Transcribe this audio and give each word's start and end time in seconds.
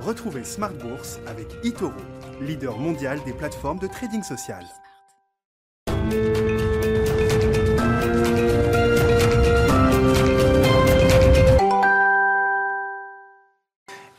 Retrouvez 0.00 0.44
Smart 0.44 0.72
Bourse 0.72 1.20
avec 1.26 1.46
eToro, 1.62 1.92
leader 2.40 2.78
mondial 2.78 3.20
des 3.26 3.34
plateformes 3.34 3.78
de 3.78 3.86
trading 3.86 4.22
social. 4.22 4.64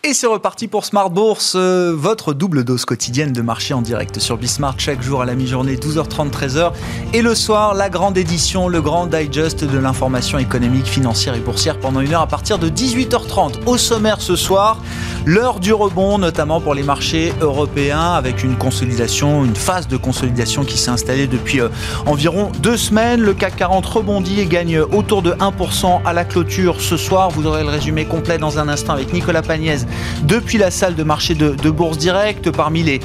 Et 0.04 0.14
c'est 0.14 0.28
reparti 0.28 0.68
pour 0.68 0.84
Smart 0.84 1.10
Bourse, 1.10 1.54
euh, 1.56 1.94
votre 1.96 2.34
double 2.34 2.66
dose 2.66 2.84
quotidienne 2.84 3.32
de 3.32 3.42
marché 3.42 3.74
en 3.74 3.82
direct 3.82 4.20
sur 4.20 4.36
Bismart 4.36 4.78
chaque 4.78 5.02
jour 5.02 5.22
à 5.22 5.26
la 5.26 5.36
mi-journée 5.36 5.78
12h30 5.78 6.32
13h 6.32 6.74
et 7.14 7.22
le 7.22 7.34
soir 7.34 7.76
la 7.76 7.90
grande 7.90 8.18
édition, 8.18 8.68
le 8.68 8.82
grand 8.82 9.08
digest 9.08 9.64
de 9.64 9.78
l'information 9.78 10.38
économique, 10.38 10.86
financière 10.86 11.36
et 11.36 11.40
boursière 11.40 11.80
pendant 11.80 12.02
une 12.02 12.14
heure 12.14 12.24
à 12.24 12.28
partir 12.28 12.60
de 12.60 12.68
18h30. 12.68 13.64
Au 13.66 13.78
sommaire 13.78 14.20
ce 14.20 14.36
soir, 14.36 14.82
l'heure 15.26 15.60
du 15.60 15.74
rebond 15.74 16.18
notamment 16.18 16.60
pour 16.60 16.74
les 16.74 16.84
marchés 16.84 17.34
européens 17.42 18.14
avec 18.14 18.44
une 18.44 18.56
consolidation, 18.56 19.46
une 19.46 19.56
phase 19.56 19.88
de 19.88 19.98
consolidation 19.98 20.64
qui 20.64 20.78
s'est 20.78 20.90
installée 20.90 21.28
depuis 21.28 21.62
euh, 21.62 21.70
environ 22.06 22.52
deux 22.60 22.78
semaines. 22.78 23.22
Le 23.22 23.34
CAC 23.34 23.58
40 23.58 23.86
rebondit 23.86 24.40
et 24.40 24.46
gagne 24.46 24.80
autour 24.80 25.22
de 25.22 25.32
1% 25.34 26.02
à 26.04 26.14
la 26.14 26.26
clôture 26.26 26.82
ce 26.82 26.98
soir. 26.98 27.30
Vous 27.30 27.46
aurez 27.46 27.64
le 27.64 27.70
résumé 27.70 28.06
complet 28.06 28.38
dans 28.38 28.60
un 28.60 28.68
instant 28.68 28.94
avec 28.94 29.14
Nicolas 29.14 29.42
Pagnès 29.42 29.86
depuis 30.24 30.58
la 30.58 30.72
salle 30.72 30.96
de 30.96 31.04
marché 31.04 31.36
de, 31.36 31.70
Bourse 31.70 31.98
Direct. 31.98 32.52
Parmi 32.52 32.84
les, 32.84 33.00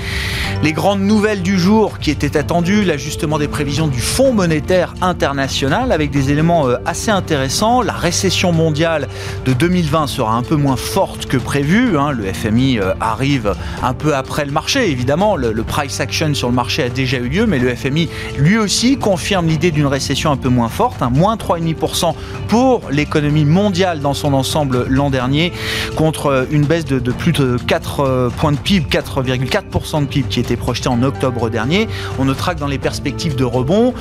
les 0.63 0.73
grandes 0.73 1.03
nouvelles 1.03 1.43
du 1.43 1.59
jour 1.59 1.99
qui 1.99 2.11
étaient 2.11 2.37
attendues, 2.37 2.85
l'ajustement 2.85 3.39
des 3.39 3.49
prévisions 3.49 3.87
du 3.87 4.01
Fonds 4.01 4.33
monétaire 4.33 4.95
international 5.03 5.93
avec 5.93 6.11
des 6.11 6.31
éléments 6.31 6.69
euh, 6.69 6.77
assez 6.85 7.11
intéressants. 7.11 7.83
La 7.83 7.93
récession 7.93 8.53
mondiale 8.53 9.09
de 9.45 9.53
2020 9.53 10.07
sera 10.07 10.35
un 10.35 10.43
peu 10.43 10.57
moins 10.57 10.77
forte 10.77 11.27
que 11.27 11.37
prévu. 11.37 11.99
Hein. 11.99 12.06
Le 12.13 12.33
FMI 12.33 12.79
euh, 12.79 12.93
arrive 13.01 13.55
un 13.83 13.95
peu 13.95 14.15
après 14.15 14.45
le 14.45 14.53
marché, 14.53 14.91
évidemment. 14.91 15.37
Le, 15.37 15.53
price 15.63 16.01
action 16.01 16.33
sur 16.35 16.49
le 16.49 16.55
marché 16.55 16.85
a 16.85 16.89
déjà 16.89 17.19
eu 17.19 17.29
lieu, 17.29 17.47
mais 17.47 17.59
le 17.59 17.75
FMI 17.75 18.09
lui 18.39 18.57
aussi 18.57 18.97
confirme 18.97 19.47
l'idée 19.47 19.71
d'une 19.71 19.87
récession 19.87 20.31
un 20.31 20.37
peu 20.37 20.49
moins 20.49 20.69
forte, 20.69 21.03
hein. 21.03 21.11
moins 21.13 21.37
3,5% 21.37 22.15
pour 22.49 22.83
l'économie 22.91 23.45
mondiale 23.45 24.01
dans 24.01 24.15
son 24.15 24.33
ensemble 24.33 24.87
l'an 24.89 25.11
dernier, 25.11 25.53
contre 25.97 26.27
euh, 26.27 26.45
une 26.51 26.65
baisse 26.65 26.85
de, 26.85 26.99
plus 27.11 27.33
de 27.33 27.57
4 27.67 28.01
euh, 28.01 28.31
points 28.31 28.53
de 28.53 28.59
PIB, 28.59 28.87
4,4% 28.91 30.03
de 30.03 30.07
PIB 30.07 30.29
qui 30.29 30.41
était 30.41 30.57
projeté 30.57 30.89
en 30.89 31.03
octobre 31.03 31.51
dernier. 31.51 31.89
On 32.19 32.27
notera 32.27 32.55
que 32.55 32.61
dans 32.61 32.67
les 32.67 32.79
perspectives 32.79 33.35
de 33.37 33.45
rebond, 33.45 33.95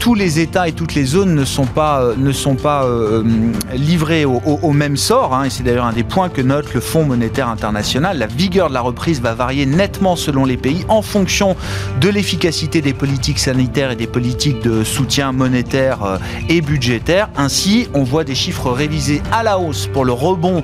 tous 0.00 0.14
les 0.14 0.40
États 0.40 0.68
et 0.68 0.72
toutes 0.72 0.94
les 0.94 1.04
zones 1.04 1.34
ne 1.34 1.44
sont 1.44 1.66
pas, 1.66 2.12
ne 2.16 2.32
sont 2.32 2.54
pas 2.54 2.86
livrés 3.74 4.24
au, 4.24 4.72
même 4.72 4.96
sort. 4.96 5.34
Hein, 5.34 5.44
et 5.44 5.50
c'est 5.50 5.62
d'ailleurs 5.62 5.86
un 5.86 5.92
des 5.92 6.04
points 6.04 6.28
que 6.28 6.42
note 6.42 6.72
le 6.74 6.80
Fonds 6.80 7.04
monétaire 7.04 7.43
international. 7.48 8.18
La 8.18 8.26
vigueur 8.26 8.68
de 8.68 8.74
la 8.74 8.80
reprise 8.80 9.20
va 9.20 9.34
varier 9.34 9.66
nettement 9.66 10.16
selon 10.16 10.44
les 10.44 10.56
pays 10.56 10.84
en 10.88 11.02
fonction 11.02 11.56
de 12.00 12.08
l'efficacité 12.08 12.80
des 12.80 12.94
politiques 12.94 13.38
sanitaires 13.38 13.90
et 13.90 13.96
des 13.96 14.06
politiques 14.06 14.62
de 14.62 14.82
soutien 14.84 15.32
monétaire 15.32 16.18
et 16.48 16.60
budgétaire. 16.60 17.28
Ainsi, 17.36 17.88
on 17.94 18.02
voit 18.02 18.24
des 18.24 18.34
chiffres 18.34 18.70
révisés 18.70 19.22
à 19.32 19.42
la 19.42 19.58
hausse 19.58 19.86
pour 19.86 20.04
le 20.04 20.12
rebond 20.12 20.62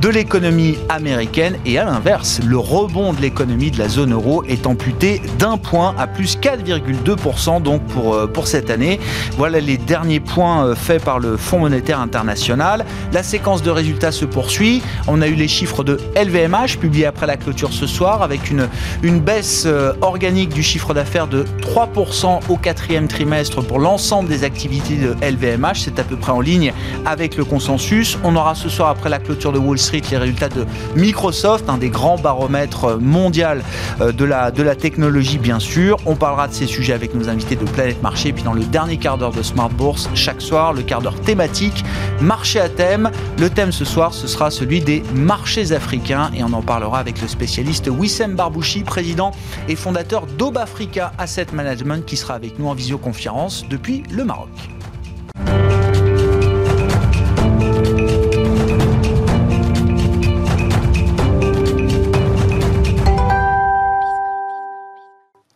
de 0.00 0.08
l'économie 0.08 0.76
américaine 0.88 1.12
américaine 1.12 1.58
et 1.66 1.78
à 1.78 1.84
l'inverse, 1.84 2.40
le 2.44 2.56
rebond 2.56 3.12
de 3.12 3.20
l'économie 3.20 3.70
de 3.70 3.78
la 3.78 3.88
zone 3.88 4.12
euro 4.12 4.44
est 4.44 4.66
amputé 4.66 5.20
d'un 5.38 5.58
point 5.58 5.94
à 5.98 6.06
plus 6.06 6.36
4,2% 6.36 7.62
donc 7.62 7.82
pour, 7.86 8.14
euh, 8.14 8.26
pour 8.26 8.46
cette 8.46 8.70
année. 8.70 8.98
Voilà 9.36 9.60
les 9.60 9.76
derniers 9.76 10.20
points 10.20 10.66
euh, 10.66 10.74
faits 10.74 11.04
par 11.04 11.18
le 11.18 11.36
Fonds 11.36 11.60
monétaire 11.60 12.00
international. 12.00 12.84
La 13.12 13.22
séquence 13.22 13.62
de 13.62 13.70
résultats 13.70 14.12
se 14.12 14.24
poursuit. 14.24 14.82
On 15.06 15.22
a 15.22 15.28
eu 15.28 15.34
les 15.34 15.48
chiffres 15.48 15.84
de 15.84 15.98
LVMH 16.22 16.78
publiés 16.78 17.06
après 17.06 17.26
la 17.26 17.36
clôture 17.36 17.72
ce 17.72 17.86
soir 17.86 18.22
avec 18.22 18.50
une, 18.50 18.68
une 19.02 19.18
baisse 19.18 19.64
euh, 19.66 19.92
organique 20.02 20.50
du 20.50 20.62
chiffre 20.62 20.94
d'affaires 20.94 21.26
de 21.26 21.44
3% 21.60 22.40
au 22.48 22.56
quatrième 22.56 23.08
trimestre 23.08 23.62
pour 23.62 23.80
l'ensemble 23.80 24.28
des 24.28 24.44
activités 24.44 24.96
de 24.96 25.16
LVMH. 25.20 25.80
C'est 25.84 25.98
à 25.98 26.04
peu 26.04 26.16
près 26.16 26.32
en 26.32 26.40
ligne 26.40 26.72
avec 27.04 27.36
le 27.36 27.44
consensus. 27.44 28.18
On 28.22 28.36
aura 28.36 28.54
ce 28.54 28.68
soir 28.68 28.88
après 28.88 29.10
la 29.10 29.18
clôture 29.18 29.52
de 29.52 29.58
Wall 29.58 29.78
Street 29.78 30.02
les 30.10 30.16
résultats 30.16 30.48
de 30.48 30.64
Microsoft, 30.94 31.68
un 31.68 31.78
des 31.78 31.90
grands 31.90 32.18
baromètres 32.18 32.98
mondial 33.00 33.62
euh, 34.00 34.12
de 34.12 34.24
la, 34.24 34.50
de 34.50 34.62
la 34.62 34.76
technologie 34.76 35.38
bien 35.38 35.58
sûr. 35.58 35.96
On 36.06 36.14
parlera 36.14 36.46
de 36.46 36.54
ces 36.54 36.66
sujets 36.66 36.92
avec 36.92 37.14
nos 37.14 37.28
invités 37.28 37.56
de 37.56 37.64
Planète 37.64 38.02
Marché. 38.02 38.28
Et 38.28 38.32
puis 38.32 38.44
dans 38.44 38.52
le 38.52 38.64
dernier 38.64 38.96
quart 38.96 39.18
d'heure 39.18 39.32
de 39.32 39.42
Smart 39.42 39.70
Bourse, 39.70 40.08
chaque 40.14 40.40
soir, 40.40 40.72
le 40.72 40.82
quart 40.82 41.02
d'heure 41.02 41.20
thématique, 41.20 41.84
marché 42.20 42.60
à 42.60 42.68
thème. 42.68 43.10
Le 43.38 43.50
thème 43.50 43.72
ce 43.72 43.84
soir, 43.84 44.14
ce 44.14 44.28
sera 44.28 44.50
celui 44.50 44.80
des 44.80 45.02
marchés 45.14 45.72
africains 45.72 46.11
et 46.12 46.44
on 46.44 46.52
en 46.52 46.60
parlera 46.60 46.98
avec 46.98 47.22
le 47.22 47.28
spécialiste 47.28 47.88
Wissem 47.88 48.36
Barbouchi, 48.36 48.82
président 48.82 49.30
et 49.66 49.76
fondateur 49.76 50.26
d'Aube 50.26 50.58
Africa 50.58 51.12
Asset 51.16 51.46
Management 51.54 52.04
qui 52.04 52.18
sera 52.18 52.34
avec 52.34 52.58
nous 52.58 52.68
en 52.68 52.74
visioconférence 52.74 53.66
depuis 53.70 54.02
le 54.10 54.24
Maroc. 54.24 54.50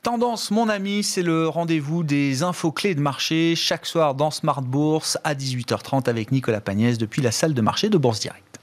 Tendance, 0.03 0.51
mon 0.51 0.71
ami, 0.71 1.03
c'est 1.03 1.23
le 1.23 1.49
rendez-vous 1.49 2.03
des 2.03 2.43
infos 2.43 2.73
clés 2.73 2.95
de 2.95 3.01
marché 3.01 3.55
chaque 3.57 3.85
soir 3.85 4.15
dans 4.15 4.31
Smart 4.31 4.63
Bourse 4.63 5.19
à 5.23 5.35
18h30 5.35 6.09
avec 6.09 6.33
Nicolas 6.33 6.63
Pagnès 6.63 6.97
depuis 6.97 7.21
la 7.21 7.31
salle 7.31 7.53
de 7.53 7.61
marché 7.61 7.91
de 7.91 7.99
Bourse 7.99 8.21
Direct. 8.21 8.56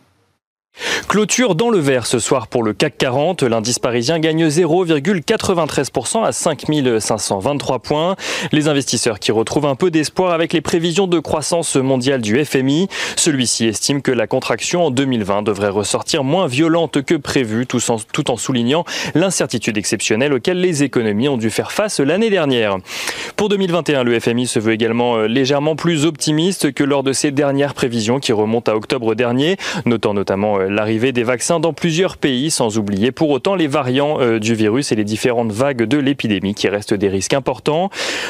Clôture 1.14 1.54
dans 1.54 1.70
le 1.70 1.78
vert 1.78 2.08
ce 2.08 2.18
soir 2.18 2.48
pour 2.48 2.64
le 2.64 2.74
CAC 2.74 2.98
40. 2.98 3.44
L'indice 3.44 3.78
parisien 3.78 4.18
gagne 4.18 4.48
0,93% 4.48 6.24
à 6.24 6.32
5523 6.32 7.78
points. 7.78 8.16
Les 8.52 8.68
investisseurs 8.68 9.20
qui 9.20 9.32
retrouvent 9.32 9.68
un 9.68 9.76
peu 9.76 9.92
d'espoir 9.92 10.34
avec 10.34 10.54
les 10.54 10.62
prévisions 10.62 11.06
de 11.06 11.20
croissance 11.20 11.76
mondiale 11.76 12.22
du 12.22 12.44
FMI. 12.44 12.88
Celui-ci 13.16 13.68
estime 13.68 14.02
que 14.02 14.12
la 14.12 14.26
contraction 14.26 14.88
en 14.88 14.90
2020 14.90 15.44
devrait 15.44 15.70
ressortir 15.70 16.24
moins 16.24 16.48
violente 16.48 17.04
que 17.04 17.14
prévu, 17.14 17.68
tout 17.68 17.92
en, 17.92 17.98
tout 18.12 18.32
en 18.32 18.38
soulignant 18.38 18.84
l'incertitude 19.14 19.78
exceptionnelle 19.78 20.34
auquel 20.34 20.62
les 20.62 20.82
économies 20.82 21.30
ont 21.30 21.38
dû 21.38 21.52
faire 21.52 21.72
face 21.72 22.00
l'année 22.00 22.32
dernière. 22.32 22.78
Pour 23.36 23.50
2021, 23.50 24.04
le 24.04 24.20
FMI 24.20 24.48
se 24.48 24.58
veut 24.58 24.74
également 24.74 25.18
euh, 25.18 25.28
légèrement 25.28 25.76
plus 25.76 26.06
optimiste 26.06 26.74
que 26.74 26.84
lors 26.84 27.04
de 27.04 27.14
ses 27.14 27.30
dernières 27.30 27.76
prévisions 27.76 28.20
qui 28.20 28.32
remontent 28.32 28.72
à 28.72 28.76
octobre 28.76 29.14
dernier, 29.14 29.58
notant 29.86 30.16
notamment 30.16 30.58
euh, 30.60 30.63
l'arrivée 30.70 31.12
des 31.12 31.24
vaccins 31.24 31.60
dans 31.60 31.74
plusieurs 31.74 32.18
pays, 32.18 32.52
sans 32.52 32.78
oublier 32.78 33.12
pour 33.12 33.30
autant 33.30 33.56
les 33.56 33.68
variants 33.68 34.20
euh, 34.20 34.40
du 34.40 34.56
virus 34.56 34.92
et 34.92 34.96
les 34.96 35.04
différentes 35.04 35.52
vagues 35.52 35.84
de 35.84 35.98
l'épidémie 35.98 36.54
qui 36.54 36.68
restent 36.68 36.94
des 36.94 37.10
risques 37.10 37.34
importants. 37.34 37.90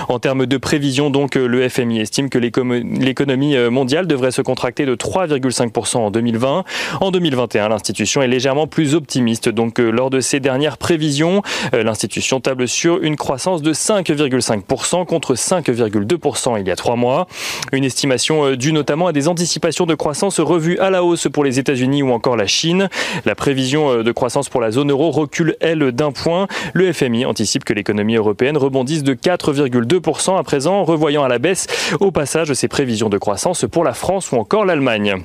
En 0.10 0.20
termes 0.20 0.46
de 0.46 0.58
prévision, 0.58 1.10
donc, 1.10 1.36
euh, 1.36 1.48
le 1.48 1.68
FMI 1.68 2.00
estime 2.00 2.30
que 2.30 2.38
l'économie 2.38 3.56
euh, 3.56 3.70
mondiale 3.70 4.08
devrait 4.08 4.32
se 4.32 4.42
contracter 4.42 4.86
de 4.86 4.96
3,5% 4.96 5.98
en 5.98 6.12
2020. 6.12 6.64
En 7.02 7.12
2021, 7.12 7.70
l'institution 7.70 8.22
est 8.22 8.28
légèrement 8.28 8.68
plus 8.68 8.96
optimiste. 8.96 9.50
Donc, 9.50 9.80
lors 9.80 10.10
de 10.10 10.20
ses 10.20 10.40
dernières 10.40 10.78
prévisions, 10.78 11.42
l'institution 11.74 12.40
table 12.40 12.68
sur 12.68 13.02
une 13.02 13.16
croissance 13.16 13.62
de 13.62 13.74
5,5% 13.74 15.06
contre 15.06 15.36
5,2% 15.36 16.60
il 16.60 16.68
y 16.68 16.72
a 16.72 16.76
trois 16.76 16.96
mois. 16.96 17.28
Une 17.72 17.84
estimation 17.84 18.56
due 18.56 18.74
notamment 18.74 19.08
à 19.08 19.14
des 19.14 19.28
anticipations 19.28 19.86
de 19.86 19.96
croissance 19.96 20.40
revues 20.40 20.78
à 20.80 20.90
la 20.90 21.04
hausse 21.04 21.28
pour 21.32 21.44
les 21.44 21.60
États-Unis 21.60 22.04
ou 22.04 22.12
encore 22.12 22.23
la 22.32 22.48
Chine 22.48 22.90
la 23.26 23.36
prévision 23.36 23.92
euh, 23.92 24.04
de 24.04 24.12
croissance 24.12 24.50
pour 24.50 24.62
la 24.62 24.72
zone 24.72 24.92
euro 24.92 25.12
recule, 25.12 25.56
elle, 25.60 25.92
d'un 25.92 26.12
point. 26.12 26.48
Le 26.74 26.92
FMI 26.92 27.26
anticipe 27.26 27.64
que 27.64 27.74
l'économie 27.74 28.16
européenne 28.16 28.58
rebondisse 28.58 29.04
de 29.04 29.14
4,2% 29.14 30.38
à 30.38 30.44
présent, 30.44 30.84
revoyant 30.84 31.24
à 31.24 31.28
la 31.28 31.40
baisse 31.40 31.68
au 32.00 32.12
passage 32.12 32.54
ses 32.54 32.68
prévisions 32.68 33.10
de 33.10 33.18
croissance 33.18 33.66
pour 33.70 33.84
la 33.84 33.94
France 33.94 34.32
ou 34.32 34.38
encore 34.38 34.66
l'Allemagne. 34.66 35.24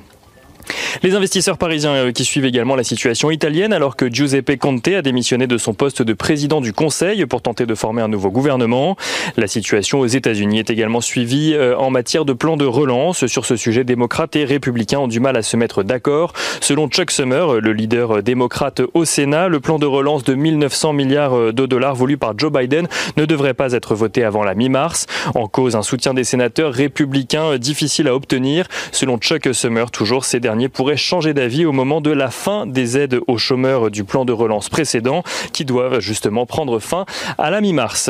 Les 1.03 1.15
investisseurs 1.15 1.57
parisiens 1.57 1.93
euh, 1.93 2.11
qui 2.11 2.25
suivent 2.25 2.45
également 2.45 2.75
la 2.75 2.83
situation 2.83 3.31
italienne 3.31 3.73
alors 3.73 3.95
que 3.95 4.11
Giuseppe 4.11 4.57
Conte 4.57 4.87
a 4.89 5.01
démissionné 5.01 5.47
de 5.47 5.57
son 5.57 5.73
poste 5.73 6.01
de 6.01 6.13
président 6.13 6.61
du 6.61 6.73
Conseil 6.73 7.25
pour 7.25 7.41
tenter 7.41 7.65
de 7.65 7.75
former 7.75 8.01
un 8.01 8.07
nouveau 8.07 8.31
gouvernement. 8.31 8.97
La 9.37 9.47
situation 9.47 9.99
aux 9.99 10.07
États-Unis 10.07 10.59
est 10.59 10.69
également 10.69 11.01
suivie 11.01 11.53
euh, 11.53 11.77
en 11.77 11.89
matière 11.89 12.25
de 12.25 12.33
plan 12.33 12.57
de 12.57 12.65
relance. 12.65 13.27
Sur 13.27 13.45
ce 13.45 13.55
sujet, 13.55 13.83
démocrates 13.83 14.35
et 14.35 14.45
républicains 14.45 14.99
ont 14.99 15.07
du 15.07 15.19
mal 15.19 15.37
à 15.37 15.41
se 15.41 15.57
mettre 15.57 15.83
d'accord. 15.83 16.33
Selon 16.61 16.87
Chuck 16.87 17.11
Summer, 17.11 17.61
le 17.61 17.73
leader 17.73 18.21
démocrate 18.21 18.81
au 18.93 19.05
Sénat, 19.05 19.47
le 19.47 19.59
plan 19.59 19.79
de 19.79 19.85
relance 19.85 20.23
de 20.23 20.33
1900 20.33 20.93
milliards 20.93 21.53
de 21.53 21.65
dollars 21.65 21.95
voulu 21.95 22.17
par 22.17 22.37
Joe 22.37 22.51
Biden 22.51 22.87
ne 23.17 23.25
devrait 23.25 23.53
pas 23.53 23.73
être 23.73 23.95
voté 23.95 24.23
avant 24.23 24.43
la 24.43 24.55
mi-mars. 24.55 25.05
En 25.35 25.47
cause, 25.47 25.75
un 25.75 25.81
soutien 25.81 26.13
des 26.13 26.23
sénateurs 26.23 26.73
républicains 26.73 27.57
difficile 27.57 28.07
à 28.07 28.15
obtenir. 28.15 28.67
Selon 28.91 29.17
Chuck 29.17 29.49
Summer, 29.53 29.91
toujours 29.91 30.25
ces 30.25 30.39
derniers 30.39 30.58
dernier 30.59 30.67
pourrait 30.67 30.97
changer 30.97 31.33
d'avis 31.33 31.65
au 31.65 31.71
moment 31.71 32.01
de 32.01 32.11
la 32.11 32.29
fin 32.29 32.65
des 32.65 32.97
aides 32.97 33.21
aux 33.27 33.37
chômeurs 33.37 33.89
du 33.89 34.03
plan 34.03 34.25
de 34.25 34.33
relance 34.33 34.67
précédent 34.67 35.23
qui 35.53 35.63
doivent 35.63 36.01
justement 36.01 36.45
prendre 36.45 36.79
fin 36.79 37.05
à 37.37 37.49
la 37.49 37.61
mi-mars. 37.61 38.09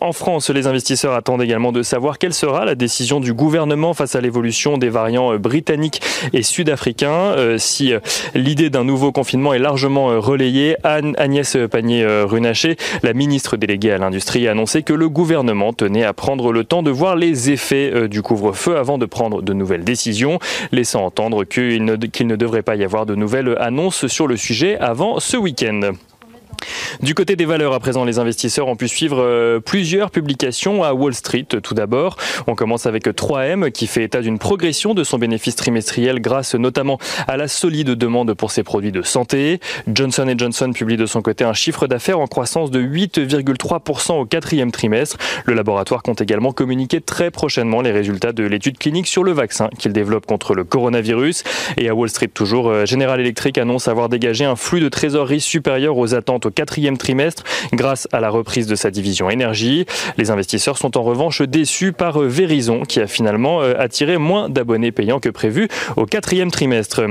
En 0.00 0.12
France, 0.12 0.50
les 0.50 0.68
investisseurs 0.68 1.14
attendent 1.14 1.42
également 1.42 1.72
de 1.72 1.82
savoir 1.82 2.18
quelle 2.18 2.34
sera 2.34 2.64
la 2.64 2.76
décision 2.76 3.18
du 3.18 3.34
gouvernement 3.34 3.94
face 3.94 4.14
à 4.14 4.20
l'évolution 4.20 4.78
des 4.78 4.90
variants 4.90 5.36
britanniques 5.38 6.00
et 6.32 6.44
sud-africains. 6.44 7.08
Euh, 7.08 7.58
si 7.58 7.92
euh, 7.92 7.98
l'idée 8.36 8.70
d'un 8.70 8.84
nouveau 8.84 9.10
confinement 9.10 9.52
est 9.52 9.58
largement 9.58 10.12
euh, 10.12 10.20
relayée, 10.20 10.76
Agnès 10.84 11.56
Pannier-Runacher, 11.68 12.76
la 13.02 13.12
ministre 13.12 13.56
déléguée 13.56 13.90
à 13.90 13.98
l'industrie, 13.98 14.46
a 14.46 14.52
annoncé 14.52 14.84
que 14.84 14.92
le 14.92 15.08
gouvernement 15.08 15.72
tenait 15.72 16.04
à 16.04 16.12
prendre 16.12 16.52
le 16.52 16.62
temps 16.62 16.84
de 16.84 16.92
voir 16.92 17.16
les 17.16 17.50
effets 17.50 18.08
du 18.08 18.22
couvre-feu 18.22 18.76
avant 18.76 18.98
de 18.98 19.06
prendre 19.06 19.42
de 19.42 19.52
nouvelles 19.52 19.84
décisions, 19.84 20.38
laissant 20.70 21.04
entendre 21.04 21.42
qu'il 22.12 22.26
ne, 22.26 22.36
devrait 22.36 22.62
pas 22.62 22.76
y 22.76 22.84
avoir 22.84 23.06
de 23.06 23.14
nouvelles 23.14 23.56
annonces 23.58 24.06
sur 24.06 24.26
le 24.26 24.36
sujet 24.36 24.76
avant 24.78 25.20
ce 25.20 25.36
week-end. 25.36 25.92
Du 27.02 27.14
côté 27.14 27.36
des 27.36 27.44
valeurs, 27.44 27.72
à 27.72 27.80
présent, 27.80 28.04
les 28.04 28.18
investisseurs 28.18 28.66
ont 28.68 28.76
pu 28.76 28.88
suivre 28.88 29.22
euh, 29.22 29.60
plusieurs 29.60 30.10
publications 30.10 30.82
à 30.82 30.92
Wall 30.92 31.14
Street. 31.14 31.46
Tout 31.62 31.74
d'abord, 31.74 32.16
on 32.46 32.54
commence 32.54 32.86
avec 32.86 33.06
3M 33.06 33.70
qui 33.70 33.86
fait 33.86 34.04
état 34.04 34.20
d'une 34.20 34.38
progression 34.38 34.94
de 34.94 35.04
son 35.04 35.18
bénéfice 35.18 35.56
trimestriel 35.56 36.20
grâce 36.20 36.54
notamment 36.54 36.98
à 37.26 37.36
la 37.36 37.46
solide 37.46 37.90
demande 37.90 38.34
pour 38.34 38.50
ses 38.50 38.62
produits 38.62 38.92
de 38.92 39.02
santé. 39.02 39.60
Johnson 39.86 40.34
Johnson 40.36 40.72
publie 40.74 40.96
de 40.96 41.06
son 41.06 41.22
côté 41.22 41.44
un 41.44 41.52
chiffre 41.52 41.86
d'affaires 41.86 42.20
en 42.20 42.26
croissance 42.26 42.70
de 42.70 42.80
8,3% 42.80 44.12
au 44.20 44.24
quatrième 44.24 44.72
trimestre. 44.72 45.16
Le 45.44 45.54
laboratoire 45.54 46.02
compte 46.02 46.20
également 46.20 46.52
communiquer 46.52 47.00
très 47.00 47.30
prochainement 47.30 47.80
les 47.80 47.92
résultats 47.92 48.32
de 48.32 48.44
l'étude 48.44 48.78
clinique 48.78 49.06
sur 49.06 49.24
le 49.24 49.32
vaccin 49.32 49.68
qu'il 49.78 49.92
développe 49.92 50.26
contre 50.26 50.54
le 50.54 50.64
coronavirus. 50.64 51.44
Et 51.76 51.88
à 51.88 51.94
Wall 51.94 52.08
Street, 52.08 52.28
toujours, 52.28 52.68
euh, 52.68 52.86
General 52.86 53.20
Electric 53.20 53.58
annonce 53.58 53.88
avoir 53.88 54.08
dégagé 54.08 54.44
un 54.44 54.56
flux 54.56 54.80
de 54.80 54.88
trésorerie 54.88 55.40
supérieur 55.40 55.96
aux 55.96 56.14
attentes 56.14 56.47
au 56.48 56.50
quatrième 56.50 56.96
trimestre 56.96 57.44
grâce 57.72 58.08
à 58.12 58.20
la 58.20 58.30
reprise 58.30 58.66
de 58.66 58.74
sa 58.74 58.90
division 58.90 59.30
énergie. 59.30 59.86
Les 60.16 60.30
investisseurs 60.30 60.78
sont 60.78 60.96
en 60.96 61.02
revanche 61.02 61.42
déçus 61.42 61.92
par 61.92 62.18
Verizon 62.18 62.82
qui 62.82 63.00
a 63.00 63.06
finalement 63.06 63.60
euh, 63.60 63.74
attiré 63.78 64.16
moins 64.18 64.48
d'abonnés 64.48 64.90
payants 64.90 65.20
que 65.20 65.28
prévu 65.28 65.68
au 65.96 66.06
quatrième 66.06 66.50
trimestre. 66.50 67.02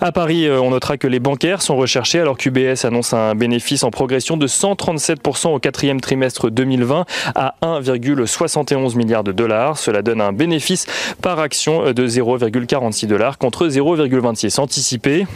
À 0.00 0.12
Paris, 0.12 0.46
euh, 0.46 0.60
on 0.60 0.70
notera 0.70 0.96
que 0.96 1.06
les 1.06 1.20
bancaires 1.20 1.62
sont 1.62 1.76
recherchés 1.76 2.18
alors 2.18 2.36
qu'UBS 2.36 2.84
annonce 2.84 3.14
un 3.14 3.34
bénéfice 3.34 3.84
en 3.84 3.90
progression 3.90 4.36
de 4.36 4.46
137% 4.46 5.54
au 5.54 5.58
quatrième 5.60 6.00
trimestre 6.00 6.50
2020 6.50 7.04
à 7.34 7.54
1,71 7.62 8.96
milliard 8.96 9.22
de 9.22 9.32
dollars. 9.32 9.78
Cela 9.78 10.02
donne 10.02 10.20
un 10.20 10.32
bénéfice 10.32 10.86
par 11.22 11.38
action 11.38 11.92
de 11.92 12.06
0,46 12.06 13.06
dollars 13.06 13.38
contre 13.38 13.68
0,26 13.68 14.58
anticipé. 14.58 15.26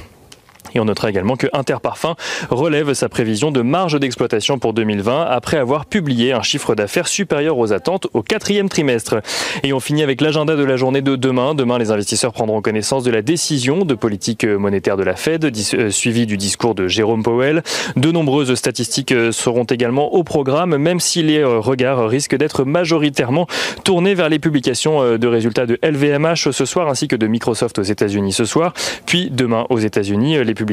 Et 0.77 0.81
on 0.81 0.85
notera 0.85 1.09
également 1.09 1.37
que 1.37 1.47
Interparfum 1.55 2.17
relève 2.51 2.93
sa 2.93 3.09
prévision 3.09 3.51
de 3.51 3.63
marge 3.63 3.99
d'exploitation 3.99 4.59
pour 4.59 4.75
2020 4.75 5.23
après 5.23 5.57
avoir 5.57 5.87
publié 5.87 6.35
un 6.35 6.43
chiffre 6.43 6.75
d'affaires 6.75 7.09
supérieur 7.09 7.57
aux 7.57 7.73
attentes 7.73 8.09
au 8.13 8.21
quatrième 8.21 8.69
trimestre. 8.69 9.23
Et 9.63 9.73
on 9.73 9.81
finit 9.81 10.03
avec 10.03 10.21
l'agenda 10.21 10.55
de 10.55 10.63
la 10.63 10.77
journée 10.77 11.01
de 11.01 11.17
demain. 11.17 11.55
Demain, 11.55 11.79
les 11.79 11.91
investisseurs 11.91 12.35
prendront 12.35 12.61
connaissance 12.61 13.05
de 13.05 13.11
la 13.11 13.23
décision 13.23 13.87
de 13.87 13.95
politique 13.95 14.45
monétaire 14.45 14.99
de 14.99 15.03
la 15.03 15.17
Fed, 15.17 15.51
euh, 15.75 15.91
suivie 15.91 16.27
du 16.27 16.37
discours 16.37 16.75
de 16.75 16.89
Jérôme 16.89 17.23
Powell. 17.23 17.63
De 17.97 18.13
nombreuses 18.13 18.55
statistiques 18.55 19.13
euh, 19.13 19.33
seront 19.33 19.65
également 19.65 20.13
au 20.13 20.25
programme, 20.25 20.77
même 20.77 21.01
si 21.01 21.23
les 21.23 21.39
euh, 21.39 21.59
regards 21.59 22.07
risquent 22.07 22.37
d'être 22.37 22.65
majoritairement 22.65 23.47
tournés 23.83 24.13
vers 24.13 24.29
les 24.29 24.39
publications 24.39 25.17
de 25.17 25.27
résultats 25.27 25.65
de 25.65 25.79
LVMH 25.83 26.51
ce 26.51 26.65
soir, 26.67 26.89
ainsi 26.89 27.09
que 27.09 27.17
de 27.17 27.27
Microsoft 27.27 27.79
aux 27.79 27.83
États-Unis 27.83 28.35
ce 28.35 28.45
soir. 28.45 28.75
Puis 29.07 29.31
demain 29.31 29.65
aux 29.71 29.79
États-Unis, 29.79 30.45
les 30.45 30.53
publications 30.53 30.66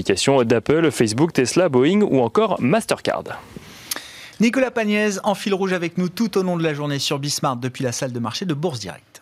d'Apple, 0.46 0.92
Facebook, 0.92 1.34
Tesla, 1.34 1.70
Boeing 1.70 2.02
ou 2.02 2.20
encore 2.20 2.62
Mastercard. 2.62 3.40
Nicolas 4.40 4.72
Pagnès 4.72 5.20
en 5.24 5.36
fil 5.36 5.54
rouge 5.54 5.74
avec 5.74 5.98
nous 5.98 6.10
tout 6.10 6.38
au 6.38 6.44
long 6.44 6.58
de 6.58 6.64
la 6.64 6.74
journée 6.74 7.00
sur 7.00 7.20
Bismart 7.20 7.58
depuis 7.58 7.84
la 7.84 7.92
salle 7.92 8.12
de 8.12 8.20
marché 8.20 8.46
de 8.46 8.54
Bourse 8.54 8.80
Direct. 8.80 9.22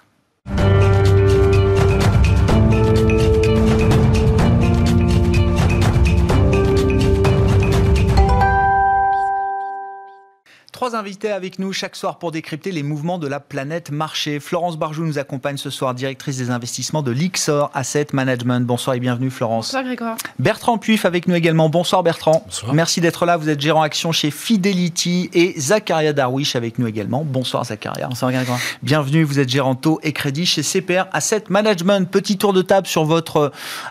Trois 10.82 10.96
invités 10.96 11.32
avec 11.32 11.60
nous 11.60 11.74
chaque 11.74 11.96
soir 11.96 12.18
pour 12.18 12.32
décrypter 12.32 12.72
les 12.72 12.82
mouvements 12.82 13.20
de 13.20 13.28
la 13.28 13.40
planète 13.40 13.92
marché. 13.92 14.40
Florence 14.40 14.80
Barjou 14.80 15.06
nous 15.06 15.20
accompagne 15.20 15.58
ce 15.58 15.70
soir, 15.70 15.94
directrice 15.94 16.38
des 16.38 16.50
investissements 16.50 17.04
de 17.04 17.12
l'Ixor 17.12 17.70
Asset 17.76 18.08
Management. 18.14 18.66
Bonsoir 18.66 18.96
et 18.96 19.00
bienvenue 19.00 19.30
Florence. 19.30 19.68
Bonsoir 19.68 19.84
Grégoire. 19.84 20.18
Bertrand 20.40 20.80
Puif 20.80 21.06
avec 21.06 21.28
nous 21.28 21.36
également. 21.36 21.70
Bonsoir 21.70 22.02
Bertrand. 22.02 22.42
Bonsoir. 22.48 22.74
Merci 22.74 23.00
d'être 23.00 23.28
là. 23.28 23.38
Vous 23.38 23.48
êtes 23.48 23.62
gérant 23.62 23.84
action 23.84 24.12
chez 24.12 24.32
Fidelity 24.32 25.30
et 25.34 25.54
Zakaria 25.60 26.14
Darwish 26.14 26.56
avec 26.56 26.80
nous 26.80 26.88
également. 26.88 27.24
Bonsoir 27.24 27.64
Zakaria. 27.64 28.08
Bonsoir 28.08 28.32
Grégoire. 28.32 28.58
Bienvenue, 28.82 29.24
vous 29.24 29.38
êtes 29.38 29.50
gérant 29.50 29.76
taux 29.76 30.00
et 30.02 30.14
crédit 30.14 30.48
chez 30.48 30.64
CPR 30.64 31.06
Asset 31.14 31.44
Management. 31.50 32.10
Petit 32.10 32.40
tour 32.40 32.54
de 32.54 32.64
table 32.64 32.88
sur 32.88 33.06
votre 33.06 33.38
euh, 33.38 33.50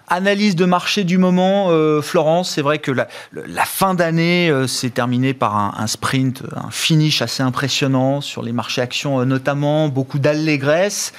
analyse 0.09 0.57
de 0.57 0.65
marché 0.65 1.05
du 1.05 1.19
moment. 1.19 1.67
Euh, 1.69 2.03
Florence, 2.03 2.51
c'est 2.51 2.63
vrai 2.63 2.81
que 2.81 2.91
la, 2.91 3.07
la 3.33 3.65
fin 3.65 3.95
d'année 3.95 4.51
euh, 4.51 4.67
s'est 4.67 4.91
terminée 4.91 5.35
par 5.35 5.57
un, 5.57 5.75
un 5.79 5.87
sprint, 5.87 6.43
un 6.57 6.80
finish 6.81 7.23
assez 7.23 7.43
impressionnant 7.43 8.21
sur 8.21 8.43
les 8.43 8.53
marchés 8.53 8.81
actions 8.81 9.21
euh, 9.21 9.25
notamment, 9.25 9.89
beaucoup 9.89 10.19
d'allégresse. 10.19 11.13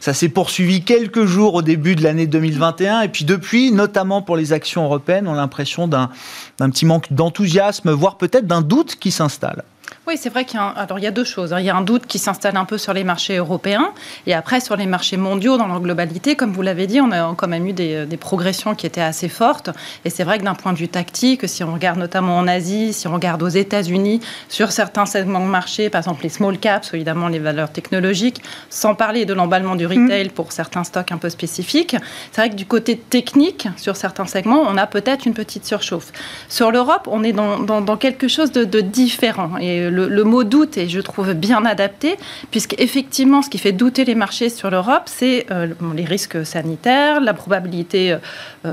Ça 0.00 0.14
s'est 0.14 0.28
poursuivi 0.28 0.84
quelques 0.84 1.24
jours 1.24 1.54
au 1.54 1.62
début 1.62 1.96
de 1.96 2.02
l'année 2.02 2.26
2021 2.26 3.00
et 3.02 3.08
puis 3.08 3.24
depuis, 3.24 3.72
notamment 3.72 4.22
pour 4.22 4.36
les 4.36 4.52
actions 4.52 4.84
européennes, 4.84 5.26
on 5.26 5.32
a 5.32 5.36
l'impression 5.36 5.88
d'un 5.88 6.10
petit 6.58 6.86
manque 6.86 7.12
d'enthousiasme, 7.12 7.90
voire 7.90 8.18
peut-être 8.18 8.46
d'un 8.46 8.62
doute 8.62 8.96
qui 8.96 9.10
s'installe. 9.10 9.64
Oui, 10.08 10.16
c'est 10.16 10.30
vrai 10.30 10.46
qu'il 10.46 10.58
y 10.58 10.62
a, 10.62 10.68
un, 10.68 10.70
alors 10.70 10.98
il 10.98 11.02
y 11.02 11.06
a 11.06 11.10
deux 11.10 11.22
choses. 11.22 11.54
Il 11.58 11.66
y 11.66 11.68
a 11.68 11.76
un 11.76 11.82
doute 11.82 12.06
qui 12.06 12.18
s'installe 12.18 12.56
un 12.56 12.64
peu 12.64 12.78
sur 12.78 12.94
les 12.94 13.04
marchés 13.04 13.36
européens 13.36 13.92
et 14.26 14.32
après 14.32 14.58
sur 14.58 14.74
les 14.74 14.86
marchés 14.86 15.18
mondiaux 15.18 15.58
dans 15.58 15.66
leur 15.66 15.82
globalité. 15.82 16.34
Comme 16.34 16.50
vous 16.50 16.62
l'avez 16.62 16.86
dit, 16.86 16.98
on 17.02 17.12
a 17.12 17.34
quand 17.36 17.46
même 17.46 17.66
eu 17.66 17.74
des, 17.74 18.06
des 18.06 18.16
progressions 18.16 18.74
qui 18.74 18.86
étaient 18.86 19.02
assez 19.02 19.28
fortes. 19.28 19.68
Et 20.06 20.08
c'est 20.08 20.24
vrai 20.24 20.38
que 20.38 20.44
d'un 20.44 20.54
point 20.54 20.72
de 20.72 20.78
vue 20.78 20.88
tactique, 20.88 21.46
si 21.46 21.62
on 21.62 21.74
regarde 21.74 21.98
notamment 21.98 22.38
en 22.38 22.48
Asie, 22.48 22.94
si 22.94 23.06
on 23.06 23.12
regarde 23.12 23.42
aux 23.42 23.50
États-Unis, 23.50 24.20
sur 24.48 24.72
certains 24.72 25.04
segments 25.04 25.40
de 25.40 25.50
marché, 25.50 25.90
par 25.90 25.98
exemple 25.98 26.22
les 26.22 26.30
small 26.30 26.56
caps, 26.56 26.94
évidemment 26.94 27.28
les 27.28 27.38
valeurs 27.38 27.70
technologiques, 27.70 28.40
sans 28.70 28.94
parler 28.94 29.26
de 29.26 29.34
l'emballement 29.34 29.76
du 29.76 29.86
retail 29.86 30.30
pour 30.30 30.52
certains 30.52 30.84
stocks 30.84 31.12
un 31.12 31.18
peu 31.18 31.28
spécifiques, 31.28 31.96
c'est 32.32 32.40
vrai 32.40 32.48
que 32.48 32.56
du 32.56 32.64
côté 32.64 32.96
technique, 32.96 33.68
sur 33.76 33.94
certains 33.94 34.24
segments, 34.24 34.62
on 34.62 34.78
a 34.78 34.86
peut-être 34.86 35.26
une 35.26 35.34
petite 35.34 35.66
surchauffe. 35.66 36.12
Sur 36.48 36.70
l'Europe, 36.70 37.06
on 37.10 37.22
est 37.24 37.34
dans, 37.34 37.58
dans, 37.58 37.82
dans 37.82 37.98
quelque 37.98 38.26
chose 38.26 38.52
de, 38.52 38.64
de 38.64 38.80
différent. 38.80 39.58
Et 39.58 39.90
le, 39.97 39.97
le, 40.06 40.24
mot 40.24 40.44
doute 40.44 40.78
est, 40.78 40.88
je 40.88 41.00
trouve, 41.00 41.32
bien 41.34 41.64
adapté, 41.64 42.16
puisqu'effectivement, 42.50 43.42
ce 43.42 43.50
qui 43.50 43.58
fait 43.58 43.72
douter 43.72 44.04
les 44.04 44.14
marchés 44.14 44.48
sur 44.48 44.70
l'Europe, 44.70 45.04
c'est 45.06 45.46
euh, 45.50 45.68
les 45.94 46.04
risques 46.04 46.44
sanitaires, 46.44 47.20
la 47.20 47.34
probabilité, 47.34 48.12
euh, 48.12 48.18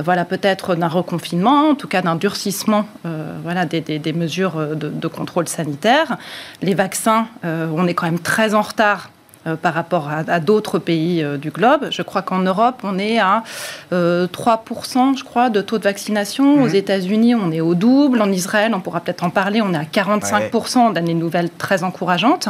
voilà, 0.03 0.25
peut-être 0.25 0.75
d'un 0.75 0.87
reconfinement, 0.87 1.69
en 1.69 1.75
tout 1.75 1.87
cas 1.87 2.01
d'un 2.01 2.15
durcissement, 2.15 2.85
euh, 3.05 3.33
voilà, 3.43 3.65
des, 3.65 4.13
mesures 4.13 4.75
de, 4.75 5.07
contrôle 5.07 5.47
sanitaire. 5.47 6.17
Les 6.61 6.73
vaccins, 6.73 7.27
euh, 7.43 7.67
on 7.73 7.87
est 7.87 7.93
quand 7.93 8.05
même 8.05 8.19
très 8.19 8.53
en 8.53 8.61
retard 8.61 9.09
euh, 9.09 9.14
par 9.55 9.73
rapport 9.73 10.09
à, 10.09 10.23
à 10.27 10.39
d'autres 10.39 10.79
pays 10.79 11.23
euh, 11.23 11.37
du 11.37 11.51
globe. 11.51 11.87
Je 11.91 12.01
crois 12.01 12.21
qu'en 12.21 12.39
Europe, 12.39 12.81
on 12.83 12.97
est 12.97 13.19
à 13.19 13.43
euh, 13.93 14.27
3%, 14.27 15.17
je 15.17 15.23
crois, 15.23 15.49
de 15.49 15.61
taux 15.61 15.77
de 15.77 15.83
vaccination. 15.83 16.57
Mmh. 16.57 16.61
Aux 16.61 16.67
États-Unis, 16.67 17.35
on 17.35 17.51
est 17.51 17.61
au 17.61 17.75
double. 17.75 18.21
En 18.21 18.31
Israël, 18.31 18.73
on 18.73 18.81
pourra 18.81 19.01
peut-être 19.01 19.23
en 19.23 19.29
parler, 19.29 19.61
on 19.61 19.73
est 19.73 19.77
à 19.77 19.83
45% 19.83 20.87
ouais. 20.87 20.93
d'années 20.93 21.13
nouvelles 21.13 21.49
très 21.49 21.83
encourageantes. 21.83 22.49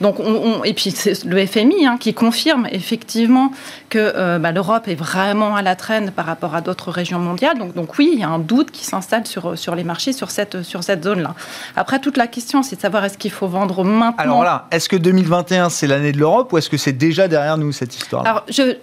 Donc, 0.00 0.18
on, 0.18 0.24
on, 0.24 0.64
et 0.64 0.72
puis, 0.74 0.90
c'est 0.90 1.24
le 1.24 1.46
FMI 1.46 1.86
hein, 1.86 1.96
qui 1.98 2.14
confirme 2.14 2.66
effectivement 2.70 3.52
que 3.88 3.98
euh, 3.98 4.38
bah, 4.38 4.52
l'Europe 4.52 4.88
est 4.88 4.94
vraiment 4.94 5.54
à 5.54 5.62
la 5.62 5.76
traîne 5.76 6.10
par 6.10 6.26
rapport 6.26 6.54
à 6.54 6.60
d'autres 6.60 6.90
régions 6.90 7.18
mondiales. 7.18 7.58
Donc, 7.58 7.74
donc, 7.74 7.98
oui, 7.98 8.10
il 8.14 8.20
y 8.20 8.24
a 8.24 8.28
un 8.28 8.38
doute 8.38 8.70
qui 8.70 8.84
s'installe 8.84 9.26
sur, 9.26 9.56
sur 9.56 9.74
les 9.74 9.84
marchés 9.84 10.12
sur 10.12 10.30
cette, 10.30 10.62
sur 10.62 10.82
cette 10.82 11.04
zone-là. 11.04 11.34
Après, 11.76 12.00
toute 12.00 12.16
la 12.16 12.26
question, 12.26 12.62
c'est 12.62 12.76
de 12.76 12.80
savoir 12.80 13.04
est-ce 13.04 13.18
qu'il 13.18 13.30
faut 13.30 13.48
vendre 13.48 13.84
maintenant. 13.84 14.22
Alors 14.22 14.44
là, 14.44 14.66
est-ce 14.70 14.88
que 14.88 14.96
2021, 14.96 15.68
c'est 15.68 15.86
l'année 15.86 16.12
de 16.12 16.18
l'Europe 16.18 16.31
ou 16.40 16.58
est-ce 16.58 16.70
que 16.70 16.76
c'est 16.76 16.92
déjà 16.92 17.28
derrière 17.28 17.58
nous 17.58 17.72
cette 17.72 17.94
histoire 17.94 18.26
Alors, 18.26 18.44
je, 18.48 18.76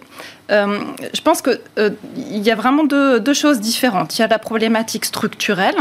euh, 0.51 0.79
je 1.13 1.22
pense 1.22 1.41
qu'il 1.41 1.60
euh, 1.77 1.89
y 2.18 2.51
a 2.51 2.56
vraiment 2.56 2.84
deux, 2.84 3.20
deux, 3.20 3.34
choses 3.34 3.60
différentes. 3.60 4.18
Il 4.18 4.22
y 4.22 4.24
a 4.24 4.27
la 4.27 4.39
problématique 4.39 5.06
structurelle 5.06 5.75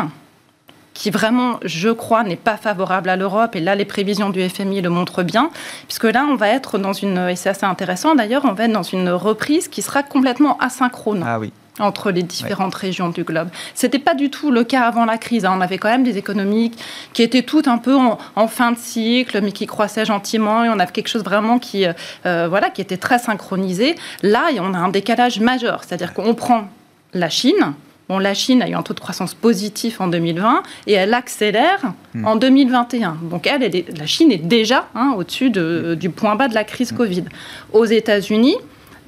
qui 0.95 1.11
vraiment, 1.11 1.61
je 1.63 1.91
crois, 1.91 2.25
n'est 2.25 2.37
pas 2.37 2.57
favorable 2.57 3.09
à 3.09 3.17
l'Europe. 3.17 3.55
Et 3.55 3.61
là, 3.61 3.77
les 3.77 3.85
prévisions 3.85 4.31
du 4.31 4.47
FMI 4.49 4.83
le 4.83 4.91
montrent 4.91 5.23
bien, 5.23 5.51
puisque 5.87 6.05
là, 6.05 6.27
on 6.29 6.35
va 6.35 6.49
être 6.49 6.77
dans 6.77 6.93
une, 6.93 7.29
et 7.29 7.37
c'est 7.37 7.51
assez 7.51 7.67
intéressant 7.67 8.17
d'ailleurs, 8.17 8.45
on 8.45 8.53
va 8.53 8.65
être 8.65 8.73
dans 8.73 8.83
une 8.83 9.11
reprise 9.11 9.69
qui 9.69 9.81
sera 9.81 10.03
complètement 10.03 10.59
asynchrone. 10.59 11.25
Ah 11.25 11.39
oui 11.39 11.53
entre 11.79 12.11
les 12.11 12.23
différentes 12.23 12.75
ouais. 12.75 12.89
régions 12.89 13.09
du 13.09 13.25
globe. 13.25 13.49
Ce 13.75 13.87
n'était 13.87 13.99
pas 13.99 14.15
du 14.15 14.31
tout 14.31 14.51
le 14.51 14.65
cas 14.65 14.83
avant 14.83 15.05
la 15.05 15.19
crise. 15.19 15.45
Hein. 15.45 15.55
On 15.57 15.61
avait 15.61 15.79
quand 15.79 15.89
même 15.89 16.05
des 16.05 16.19
économies 16.19 16.73
qui 17.13 17.23
étaient 17.23 17.43
toutes 17.43 17.69
un 17.69 17.79
peu 17.79 17.95
en, 17.95 18.19
en, 18.37 18.49
fin 18.49 18.73
de 18.73 18.79
cycle, 18.79 19.41
mais 19.43 19.53
qui 19.53 19.67
croissaient 19.67 20.05
gentiment, 20.05 20.65
et 20.65 20.69
on 20.69 20.79
avait 20.79 20.93
quelque 20.93 21.09
chose 21.09 21.25
vraiment 21.25 21.59
qui, 21.59 21.87
euh, 22.27 22.47
voilà, 22.49 22.71
qui 22.71 22.81
était 22.81 22.97
très 22.97 23.19
synchronisé. 23.19 23.95
Là, 24.23 24.49
on 24.61 24.75
a 24.75 24.79
un 24.79 24.89
décalage 24.89 25.41
majeur, 25.41 25.85
c'est-à-dire 25.85 26.15
qu'on 26.15 26.35
prend 26.35 26.69
la 27.15 27.29
Chine. 27.29 27.75
Bon, 28.09 28.19
la 28.19 28.33
Chine 28.33 28.63
a 28.63 28.69
eu 28.69 28.75
un 28.75 28.83
taux 28.83 28.95
de 28.95 29.01
croissance 29.01 29.35
positif 29.35 30.01
en 30.01 30.09
2020 30.09 30.63
et 30.87 30.95
elle 30.95 31.13
accélère 31.13 31.93
hmm. 32.15 32.25
en 32.27 32.37
2021. 32.37 33.19
Donc, 33.23 33.47
elle, 33.47 33.71
la 33.97 34.07
Chine 34.07 34.33
est 34.33 34.39
déjà 34.39 34.87
hein, 34.95 35.15
au-dessus 35.17 35.51
du 35.51 36.11
point 36.11 36.35
bas 36.35 36.49
de 36.49 36.55
la 36.55 36.65
crise 36.65 36.93
hmm. 36.93 36.97
Covid. 36.97 37.25
Aux 37.73 37.85
États-Unis, 37.85 38.57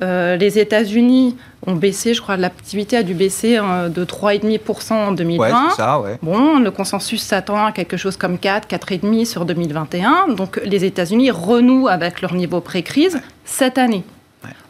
euh, 0.03 0.37
les 0.37 0.59
États-Unis 0.59 1.37
ont 1.67 1.75
baissé, 1.75 2.15
je 2.15 2.23
crois, 2.23 2.37
l'activité 2.37 2.97
a 2.97 3.03
dû 3.03 3.15
baisser 3.15 3.59
euh, 3.59 3.89
de 3.89 4.05
3,5% 4.05 4.93
en 4.93 5.13
2020. 5.13 5.45
Ouais, 5.45 5.71
ça, 5.77 6.01
ouais. 6.01 6.19
Bon, 6.23 6.59
le 6.59 6.71
consensus 6.71 7.23
s'attend 7.23 7.67
à 7.67 7.73
quelque 7.73 7.97
chose 7.97 8.17
comme 8.17 8.39
4, 8.39 8.69
4,5% 8.69 9.25
sur 9.25 9.45
2021. 9.45 10.29
Donc 10.29 10.61
les 10.65 10.85
États-Unis 10.85 11.31
renouent 11.31 11.89
avec 11.89 12.23
leur 12.23 12.35
niveau 12.35 12.61
pré-crise 12.61 13.21
cette 13.45 13.79
année. 13.79 14.05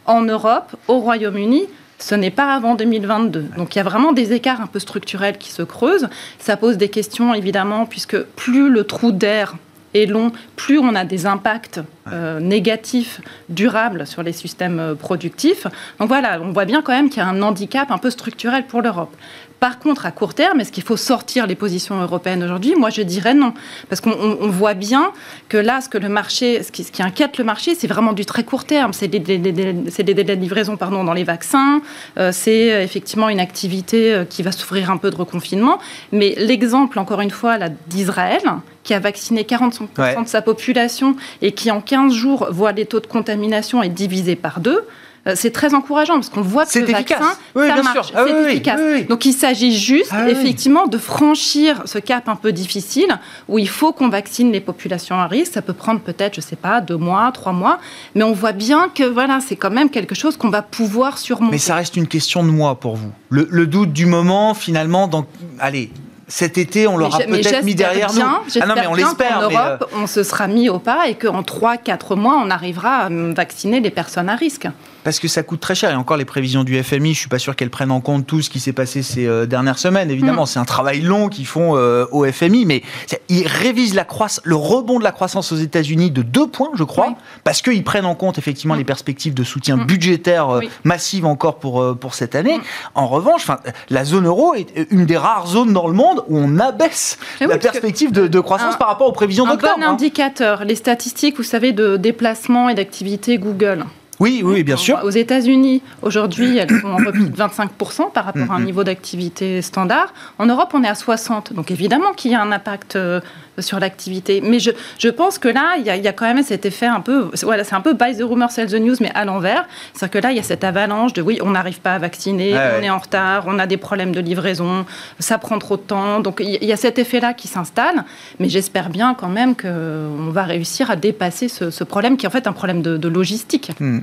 En 0.05 0.23
Europe, 0.23 0.75
au 0.87 0.99
Royaume-Uni, 0.99 1.65
ce 1.99 2.15
n'est 2.15 2.31
pas 2.31 2.53
avant 2.53 2.75
2022. 2.75 3.51
Donc 3.57 3.75
il 3.75 3.77
y 3.77 3.81
a 3.81 3.83
vraiment 3.83 4.11
des 4.11 4.33
écarts 4.33 4.59
un 4.59 4.67
peu 4.67 4.79
structurels 4.79 5.37
qui 5.37 5.51
se 5.51 5.61
creusent. 5.61 6.09
Ça 6.39 6.57
pose 6.57 6.77
des 6.77 6.89
questions, 6.89 7.33
évidemment, 7.33 7.85
puisque 7.85 8.19
plus 8.19 8.69
le 8.69 8.83
trou 8.83 9.11
d'air 9.11 9.55
long, 9.93 10.31
plus 10.55 10.79
on 10.79 10.95
a 10.95 11.05
des 11.05 11.25
impacts 11.25 11.79
euh, 12.11 12.39
négatifs 12.39 13.21
durables 13.49 14.07
sur 14.07 14.23
les 14.23 14.33
systèmes 14.33 14.79
euh, 14.79 14.95
productifs. 14.95 15.67
Donc 15.99 16.07
voilà, 16.07 16.39
on 16.41 16.51
voit 16.51 16.65
bien 16.65 16.81
quand 16.81 16.93
même 16.93 17.09
qu'il 17.09 17.19
y 17.19 17.25
a 17.25 17.27
un 17.27 17.41
handicap 17.41 17.91
un 17.91 17.97
peu 17.97 18.09
structurel 18.09 18.65
pour 18.65 18.81
l'Europe. 18.81 19.15
Par 19.61 19.77
contre, 19.77 20.07
à 20.07 20.11
court 20.11 20.33
terme, 20.33 20.59
est-ce 20.59 20.71
qu'il 20.71 20.81
faut 20.81 20.97
sortir 20.97 21.45
les 21.45 21.53
positions 21.53 22.01
européennes 22.01 22.43
aujourd'hui? 22.43 22.73
Moi, 22.75 22.89
je 22.89 23.03
dirais 23.03 23.35
non. 23.35 23.53
Parce 23.89 24.01
qu'on 24.01 24.47
voit 24.47 24.73
bien 24.73 25.11
que 25.49 25.57
là, 25.57 25.81
ce 25.81 25.87
que 25.87 25.99
le 25.99 26.09
marché, 26.09 26.63
ce 26.63 26.71
qui, 26.71 26.83
ce 26.83 26.91
qui 26.91 27.03
inquiète 27.03 27.37
le 27.37 27.43
marché, 27.43 27.75
c'est 27.75 27.85
vraiment 27.85 28.13
du 28.13 28.25
très 28.25 28.43
court 28.43 28.65
terme. 28.65 28.91
C'est 28.91 29.07
des, 29.07 29.19
délais 29.19 29.45
de 29.75 30.41
livraison 30.41 30.77
pardon, 30.77 31.03
dans 31.03 31.13
les 31.13 31.23
vaccins. 31.23 31.83
Euh, 32.17 32.31
c'est 32.33 32.73
euh, 32.73 32.81
effectivement 32.81 33.29
une 33.29 33.39
activité 33.39 34.11
euh, 34.11 34.25
qui 34.25 34.41
va 34.41 34.51
souffrir 34.51 34.89
un 34.89 34.97
peu 34.97 35.11
de 35.11 35.15
reconfinement. 35.15 35.77
Mais 36.11 36.33
l'exemple, 36.39 36.97
encore 36.97 37.21
une 37.21 37.29
fois, 37.29 37.59
d'Israël, 37.85 38.41
qui 38.81 38.95
a 38.95 38.99
vacciné 38.99 39.43
45% 39.43 40.23
de 40.23 40.27
sa 40.27 40.41
population 40.41 41.15
et 41.43 41.51
qui 41.51 41.69
en 41.69 41.81
15 41.81 42.11
jours 42.11 42.47
voit 42.49 42.71
les 42.71 42.87
taux 42.87 42.99
de 42.99 43.05
contamination 43.05 43.83
être 43.83 43.93
divisés 43.93 44.35
par 44.35 44.59
deux, 44.59 44.87
c'est 45.35 45.51
très 45.51 45.73
encourageant 45.73 46.15
parce 46.15 46.29
qu'on 46.29 46.41
voit 46.41 46.65
que 46.65 46.79
le 46.79 46.85
vaccin, 46.85 47.33
ça 47.55 47.83
marche, 47.83 48.11
ah 48.15 48.25
c'est 48.25 48.51
efficace. 48.51 48.79
Donc 49.07 49.25
il 49.25 49.33
s'agit 49.33 49.77
juste, 49.77 50.11
ah 50.11 50.27
effectivement, 50.29 50.87
de 50.87 50.97
franchir 50.97 51.83
ce 51.85 51.99
cap 51.99 52.27
un 52.27 52.35
peu 52.35 52.51
difficile 52.51 53.19
où 53.47 53.59
il 53.59 53.69
faut 53.69 53.93
qu'on 53.93 54.09
vaccine 54.09 54.51
les 54.51 54.61
populations 54.61 55.15
à 55.15 55.27
risque. 55.27 55.53
Ça 55.53 55.61
peut 55.61 55.73
prendre 55.73 55.99
peut-être, 55.99 56.35
je 56.35 56.41
sais 56.41 56.55
pas, 56.55 56.81
deux 56.81 56.97
mois, 56.97 57.31
trois 57.33 57.53
mois, 57.53 57.79
mais 58.15 58.23
on 58.23 58.33
voit 58.33 58.51
bien 58.51 58.89
que 58.93 59.03
voilà, 59.03 59.39
c'est 59.45 59.55
quand 59.55 59.71
même 59.71 59.89
quelque 59.89 60.15
chose 60.15 60.37
qu'on 60.37 60.49
va 60.49 60.61
pouvoir 60.61 61.17
surmonter. 61.17 61.51
Mais 61.51 61.57
ça 61.57 61.75
reste 61.75 61.95
une 61.95 62.07
question 62.07 62.43
de 62.43 62.49
mois 62.49 62.79
pour 62.79 62.95
vous. 62.95 63.11
Le, 63.29 63.67
doute 63.67 63.93
du 63.93 64.05
moment, 64.05 64.53
finalement, 64.53 65.07
donc, 65.07 65.27
allez, 65.59 65.91
cet 66.27 66.57
été, 66.57 66.87
on 66.87 66.97
l'aura 66.97 67.19
peut-être 67.19 67.63
mis 67.63 67.75
derrière 67.75 68.13
nous. 68.13 68.21
Ah 68.21 68.65
non, 68.65 68.75
mais 68.75 68.87
on 68.87 68.93
l'espère. 68.93 69.37
En 69.37 69.41
Europe, 69.41 69.55
euh, 69.93 70.01
on 70.01 70.07
se 70.07 70.23
sera 70.23 70.47
mis 70.47 70.69
au 70.69 70.79
pas 70.79 71.07
et 71.07 71.15
qu'en 71.15 71.41
3-4 71.41 72.15
mois, 72.15 72.41
on 72.43 72.49
arrivera 72.49 73.05
à 73.05 73.09
vacciner 73.09 73.79
les 73.79 73.91
personnes 73.91 74.29
à 74.29 74.35
risque 74.35 74.67
parce 75.03 75.19
que 75.19 75.27
ça 75.27 75.43
coûte 75.43 75.59
très 75.59 75.75
cher. 75.75 75.91
Et 75.91 75.95
encore 75.95 76.17
les 76.17 76.25
prévisions 76.25 76.63
du 76.63 76.81
FMI, 76.81 77.13
je 77.13 77.19
suis 77.19 77.29
pas 77.29 77.39
sûr 77.39 77.55
qu'elles 77.55 77.69
prennent 77.69 77.91
en 77.91 78.01
compte 78.01 78.27
tout 78.27 78.41
ce 78.41 78.49
qui 78.49 78.59
s'est 78.59 78.73
passé 78.73 79.01
ces 79.01 79.25
euh, 79.25 79.45
dernières 79.45 79.79
semaines. 79.79 80.11
Évidemment, 80.11 80.43
mm. 80.43 80.47
c'est 80.47 80.59
un 80.59 80.65
travail 80.65 81.01
long 81.01 81.29
qu'ils 81.29 81.45
font 81.45 81.75
euh, 81.75 82.05
au 82.11 82.25
FMI, 82.25 82.65
mais 82.65 82.83
ils 83.29 83.47
révisent 83.47 83.95
la 83.95 84.05
croissance, 84.05 84.41
le 84.43 84.55
rebond 84.55 84.99
de 84.99 85.03
la 85.03 85.11
croissance 85.11 85.51
aux 85.51 85.57
États-Unis 85.57 86.11
de 86.11 86.21
deux 86.21 86.47
points, 86.47 86.71
je 86.75 86.83
crois, 86.83 87.15
parce 87.43 87.61
qu'ils 87.61 87.83
prennent 87.83 88.05
en 88.05 88.15
compte 88.15 88.37
effectivement 88.37 88.75
mm. 88.75 88.79
les 88.79 88.83
perspectives 88.83 89.33
de 89.33 89.43
soutien 89.43 89.77
mm. 89.77 89.85
budgétaire 89.85 90.49
euh, 90.49 90.61
massive 90.83 91.25
encore 91.25 91.59
pour 91.59 91.97
pour 91.99 92.13
cette 92.13 92.35
année. 92.35 92.59
En 92.95 93.07
revanche, 93.07 93.47
la 93.89 94.05
zone 94.05 94.25
euro 94.25 94.53
est 94.53 94.87
une 94.91 95.05
des 95.05 95.17
rares 95.17 95.47
zones 95.47 95.73
dans 95.73 95.87
le 95.87 95.93
monde 95.93 96.23
où 96.27 96.37
on 96.37 96.59
abaisse 96.59 97.17
la 97.39 97.57
perspective 97.57 98.11
de, 98.11 98.39
croissance 98.39 98.77
par 98.77 98.87
rapport 98.87 99.07
aux 99.07 99.13
prévisions 99.13 99.45
d'octobre. 99.45 99.73
Un 99.77 99.79
bon 99.79 99.85
hein. 99.85 99.93
indicateur, 99.93 100.65
les 100.65 100.75
statistiques, 100.75 101.37
vous 101.37 101.43
savez, 101.43 101.73
de 101.73 101.97
déplacement 101.97 102.69
et 102.69 102.75
d'activité 102.75 103.37
Google. 103.37 103.85
Oui, 104.21 104.43
oui, 104.45 104.63
bien 104.63 104.77
sûr. 104.77 104.99
Aux 105.03 105.09
États-Unis, 105.09 105.81
aujourd'hui, 106.03 106.55
elles 106.59 106.69
sont 106.69 106.89
en 106.89 106.97
repli 106.97 107.27
de 107.27 107.35
25% 107.35 108.11
par 108.11 108.25
rapport 108.25 108.51
à 108.51 108.53
un 108.53 108.59
mm-hmm. 108.59 108.65
niveau 108.65 108.83
d'activité 108.83 109.63
standard. 109.63 110.13
En 110.37 110.45
Europe, 110.45 110.69
on 110.75 110.83
est 110.83 110.87
à 110.87 110.93
60%. 110.93 111.55
Donc 111.55 111.71
évidemment 111.71 112.13
qu'il 112.13 112.29
y 112.29 112.35
a 112.35 112.41
un 112.43 112.51
impact 112.51 112.97
euh, 112.97 113.19
sur 113.59 113.79
l'activité. 113.79 114.41
Mais 114.41 114.59
je, 114.59 114.71
je, 114.97 115.09
pense 115.09 115.37
que 115.37 115.47
là, 115.47 115.75
il 115.77 115.85
y, 115.85 115.89
a, 115.89 115.95
il 115.95 116.03
y, 116.03 116.07
a, 116.07 116.13
quand 116.13 116.25
même 116.25 116.43
cet 116.43 116.65
effet 116.65 116.85
un 116.85 117.01
peu, 117.01 117.29
voilà, 117.43 117.63
c'est 117.63 117.75
un 117.75 117.81
peu 117.81 117.93
buy 117.93 118.15
the 118.17 118.23
rumor, 118.23 118.51
sell 118.51 118.67
the 118.67 118.75
news, 118.75 118.95
mais 118.99 119.11
à 119.13 119.25
l'envers. 119.25 119.67
C'est-à-dire 119.93 120.11
que 120.11 120.25
là, 120.25 120.31
il 120.31 120.37
y 120.37 120.39
a 120.39 120.43
cette 120.43 120.63
avalanche 120.63 121.13
de 121.13 121.21
oui, 121.21 121.39
on 121.41 121.51
n'arrive 121.51 121.79
pas 121.79 121.95
à 121.95 121.99
vacciner, 121.99 122.55
on 122.55 122.81
est 122.81 122.89
en 122.89 122.99
retard, 122.99 123.45
on 123.47 123.59
a 123.59 123.67
des 123.67 123.77
problèmes 123.77 124.13
de 124.13 124.19
livraison, 124.19 124.85
ça 125.19 125.37
prend 125.37 125.59
trop 125.59 125.77
de 125.77 125.81
temps. 125.81 126.19
Donc 126.19 126.41
il 126.43 126.63
y 126.63 126.71
a 126.71 126.77
cet 126.77 126.99
effet-là 126.99 127.33
qui 127.33 127.47
s'installe. 127.47 128.05
Mais 128.39 128.49
j'espère 128.49 128.89
bien 128.89 129.13
quand 129.13 129.29
même 129.29 129.55
qu'on 129.55 130.29
va 130.31 130.43
réussir 130.43 130.91
à 130.91 130.95
dépasser 130.95 131.47
ce, 131.47 131.83
problème 131.83 132.17
qui 132.17 132.25
est 132.25 132.27
en 132.27 132.31
fait 132.31 132.47
un 132.47 132.53
problème 132.53 132.81
de, 132.81 133.07
logistique. 133.07 133.71
Hmm. 133.79 133.99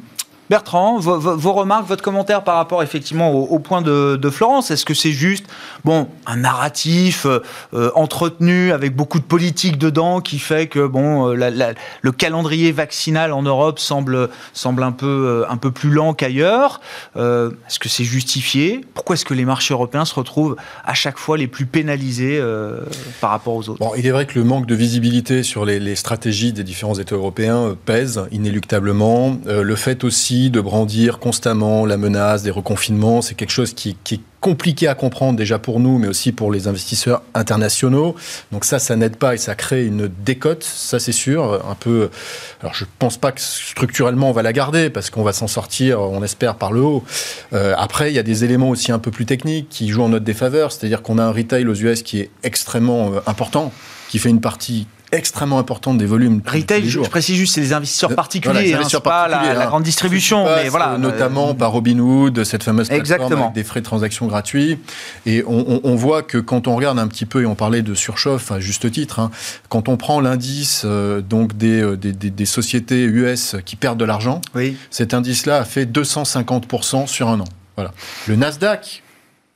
Bertrand, 0.50 0.99
vos, 0.99 1.52
remarques, 1.52 1.87
votre 1.87 2.02
commentaire 2.02 2.43
par 2.43 2.57
rapport 2.57 2.83
effectivement 2.83 3.33
au, 3.33 3.59
point 3.59 3.83
de, 3.83 4.31
Florence, 4.31 4.71
est-ce 4.71 4.85
que 4.85 4.95
c'est 4.95 5.12
juste 5.12 5.45
bon 5.85 6.09
un 6.26 6.37
narratif 6.37 7.26
euh, 7.26 7.40
euh, 7.75 7.90
entretenu 7.95 8.73
avec 8.73 8.95
beaucoup 8.95 9.19
de 9.19 9.25
politique 9.25 9.78
dedans 9.78 10.21
qui 10.21 10.38
fait 10.38 10.67
que 10.67 10.87
bon 10.87 11.35
euh, 11.35 11.75
le 12.02 12.12
calendrier 12.12 12.73
vaccinal 12.73 13.33
en 13.33 13.43
Europe 13.43 13.78
semble 13.78 14.28
semble 14.52 14.83
un 14.83 14.93
peu 14.93 15.45
un 15.49 15.57
peu 15.57 15.71
plus 15.71 15.90
lent 15.90 16.14
qu'ailleurs 16.14 16.81
Est-ce 17.17 17.78
que 17.78 17.88
c'est 17.88 18.05
justifié? 18.05 18.81
Pourquoi 18.95 19.14
est-ce 19.14 19.25
que 19.25 19.35
les 19.35 19.45
marchés 19.45 19.75
européens 19.75 20.05
se 20.05 20.14
retrouvent 20.14 20.57
à 20.85 20.95
chaque 20.95 21.19
fois 21.19 21.37
les 21.37 21.47
plus 21.47 21.67
pénalisés 21.67 22.43
par 23.21 23.31
rapport 23.31 23.55
aux 23.55 23.69
autres? 23.69 23.81
Bon, 23.81 23.93
il 23.97 24.07
est 24.07 24.11
vrai 24.11 24.26
que 24.26 24.38
le 24.38 24.45
manque 24.45 24.67
de 24.67 24.75
visibilité 24.75 25.43
sur 25.43 25.64
les, 25.64 25.78
les 25.78 25.97
stratégies 25.97 26.52
des 26.52 26.64
différents 26.64 26.99
États 26.99 27.17
européens 27.17 27.76
pèse 27.85 28.23
inéluctablement. 28.31 29.38
le 29.47 29.76
fait 29.76 30.05
aussi 30.05 30.38
de 30.50 30.61
brandir 30.61 31.18
constamment 31.18 31.85
la 31.85 31.97
menace 31.97 32.42
des 32.42 32.50
reconfinements. 32.50 33.23
C'est 33.23 33.35
quelque 33.35 33.50
chose 33.50 33.75
qui, 33.75 33.97
est 34.11 34.21
compliqué 34.40 34.87
à 34.87 34.95
comprendre 34.95 35.37
déjà 35.37 35.59
pour 35.59 35.80
nous, 35.80 35.99
mais 35.99 36.07
aussi 36.07 36.30
pour 36.30 36.52
les 36.52 36.68
investisseurs 36.68 37.23
internationaux. 37.35 38.14
Donc 38.52 38.64
ça, 38.64 38.78
ça 38.78 38.95
n'aide 38.95 39.16
pas 39.16 39.35
et 39.35 39.37
ça 39.37 39.57
crée 39.57 39.85
une 39.85 40.09
décote, 40.25 40.62
ça 40.62 41.00
c'est 41.00 41.12
sûr. 41.12 41.61
Un 41.68 41.75
peu. 41.75 42.11
Alors 42.61 42.73
je 42.75 42.85
pense 43.00 43.16
pas 43.16 43.33
que 43.33 43.40
structurellement 43.40 44.30
on 44.30 44.33
va 44.33 44.42
la 44.42 44.52
garder 44.52 44.90
parce 44.90 45.11
qu'on 45.11 45.25
va 45.25 45.33
s'en 45.33 45.49
sortir, 45.49 46.00
on 46.00 46.23
espère 46.23 46.54
par 46.54 46.73
le 46.73 46.83
haut. 46.83 47.04
Euh, 47.52 47.75
après, 47.76 48.12
il 48.12 48.14
y 48.14 48.21
a 48.21 48.23
des 48.23 48.45
éléments 48.45 48.71
aussi 48.71 48.92
un 48.92 49.00
peu 49.00 49.11
plus 49.11 49.26
techniques 49.26 49.68
qui 49.68 49.88
jouent 49.88 50.04
en 50.04 50.09
notre 50.11 50.25
défaveur, 50.25 50.71
c'est-à-dire 50.71 51.02
qu'on 51.02 51.18
a 51.18 51.25
un 51.25 51.33
retail 51.33 51.66
aux 51.66 51.75
US 51.75 52.02
qui 52.02 52.21
est 52.21 52.30
extrêmement 52.45 53.12
euh, 53.12 53.21
important, 53.26 53.73
qui 54.09 54.18
fait 54.18 54.30
une 54.30 54.40
partie 54.40 54.87
extrêmement 55.12 55.58
importante 55.58 55.98
des 55.98 56.06
volumes. 56.06 56.42
Retail, 56.46 56.88
je, 56.88 57.00
précise 57.00 57.36
juste, 57.36 57.54
c'est 57.54 57.60
les 57.60 57.72
investisseurs 57.72 58.14
particuliers, 58.14 58.74
hein, 58.74 59.00
pas 59.02 59.28
la, 59.28 59.54
la, 59.54 59.62
hein. 59.62 59.66
grande 59.66 59.82
distribution, 59.82 60.44
mais 60.44 60.68
voilà. 60.68 60.92
Euh, 60.92 60.98
notamment 60.98 61.54
par 61.54 61.72
Robinhood, 61.72 62.44
cette 62.44 62.62
fameuse 62.62 62.88
plateforme 62.88 63.00
Exactement. 63.00 63.42
avec 63.44 63.54
des 63.54 63.64
frais 63.64 63.80
de 63.80 63.84
transaction 63.84 64.26
gratuits. 64.26 64.78
Et 65.26 65.42
on, 65.46 65.80
on, 65.82 65.94
voit 65.94 66.22
que 66.22 66.38
quand 66.38 66.68
on 66.68 66.76
regarde 66.76 66.98
un 66.98 67.08
petit 67.08 67.26
peu, 67.26 67.42
et 67.42 67.46
on 67.46 67.54
parlait 67.54 67.82
de 67.82 67.94
surchauffe 67.94 68.52
à 68.52 68.60
juste 68.60 68.90
titre, 68.90 69.18
hein, 69.18 69.30
quand 69.68 69.88
on 69.88 69.96
prend 69.96 70.20
l'indice 70.20 70.82
euh, 70.84 71.20
donc 71.20 71.52
euh, 71.62 71.96
des, 71.96 72.12
des, 72.12 72.30
des, 72.30 72.46
sociétés 72.46 73.02
US 73.04 73.56
qui 73.64 73.76
perdent 73.76 73.98
de 73.98 74.04
l'argent, 74.04 74.40
oui. 74.54 74.76
cet 74.90 75.14
indice-là 75.14 75.58
a 75.58 75.64
fait 75.64 75.84
250% 75.84 77.06
sur 77.06 77.28
un 77.28 77.40
an. 77.40 77.48
Voilà. 77.76 77.92
Le 78.26 78.36
Nasdaq 78.36 79.02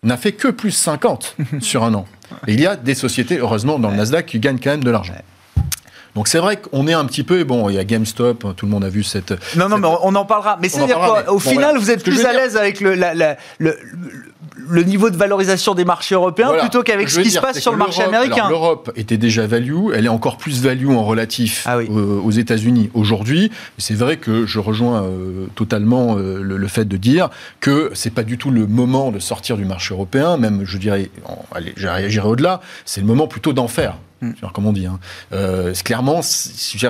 n'a 0.03 0.17
fait 0.17 0.33
que 0.33 0.49
plus 0.49 0.73
50 0.73 1.37
sur 1.61 1.85
un 1.85 1.95
an. 1.95 2.07
Et 2.47 2.55
il 2.55 2.61
y 2.61 2.67
a 2.67 2.77
des 2.77 2.95
sociétés, 2.95 3.39
heureusement, 3.39 3.79
dans 3.79 3.91
le 3.91 3.97
Nasdaq 3.97 4.27
qui 4.27 4.41
gagnent 4.41 4.59
quand 4.59 4.71
même 4.71 4.85
de 4.85 4.91
l'argent. 4.91 5.15
Donc 6.15 6.29
c'est 6.29 6.39
vrai 6.39 6.59
qu'on 6.59 6.87
est 6.87 6.93
un 6.93 7.07
petit 7.07 7.23
peu, 7.23 7.43
bon, 7.45 7.71
il 7.71 7.77
y 7.77 7.79
a 7.79 7.85
GameStop, 7.85 8.55
tout 8.55 8.67
le 8.67 8.71
monde 8.71 8.85
a 8.85 8.91
vu 8.91 9.03
cette... 9.03 9.33
Non, 9.57 9.69
non, 9.69 9.79
mais 9.79 9.89
on 10.03 10.15
en 10.15 10.25
parlera. 10.27 10.59
Mais 10.61 10.69
c'est-à-dire 10.69 10.99
qu'au 11.27 11.39
final, 11.39 11.79
vous 11.79 11.91
êtes 11.91 12.03
plus 12.03 12.25
à 12.25 12.33
l'aise 12.33 12.57
avec 12.57 12.81
le, 12.81 12.95
le, 13.59 14.83
niveau 14.83 15.09
de 15.09 15.17
valorisation 15.17 15.75
des 15.75 15.85
marchés 15.85 16.15
européens 16.15 16.53
plutôt 16.59 16.83
qu'avec 16.83 17.09
ce 17.09 17.21
qui 17.21 17.31
se 17.31 17.41
passe 17.41 17.61
sur 17.61 17.73
le 17.73 17.79
marché 17.79 18.03
américain. 18.03 18.49
L'Europe 18.49 18.93
était 18.97 19.17
déjà 19.17 19.47
value, 19.47 19.93
elle 19.95 20.05
est 20.05 20.11
encore 20.11 20.37
plus 20.37 20.63
value 20.63 20.91
en 20.91 21.05
relatif 21.05 21.65
ah 21.67 21.79
aux, 21.79 22.31
États-Unis 22.31 22.91
aujourd'hui. 22.95 23.51
C'est 23.79 23.95
vrai 23.95 24.17
que 24.17 24.45
je 24.47 24.59
rejoins 24.59 25.05
euh, 25.05 25.47
totalement 25.55 26.17
euh, 26.19 26.43
le, 26.43 26.69
fait 26.69 26.85
de 26.85 26.97
dire 26.97 27.31
que 27.61 27.91
c'est 27.95 28.13
pas 28.13 28.23
du 28.23 28.39
tout 28.39 28.51
le 28.51 28.67
moment 28.67 29.11
de 29.11 29.19
sortir 29.19 29.57
du 29.57 29.65
marché 29.65 29.95
européen, 29.95 30.37
même 30.37 30.63
je 30.65 30.79
dirais, 30.79 31.11
j'irai 31.77 32.29
au-delà, 32.29 32.61
c'est 32.85 33.01
le 33.01 33.07
moment 33.07 33.27
plutôt 33.27 33.53
d'en 33.53 33.69
faire. 33.69 33.97
Mm. 34.23 34.33
Comme 34.55 34.67
on 34.67 34.73
dit. 34.73 34.87
Hein. 34.87 35.01
Euh, 35.33 35.75
clairement, 35.85 36.21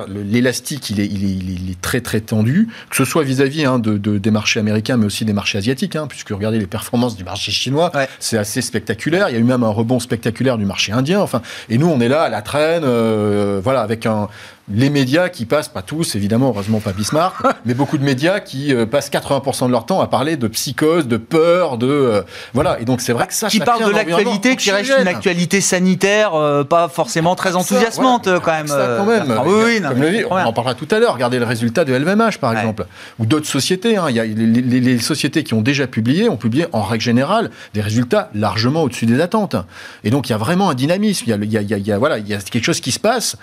l'élastique, 0.08 0.90
il 0.90 1.00
est, 1.00 1.06
il, 1.06 1.70
est, 1.70 1.80
très 1.80 2.02
très 2.02 2.20
tendu, 2.20 2.68
que 2.90 2.96
ce 2.96 3.04
soit 3.04 3.24
vis-à-vis 3.24 3.64
hein, 3.64 3.78
de, 3.78 3.96
des 3.96 4.30
marchés 4.30 4.60
américains, 4.60 4.98
mais 4.98 5.06
aussi 5.06 5.24
des 5.24 5.32
marchés 5.32 5.58
asiatiques, 5.58 5.96
hein, 5.96 6.06
puisque 6.06 6.28
regardez 6.28 6.58
les 6.58 6.66
performances 6.66 7.16
du 7.16 7.24
marché 7.24 7.50
chinois, 7.50 7.90
c'est 8.20 8.36
assez 8.36 8.60
spectaculaire. 8.60 9.30
Il 9.30 9.32
y 9.32 9.36
a 9.36 9.40
eu 9.40 9.44
même 9.44 9.62
un 9.62 9.70
rebond 9.70 9.98
spectaculaire 9.98 10.58
du 10.58 10.66
marché 10.66 10.92
indien. 10.92 11.20
Enfin, 11.20 11.40
et 11.70 11.78
nous, 11.78 11.88
on 11.88 12.00
est 12.00 12.08
là 12.08 12.22
à 12.22 12.28
la 12.28 12.42
traîne, 12.42 12.82
euh, 12.84 13.60
voilà, 13.64 13.80
avec 13.80 14.04
un, 14.04 14.28
les 14.70 14.90
médias 14.90 15.28
qui 15.28 15.44
passent, 15.44 15.68
pas 15.68 15.82
tous 15.82 16.14
évidemment, 16.14 16.48
heureusement 16.48 16.78
pas 16.78 16.92
Bismarck, 16.92 17.34
mais 17.66 17.74
beaucoup 17.74 17.98
de 17.98 18.04
médias 18.04 18.38
qui 18.38 18.72
euh, 18.72 18.86
passent 18.86 19.10
80% 19.10 19.66
de 19.66 19.72
leur 19.72 19.86
temps 19.86 20.00
à 20.00 20.06
parler 20.06 20.36
de 20.36 20.46
psychose, 20.46 21.08
de 21.08 21.16
peur, 21.16 21.78
de 21.78 21.86
euh, 21.88 22.22
voilà. 22.54 22.78
Et 22.80 22.84
donc 22.84 23.00
c'est 23.00 23.12
vrai 23.12 23.26
que 23.26 23.34
ça, 23.34 23.48
qui 23.48 23.58
ça 23.58 23.64
parle 23.64 23.84
de 23.84 23.90
l'actualité, 23.90 24.54
qui 24.56 24.70
reste 24.70 24.92
une 25.00 25.08
actualité 25.08 25.60
sanitaire, 25.60 26.34
euh, 26.34 26.62
pas 26.62 26.88
forcément 26.88 27.34
très 27.34 27.56
enthousiasmante 27.56 28.24
voilà, 28.28 28.40
quand 28.40 28.52
même. 28.52 28.68
Ça, 28.68 28.94
quand 28.98 29.04
même. 29.06 29.34
Ah, 29.36 29.42
oui, 29.44 29.52
oui, 29.64 29.80
non, 29.80 29.88
Comme 29.90 29.98
mais 29.98 30.10
le 30.12 30.18
dit, 30.18 30.24
on 30.30 30.36
en 30.36 30.52
parlera 30.52 30.74
tout 30.74 30.88
à 30.92 30.98
l'heure. 31.00 31.14
Regardez 31.14 31.38
le 31.40 31.44
résultat 31.44 31.84
de 31.84 31.92
LVMH 31.92 32.38
par 32.40 32.52
Ouais. 32.52 32.58
exemple, 32.58 32.86
ou 33.18 33.26
d'autres 33.26 33.46
sociétés. 33.48 33.96
hein. 33.96 34.06
Il 34.10 34.16
y 34.16 34.20
a 34.20 34.24
les, 34.24 34.34
les- 34.46 34.80
les 34.80 34.98
sociétés 34.98 35.42
qui 35.42 35.54
ont 35.54 35.60
déjà 35.62 35.86
publié 35.88 36.28
ont 36.28 36.36
publié 36.36 36.66
en 36.72 36.82
règle 36.82 37.02
générale 37.02 37.50
des 37.74 37.80
résultats 37.80 38.30
largement 38.34 38.84
au-dessus 38.84 39.06
des 39.06 39.20
attentes. 39.20 39.56
Et 40.04 40.10
donc 40.10 40.28
il 40.28 40.32
y 40.32 40.34
a 40.34 40.38
vraiment 40.38 40.70
un 40.70 40.74
dynamisme. 40.74 41.24
Il 41.26 41.30
y 41.30 41.32
a, 41.32 41.36
le- 41.36 41.44
il 41.46 41.52
y 41.52 41.58
a- 41.58 41.62
il 41.62 41.68
y 41.70 41.74
a- 41.74 41.78
il 41.78 41.86
y 41.86 41.90
a- 41.92 41.98
voilà, 41.98 42.18
il 42.18 42.28
y 42.28 42.34
a 42.34 42.38
quelque 42.38 42.64
chose 42.64 42.80
qui 42.80 42.92
se 42.92 43.00
passe. 43.00 43.36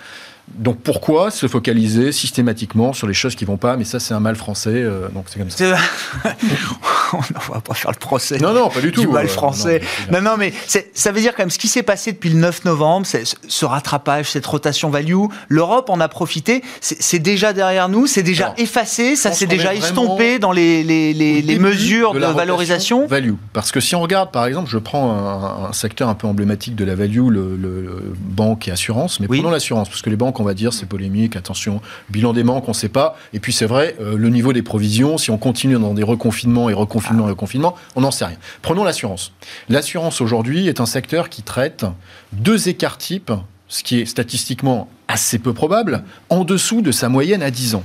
Donc 0.54 0.80
pourquoi 0.82 1.30
se 1.30 1.46
focaliser 1.46 2.12
systématiquement 2.12 2.92
sur 2.92 3.06
les 3.06 3.14
choses 3.14 3.34
qui 3.34 3.44
vont 3.44 3.56
pas 3.56 3.76
Mais 3.76 3.84
ça, 3.84 4.00
c'est 4.00 4.14
un 4.14 4.20
mal 4.20 4.36
français. 4.36 4.70
euh, 4.74 5.08
donc 5.08 5.24
c'est 5.28 5.38
comme 5.38 5.50
ça. 5.50 5.76
On 7.48 7.52
va 7.52 7.60
pas 7.60 7.74
faire 7.74 7.90
le 7.90 7.98
procès. 7.98 8.38
Non, 8.38 8.52
non, 8.52 8.68
pas 8.68 8.80
du 8.80 8.92
tout. 8.92 9.00
Du 9.02 9.08
mal 9.08 9.26
euh, 9.26 9.28
français. 9.28 9.80
non, 10.10 10.20
Non, 10.20 10.30
non, 10.32 10.36
mais 10.38 10.52
ça 10.94 11.12
veut 11.12 11.20
dire 11.20 11.34
quand 11.34 11.42
même 11.42 11.50
ce 11.50 11.58
qui 11.58 11.68
s'est 11.68 11.82
passé 11.82 12.12
depuis 12.12 12.30
le 12.30 12.36
9 12.38 12.64
novembre, 12.64 13.06
ce- 13.06 13.64
rattrapage, 13.64 14.30
cette 14.30 14.46
rotation 14.46 14.90
value. 14.90 15.24
L'Europe 15.48 15.90
en 15.90 16.00
a 16.00 16.08
profité. 16.08 16.62
C'est 16.80 17.18
déjà 17.18 17.52
derrière 17.52 17.88
nous, 17.88 18.06
c'est 18.06 18.22
déjà 18.22 18.44
Alors, 18.46 18.54
effacé, 18.58 19.16
ça 19.16 19.32
s'est 19.32 19.46
déjà 19.46 19.74
estompé 19.74 20.38
dans 20.38 20.52
les, 20.52 20.82
les, 20.82 21.12
les- 21.12 21.32
au 21.32 21.34
les 21.36 21.42
début 21.42 21.60
mesures 21.60 22.14
de, 22.14 22.20
valorisation. 22.20 23.06
Value. 23.06 23.32
Parce 23.52 23.72
que 23.72 23.80
si 23.80 23.94
on 23.94 24.00
regarde, 24.00 24.30
par 24.30 24.46
exemple, 24.46 24.68
je 24.70 24.78
prends 24.78 25.12
un, 25.12 25.68
un 25.68 25.72
secteur 25.72 26.08
un 26.08 26.14
peu 26.14 26.26
emblématique 26.26 26.74
de 26.76 26.84
la 26.84 26.94
value, 26.94 27.28
le, 27.28 27.56
le- 27.56 27.82
le 27.82 28.12
banque 28.18 28.68
et 28.68 28.70
assurance, 28.70 29.20
mais 29.20 29.26
Oui. 29.28 29.38
prenons 29.38 29.50
l'assurance, 29.50 29.88
parce 29.88 30.02
que 30.02 30.10
les 30.10 30.16
banques, 30.16 30.38
on 30.40 30.44
va 30.44 30.54
dire, 30.54 30.72
c'est 30.72 30.86
polémique, 30.86 31.36
attention, 31.36 31.80
bilan 32.08 32.32
des 32.32 32.42
banques, 32.44 32.64
on 32.68 32.72
ne 32.72 32.76
sait 32.76 32.88
pas. 32.88 33.16
Et 33.32 33.40
puis 33.40 33.52
c'est 33.52 33.66
vrai, 33.66 33.96
euh, 34.00 34.16
le 34.16 34.28
niveau 34.28 34.52
des 34.52 34.62
provisions, 34.62 35.18
si 35.18 35.30
on 35.30 35.38
continue 35.38 35.74
dans 35.78 35.94
des 35.94 36.02
reconfinements 36.02 36.68
et 36.70 36.74
reconfinements 36.74 36.99
et 37.00 37.30
reconfinements, 37.30 37.74
on 37.96 38.00
n'en 38.02 38.10
sait 38.10 38.24
rien. 38.24 38.36
Prenons 38.62 38.84
l'assurance. 38.84 39.32
L'assurance 39.68 40.20
aujourd'hui 40.20 40.68
est 40.68 40.80
un 40.80 40.86
secteur 40.86 41.28
qui 41.28 41.42
traite 41.42 41.84
deux 42.32 42.68
écarts 42.68 42.98
types, 42.98 43.32
ce 43.68 43.82
qui 43.82 44.00
est 44.00 44.04
statistiquement 44.06 44.88
assez 45.08 45.38
peu 45.38 45.52
probable, 45.52 46.02
en 46.28 46.44
dessous 46.44 46.82
de 46.82 46.92
sa 46.92 47.08
moyenne 47.08 47.42
à 47.42 47.50
10 47.50 47.74
ans 47.76 47.84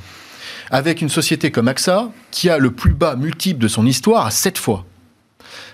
avec 0.72 1.01
une 1.03 1.10
société 1.10 1.51
comme 1.51 1.67
AXA 1.67 2.10
qui 2.31 2.50
a 2.50 2.57
le 2.57 2.72
plus 2.72 2.93
bas 2.93 3.15
multiple 3.15 3.60
de 3.62 3.67
son 3.67 3.86
histoire 3.86 4.25
à 4.25 4.31
7 4.31 4.57
fois. 4.57 4.84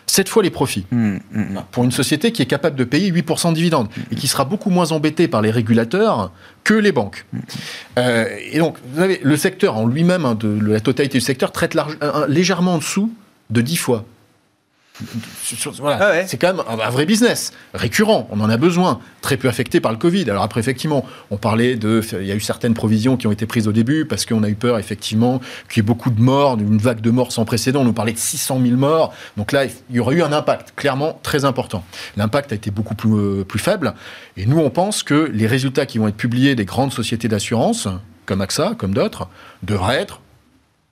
7 0.05 0.27
fois 0.27 0.43
les 0.43 0.49
profits. 0.49 0.85
Hum, 0.91 1.19
hum. 1.33 1.63
Pour 1.71 1.85
une 1.85 1.91
société 1.91 2.33
qui 2.33 2.41
est 2.41 2.45
capable 2.45 2.75
de 2.75 2.83
payer 2.83 3.09
8% 3.09 3.51
de 3.51 3.55
dividendes 3.55 3.87
et 4.11 4.15
qui 4.15 4.27
sera 4.27 4.43
beaucoup 4.43 4.69
moins 4.69 4.91
embêtée 4.91 5.29
par 5.29 5.41
les 5.41 5.49
régulateurs 5.51 6.31
que 6.65 6.73
les 6.73 6.91
banques. 6.91 7.25
Euh, 7.97 8.25
et 8.51 8.59
donc, 8.59 8.77
vous 8.91 8.99
savez, 8.99 9.21
le 9.23 9.37
secteur 9.37 9.77
en 9.77 9.87
lui-même, 9.87 10.25
hein, 10.25 10.35
de, 10.35 10.59
la 10.61 10.81
totalité 10.81 11.19
du 11.19 11.23
secteur, 11.23 11.53
traite 11.53 11.73
large- 11.73 11.97
un- 12.01 12.27
légèrement 12.27 12.73
en 12.73 12.77
dessous 12.79 13.13
de 13.51 13.61
10 13.61 13.75
fois. 13.77 14.05
Voilà. 15.79 15.97
Ah 15.99 16.09
ouais. 16.11 16.25
C'est 16.27 16.37
quand 16.37 16.53
même 16.53 16.63
un, 16.67 16.79
un 16.79 16.89
vrai 16.89 17.05
business, 17.05 17.53
récurrent, 17.73 18.27
on 18.31 18.39
en 18.39 18.49
a 18.49 18.57
besoin, 18.57 18.99
très 19.21 19.37
peu 19.37 19.47
affecté 19.47 19.79
par 19.79 19.91
le 19.91 19.97
Covid. 19.97 20.29
Alors 20.29 20.43
après, 20.43 20.59
effectivement, 20.59 21.05
on 21.31 21.37
parlait 21.37 21.75
de... 21.75 22.01
Il 22.19 22.25
y 22.25 22.31
a 22.31 22.35
eu 22.35 22.39
certaines 22.39 22.73
provisions 22.73 23.17
qui 23.17 23.27
ont 23.27 23.31
été 23.31 23.45
prises 23.45 23.67
au 23.67 23.71
début 23.71 24.05
parce 24.05 24.25
qu'on 24.25 24.43
a 24.43 24.49
eu 24.49 24.55
peur, 24.55 24.77
effectivement, 24.77 25.39
qu'il 25.69 25.77
y 25.77 25.79
ait 25.79 25.87
beaucoup 25.87 26.11
de 26.11 26.21
morts, 26.21 26.57
d'une 26.57 26.77
vague 26.77 27.01
de 27.01 27.09
morts 27.09 27.31
sans 27.31 27.45
précédent. 27.45 27.81
On 27.81 27.85
nous 27.85 27.93
parlait 27.93 28.13
de 28.13 28.17
600 28.17 28.59
000 28.63 28.75
morts. 28.75 29.13
Donc 29.37 29.51
là, 29.51 29.65
il 29.65 29.95
y 29.95 29.99
aurait 29.99 30.15
eu 30.15 30.23
un 30.23 30.33
impact, 30.33 30.73
clairement, 30.75 31.19
très 31.23 31.45
important. 31.45 31.83
L'impact 32.17 32.51
a 32.51 32.55
été 32.55 32.69
beaucoup 32.71 32.95
plus, 32.95 33.11
euh, 33.11 33.43
plus 33.43 33.59
faible. 33.59 33.93
Et 34.37 34.45
nous, 34.45 34.59
on 34.59 34.69
pense 34.69 35.03
que 35.03 35.31
les 35.33 35.47
résultats 35.47 35.85
qui 35.85 35.97
vont 35.97 36.07
être 36.07 36.17
publiés 36.17 36.55
des 36.55 36.65
grandes 36.65 36.93
sociétés 36.93 37.27
d'assurance, 37.27 37.87
comme 38.25 38.41
AXA, 38.41 38.75
comme 38.77 38.93
d'autres, 38.93 39.27
devraient 39.63 39.99
être 39.99 40.21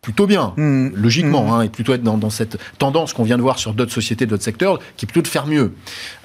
plutôt 0.02 0.28
bien, 0.28 0.54
Mmh. 0.56 0.90
logiquement, 0.96 1.56
hein, 1.56 1.64
et 1.64 1.70
plutôt 1.70 1.94
être 1.94 2.04
dans, 2.04 2.18
dans 2.18 2.30
cette 2.30 2.58
tendance 2.78 3.14
qu'on 3.14 3.24
vient 3.24 3.38
de 3.38 3.42
voir 3.42 3.60
sur 3.60 3.74
d'autres 3.74 3.92
sociétés, 3.92 4.26
d'autres 4.26 4.44
secteurs, 4.44 4.80
qui 4.96 5.06
est 5.06 5.08
plutôt 5.08 5.22
de 5.22 5.28
faire 5.28 5.46
mieux, 5.46 5.74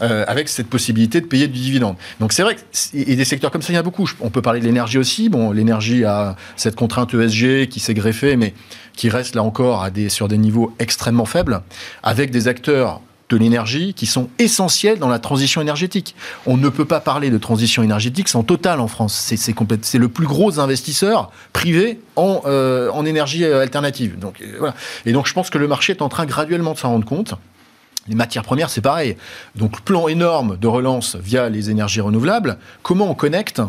euh, 0.01 0.25
avec 0.29 0.49
cette 0.49 0.69
possibilité 0.69 1.21
de 1.21 1.27
payer 1.27 1.49
du 1.49 1.59
dividende. 1.59 1.97
Donc 2.21 2.33
c'est 2.33 2.43
vrai 2.43 2.55
que, 2.55 2.61
et 2.95 3.17
des 3.17 3.25
secteurs 3.25 3.51
comme 3.51 3.63
ça, 3.63 3.73
il 3.73 3.77
y 3.77 3.79
en 3.79 3.81
a 3.81 3.83
beaucoup. 3.83 4.09
On 4.21 4.31
peut 4.31 4.43
parler 4.43 4.61
de 4.61 4.65
l'énergie 4.65 4.99
aussi. 4.99 5.29
Bon, 5.29 5.51
l'énergie 5.51 6.05
a 6.05 6.37
cette 6.57 6.77
contrainte 6.77 7.15
ESG 7.15 7.69
qui 7.69 7.81
s'est 7.81 7.95
greffée, 7.95 8.37
mais 8.37 8.55
qui 8.95 9.09
reste 9.09 9.35
là 9.35 9.43
encore 9.43 9.83
à 9.83 9.91
des, 9.91 10.09
sur 10.09 10.29
des 10.29 10.39
niveaux 10.39 10.73
extrêmement 10.79 11.25
faibles, 11.27 11.63
avec 12.03 12.31
des 12.31 12.47
acteurs 12.47 13.01
de 13.31 13.37
l'énergie 13.37 13.95
qui 13.95 14.07
sont 14.07 14.29
essentiels 14.39 14.99
dans 14.99 15.09
la 15.09 15.19
transition 15.19 15.61
énergétique. 15.61 16.15
On 16.47 16.57
ne 16.57 16.69
peut 16.69 16.85
pas 16.85 17.01
parler 17.01 17.31
de 17.31 17.39
transition 17.39 17.83
énergétique 17.83 18.29
sans 18.29 18.43
Total 18.43 18.81
en 18.81 18.89
France. 18.89 19.15
C'est 19.15 19.99
le 19.99 20.09
plus 20.09 20.27
gros 20.27 20.61
investisseur 20.61 21.31
privé 21.53 22.01
en, 22.17 22.43
euh, 22.47 22.91
en 22.91 23.07
énergie 23.07 23.45
euh, 23.45 23.63
alternative. 23.63 24.19
Donc, 24.19 24.41
euh, 24.41 24.57
voilà. 24.59 24.75
Et 25.07 25.13
donc 25.13 25.27
je 25.27 25.33
pense 25.33 25.51
que 25.51 25.59
le 25.59 25.69
marché 25.69 25.93
est 25.93 26.03
en 26.03 26.09
train 26.09 26.27
graduellement 26.27 26.73
de 26.73 26.79
s'en 26.79 26.91
rendre 26.91 27.07
compte. 27.07 27.35
Les 28.07 28.15
matières 28.15 28.43
premières, 28.43 28.69
c'est 28.69 28.83
pareil. 28.83 29.17
Donc, 29.55 29.81
plan 29.81 30.09
énorme 30.09 30.59
de 30.59 30.67
relance 30.67 31.17
via 31.17 31.49
les 31.49 31.71
énergies 31.71 32.03
renouvelables. 32.03 32.59
Comment 32.83 33.11
on 33.11 33.15
connecte 33.15 33.63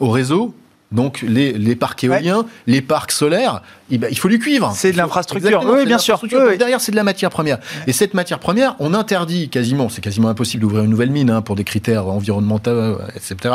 au 0.00 0.10
réseau 0.10 0.54
donc 0.92 1.22
les, 1.22 1.52
les 1.52 1.76
parcs 1.76 2.02
éoliens, 2.02 2.44
les 2.66 2.80
parcs 2.82 3.12
solaires, 3.12 3.62
eh 3.92 3.98
ben, 3.98 4.08
il 4.10 4.18
faut 4.18 4.28
du 4.28 4.38
cuivre. 4.40 4.72
C'est 4.74 4.90
de 4.92 4.96
l'infrastructure. 4.96 5.62
Oui, 5.64 5.84
bien 5.86 5.98
sûr. 5.98 6.18
Oui. 6.50 6.58
Derrière, 6.58 6.80
c'est 6.80 6.90
de 6.90 6.96
la 6.96 7.04
matière 7.04 7.30
première. 7.30 7.58
Et 7.86 7.92
cette 7.92 8.12
matière 8.14 8.38
première, 8.40 8.74
on 8.80 8.92
interdit 8.92 9.48
quasiment, 9.48 9.88
c'est 9.88 10.00
quasiment 10.00 10.28
impossible 10.28 10.62
d'ouvrir 10.62 10.82
une 10.82 10.90
nouvelle 10.90 11.10
mine 11.10 11.30
hein, 11.30 11.42
pour 11.42 11.54
des 11.54 11.64
critères 11.64 12.06
environnementaux, 12.08 12.70
euh, 12.70 12.98
etc. 13.14 13.54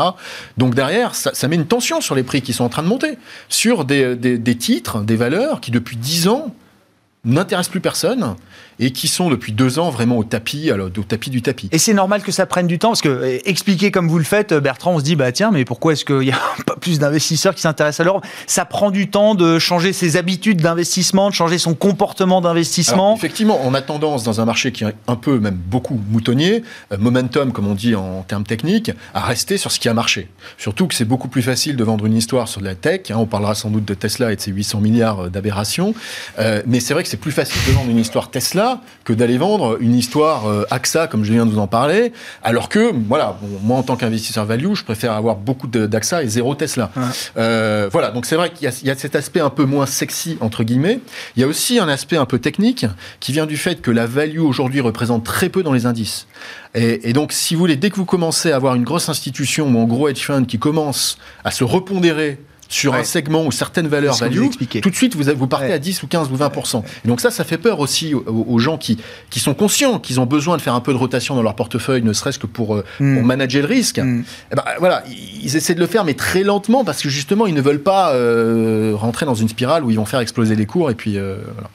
Donc 0.57 0.75
derrière, 0.75 1.13
ça, 1.15 1.31
ça 1.33 1.47
met 1.49 1.55
une 1.55 1.67
tension 1.67 1.99
sur 1.99 2.15
les 2.15 2.23
prix 2.23 2.41
qui 2.41 2.53
sont 2.53 2.63
en 2.63 2.69
train 2.69 2.83
de 2.83 2.87
monter, 2.87 3.17
sur 3.49 3.83
des, 3.85 4.15
des- 4.15 4.37
des 4.37 4.55
titres, 4.55 5.01
des 5.01 5.15
valeurs 5.17 5.59
qui 5.59 5.71
depuis 5.71 5.97
10 5.97 6.29
ans 6.29 6.53
n'intéressent 7.25 7.71
plus 7.71 7.81
personne 7.81 8.35
et 8.79 8.91
qui 8.91 9.07
sont 9.07 9.29
depuis 9.29 9.51
deux 9.51 9.79
ans 9.79 9.89
vraiment 9.89 10.17
au 10.17 10.23
tapis, 10.23 10.69
alors, 10.71 10.87
au 10.87 11.03
tapis 11.03 11.29
du 11.29 11.41
tapis. 11.41 11.69
Et 11.71 11.77
c'est 11.77 11.93
normal 11.93 12.21
que 12.21 12.31
ça 12.31 12.45
prenne 12.45 12.67
du 12.67 12.79
temps, 12.79 12.89
parce 12.89 13.01
que 13.01 13.09
euh, 13.09 13.39
expliquer 13.45 13.91
comme 13.91 14.07
vous 14.07 14.17
le 14.17 14.23
faites, 14.23 14.51
euh, 14.51 14.59
Bertrand, 14.59 14.93
on 14.93 14.99
se 14.99 15.03
dit, 15.03 15.15
bah 15.15 15.31
tiens, 15.31 15.51
mais 15.51 15.65
pourquoi 15.65 15.93
est-ce 15.93 16.05
qu'il 16.05 16.19
n'y 16.19 16.31
a 16.31 16.39
pas 16.65 16.75
plus 16.75 16.99
d'investisseurs 16.99 17.55
qui 17.55 17.61
s'intéressent 17.61 18.01
à 18.01 18.03
l'Europe? 18.03 18.25
Ça 18.47 18.65
prend 18.65 18.91
du 18.91 19.09
temps 19.09 19.35
de 19.35 19.59
changer 19.59 19.93
ses 19.93 20.17
habitudes 20.17 20.61
d'investissement, 20.61 21.29
de 21.29 21.35
changer 21.35 21.57
son 21.57 21.73
comportement 21.73 22.41
d'investissement. 22.41 23.15
effectivement, 23.15 23.59
on 23.63 23.73
a 23.73 23.81
tendance 23.81 24.23
dans 24.23 24.41
un 24.41 24.45
marché 24.45 24.71
qui 24.71 24.83
est 24.83 24.93
un 25.07 25.15
peu, 25.15 25.39
même 25.39 25.55
beaucoup 25.55 25.99
moutonnier, 26.09 26.63
euh, 26.91 26.97
momentum, 26.97 27.51
comme 27.53 27.67
on 27.67 27.75
dit 27.75 27.95
en 27.95 28.23
termes 28.23 28.43
techniques, 28.43 28.91
à 29.13 29.21
rester 29.21 29.57
sur 29.57 29.71
ce 29.71 29.79
qui 29.79 29.89
a 29.89 29.93
marché. 29.93 30.29
Surtout 30.57 30.87
que 30.87 30.95
c'est 30.95 31.05
beaucoup 31.05 31.27
plus 31.27 31.41
facile 31.41 31.75
de 31.75 31.83
vendre 31.83 32.05
une 32.05 32.15
histoire 32.15 32.47
sur 32.47 32.61
de 32.61 32.65
la 32.65 32.75
tech. 32.75 33.11
hein, 33.11 33.15
on 33.17 33.25
parlera 33.25 33.55
sans 33.55 33.69
doute 33.69 33.85
de 33.85 33.93
Tesla 33.93 34.31
et 34.31 34.35
de 34.35 34.41
ses 34.41 34.51
800 34.51 34.81
milliards 34.81 35.29
d'aberrations. 35.29 35.93
Euh, 36.39 36.61
mais 36.65 36.79
c'est 36.79 36.93
vrai 36.93 37.03
que 37.03 37.09
c'est 37.09 37.17
plus 37.17 37.31
facile 37.31 37.61
de 37.67 37.73
vendre 37.73 37.89
une 37.89 37.99
histoire 37.99 38.29
Tesla 38.31 38.64
que 39.03 39.13
d'aller 39.13 39.37
vendre 39.37 39.77
une 39.79 39.95
histoire 39.95 40.47
euh, 40.47 40.65
AXA, 40.71 41.07
comme 41.07 41.23
je 41.23 41.31
viens 41.33 41.45
de 41.45 41.51
vous 41.51 41.59
en 41.59 41.67
parler. 41.67 42.11
Alors 42.43 42.69
que, 42.69 42.91
voilà, 43.07 43.37
bon, 43.41 43.47
moi 43.63 43.77
en 43.77 43.83
tant 43.83 43.95
qu'investisseur 43.95 44.45
value, 44.45 44.73
je 44.73 44.83
préfère 44.83 45.13
avoir 45.13 45.35
beaucoup 45.35 45.67
d'AXA 45.67 46.23
et 46.23 46.27
zéro 46.27 46.55
Tesla. 46.55 46.91
Ouais. 46.95 47.03
Euh, 47.37 47.89
voilà, 47.91 48.11
donc 48.11 48.25
c'est 48.25 48.35
vrai 48.35 48.51
qu'il 48.51 48.65
y, 48.65 48.67
a- 48.67 48.77
il 48.81 48.87
y 48.87 48.91
a 48.91 48.95
cet 48.95 49.15
aspect 49.15 49.39
un 49.39 49.49
peu 49.49 49.65
moins 49.65 49.85
sexy, 49.85 50.37
entre 50.41 50.63
guillemets. 50.63 50.99
Il 51.35 51.41
y 51.41 51.43
a 51.43 51.47
aussi 51.47 51.79
un 51.79 51.87
aspect 51.87 52.17
un 52.17 52.25
peu 52.25 52.39
technique 52.39 52.85
qui 53.19 53.31
vient 53.31 53.45
du 53.45 53.57
fait 53.57 53.81
que 53.81 53.91
la 53.91 54.05
value 54.05 54.39
aujourd'hui 54.39 54.81
représente 54.81 55.23
très 55.23 55.49
peu 55.49 55.63
dans 55.63 55.73
les 55.73 55.85
indices. 55.85 56.27
Et, 56.73 57.09
et 57.09 57.13
donc, 57.13 57.31
si 57.31 57.53
vous 57.55 57.59
voulez, 57.59 57.75
dès 57.77 57.89
que 57.89 57.95
vous 57.95 58.05
commencez 58.05 58.51
à 58.51 58.55
avoir 58.55 58.75
une 58.75 58.83
grosse 58.83 59.09
institution 59.09 59.67
ou 59.69 59.79
un 59.79 59.85
gros 59.85 60.07
hedge 60.09 60.23
fund 60.23 60.45
qui 60.45 60.59
commence 60.59 61.17
à 61.43 61.51
se 61.51 61.63
repondérer 61.63 62.39
sur 62.67 62.93
Ouais. 62.93 62.99
un 62.99 63.03
segment 63.03 63.45
ou 63.45 63.51
certaines 63.51 63.87
valeurs 63.87 64.15
value, 64.15 64.47
tout 64.81 64.89
de 64.89 64.95
suite 64.95 65.15
vous, 65.15 65.23
vous 65.35 65.47
partez 65.47 65.67
Ouais. 65.67 65.73
à 65.73 65.79
10 65.79 66.03
ou 66.03 66.07
15 66.07 66.29
ou 66.31 66.35
20%. 66.35 66.83
Et 67.03 67.07
donc 67.07 67.21
ça, 67.21 67.29
ça 67.31 67.43
fait 67.43 67.57
peur 67.57 67.79
aussi 67.79 68.13
aux, 68.13 68.23
aux 68.27 68.59
gens 68.59 68.77
qui, 68.77 68.97
qui 69.29 69.39
sont 69.39 69.53
conscients 69.53 69.99
qu'ils 69.99 70.19
ont 70.19 70.25
besoin 70.25 70.57
de 70.57 70.61
faire 70.61 70.73
un 70.75 70.79
peu 70.81 70.91
de 70.93 70.97
rotation 70.97 71.35
dans 71.35 71.43
leur 71.43 71.55
portefeuille, 71.55 72.01
ne 72.01 72.13
serait-ce 72.13 72.39
que 72.39 72.47
pour, 72.47 72.75
euh, 72.75 72.83
Mm. 72.99 73.15
pour 73.15 73.23
manager 73.23 73.61
le 73.61 73.67
risque. 73.67 73.99
Mm. 73.99 74.23
Eh 74.51 74.55
ben, 74.55 74.63
voilà, 74.79 75.03
ils 75.43 75.55
essaient 75.55 75.75
de 75.75 75.79
le 75.79 75.87
faire, 75.87 76.05
mais 76.05 76.13
très 76.15 76.43
lentement, 76.43 76.83
parce 76.83 77.01
que 77.01 77.09
justement, 77.09 77.45
ils 77.47 77.53
ne 77.53 77.61
veulent 77.61 77.83
pas 77.83 78.13
euh, 78.13 78.93
rentrer 78.95 79.25
dans 79.25 79.35
une 79.35 79.49
spirale 79.49 79.83
où 79.83 79.91
ils 79.91 79.97
vont 79.97 80.05
faire 80.05 80.19
exploser 80.19 80.55
les 80.55 80.65
cours. 80.65 80.89
Et 80.89 80.95
puis, 80.95 81.17
euh, 81.17 81.37
voilà. 81.53 81.69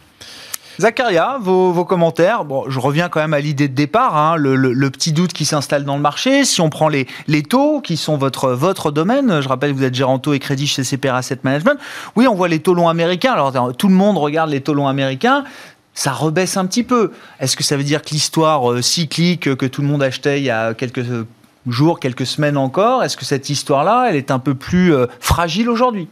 Zacharia, 0.81 1.37
vos, 1.39 1.85
commentaires. 1.85 2.47
Bon, 2.47 2.65
je 2.69 2.79
reviens 2.79 3.11
quand 3.11 3.21
même 3.21 3.35
à 3.35 3.41
l'idée 3.41 3.69
de 3.69 3.75
départ, 3.75 4.17
hein, 4.17 4.37
le, 4.37 4.91
petit 4.91 5.13
doute 5.13 5.35
qui 5.35 5.45
s'installe 5.45 5.85
dans 5.85 5.97
le 5.97 6.01
marché. 6.01 6.47
Si 6.47 6.63
on 6.63 6.71
prend 6.71 6.89
les, 6.89 7.07
taux, 7.43 7.83
qui 7.83 7.99
sont 7.99 8.17
votre, 8.17 8.53
votre 8.53 8.91
domaine, 8.91 9.43
je 9.43 9.49
rappelle 9.49 9.73
que 9.73 9.77
vous 9.77 9.85
êtes 9.85 9.95
gérant 9.95 10.19
taux 10.19 10.33
et 10.33 10.39
crédit 10.39 10.67
chez 10.67 10.83
CPR 10.83 11.15
Asset 11.15 11.41
Management. 11.43 11.79
Oui, 12.17 12.27
on 12.27 12.35
voit 12.35 12.49
les 12.49 12.61
taux 12.61 12.73
longs 12.73 12.89
américains. 12.89 13.33
Alors, 13.33 13.77
tout 13.77 13.89
le 13.89 13.95
monde 13.95 14.17
regarde 14.17 14.49
les 14.49 14.63
taux 14.63 14.73
longs 14.73 14.89
américains. 14.89 15.45
Ça 15.93 16.13
rebaisse 16.13 16.57
un 16.57 16.65
petit 16.65 16.83
peu. 16.83 17.13
Est-ce 17.41 17.59
que 17.59 17.63
ça 17.63 17.77
veut 17.77 17.85
dire 17.85 18.01
que 18.01 18.11
l'histoire 18.11 18.73
euh, 18.73 18.81
cyclique 18.81 19.55
que 19.55 19.67
tout 19.67 19.83
le 19.83 19.89
monde 19.89 20.03
achetait 20.03 20.41
il 20.41 20.45
y 20.45 20.51
a 20.51 20.73
quelques 20.73 20.99
euh, 20.99 21.27
jours, 21.67 22.01
quelques 22.01 22.27
semaines 22.27 22.57
encore, 22.57 23.05
est-ce 23.05 23.17
que 23.17 23.25
cette 23.25 23.51
histoire-là, 23.51 24.07
elle 24.09 24.17
est 24.17 24.31
un 24.31 24.39
peu 24.39 24.55
plus 24.55 24.95
euh, 24.95 25.07
fragile 25.21 25.69
aujourd'hui? 25.69 26.09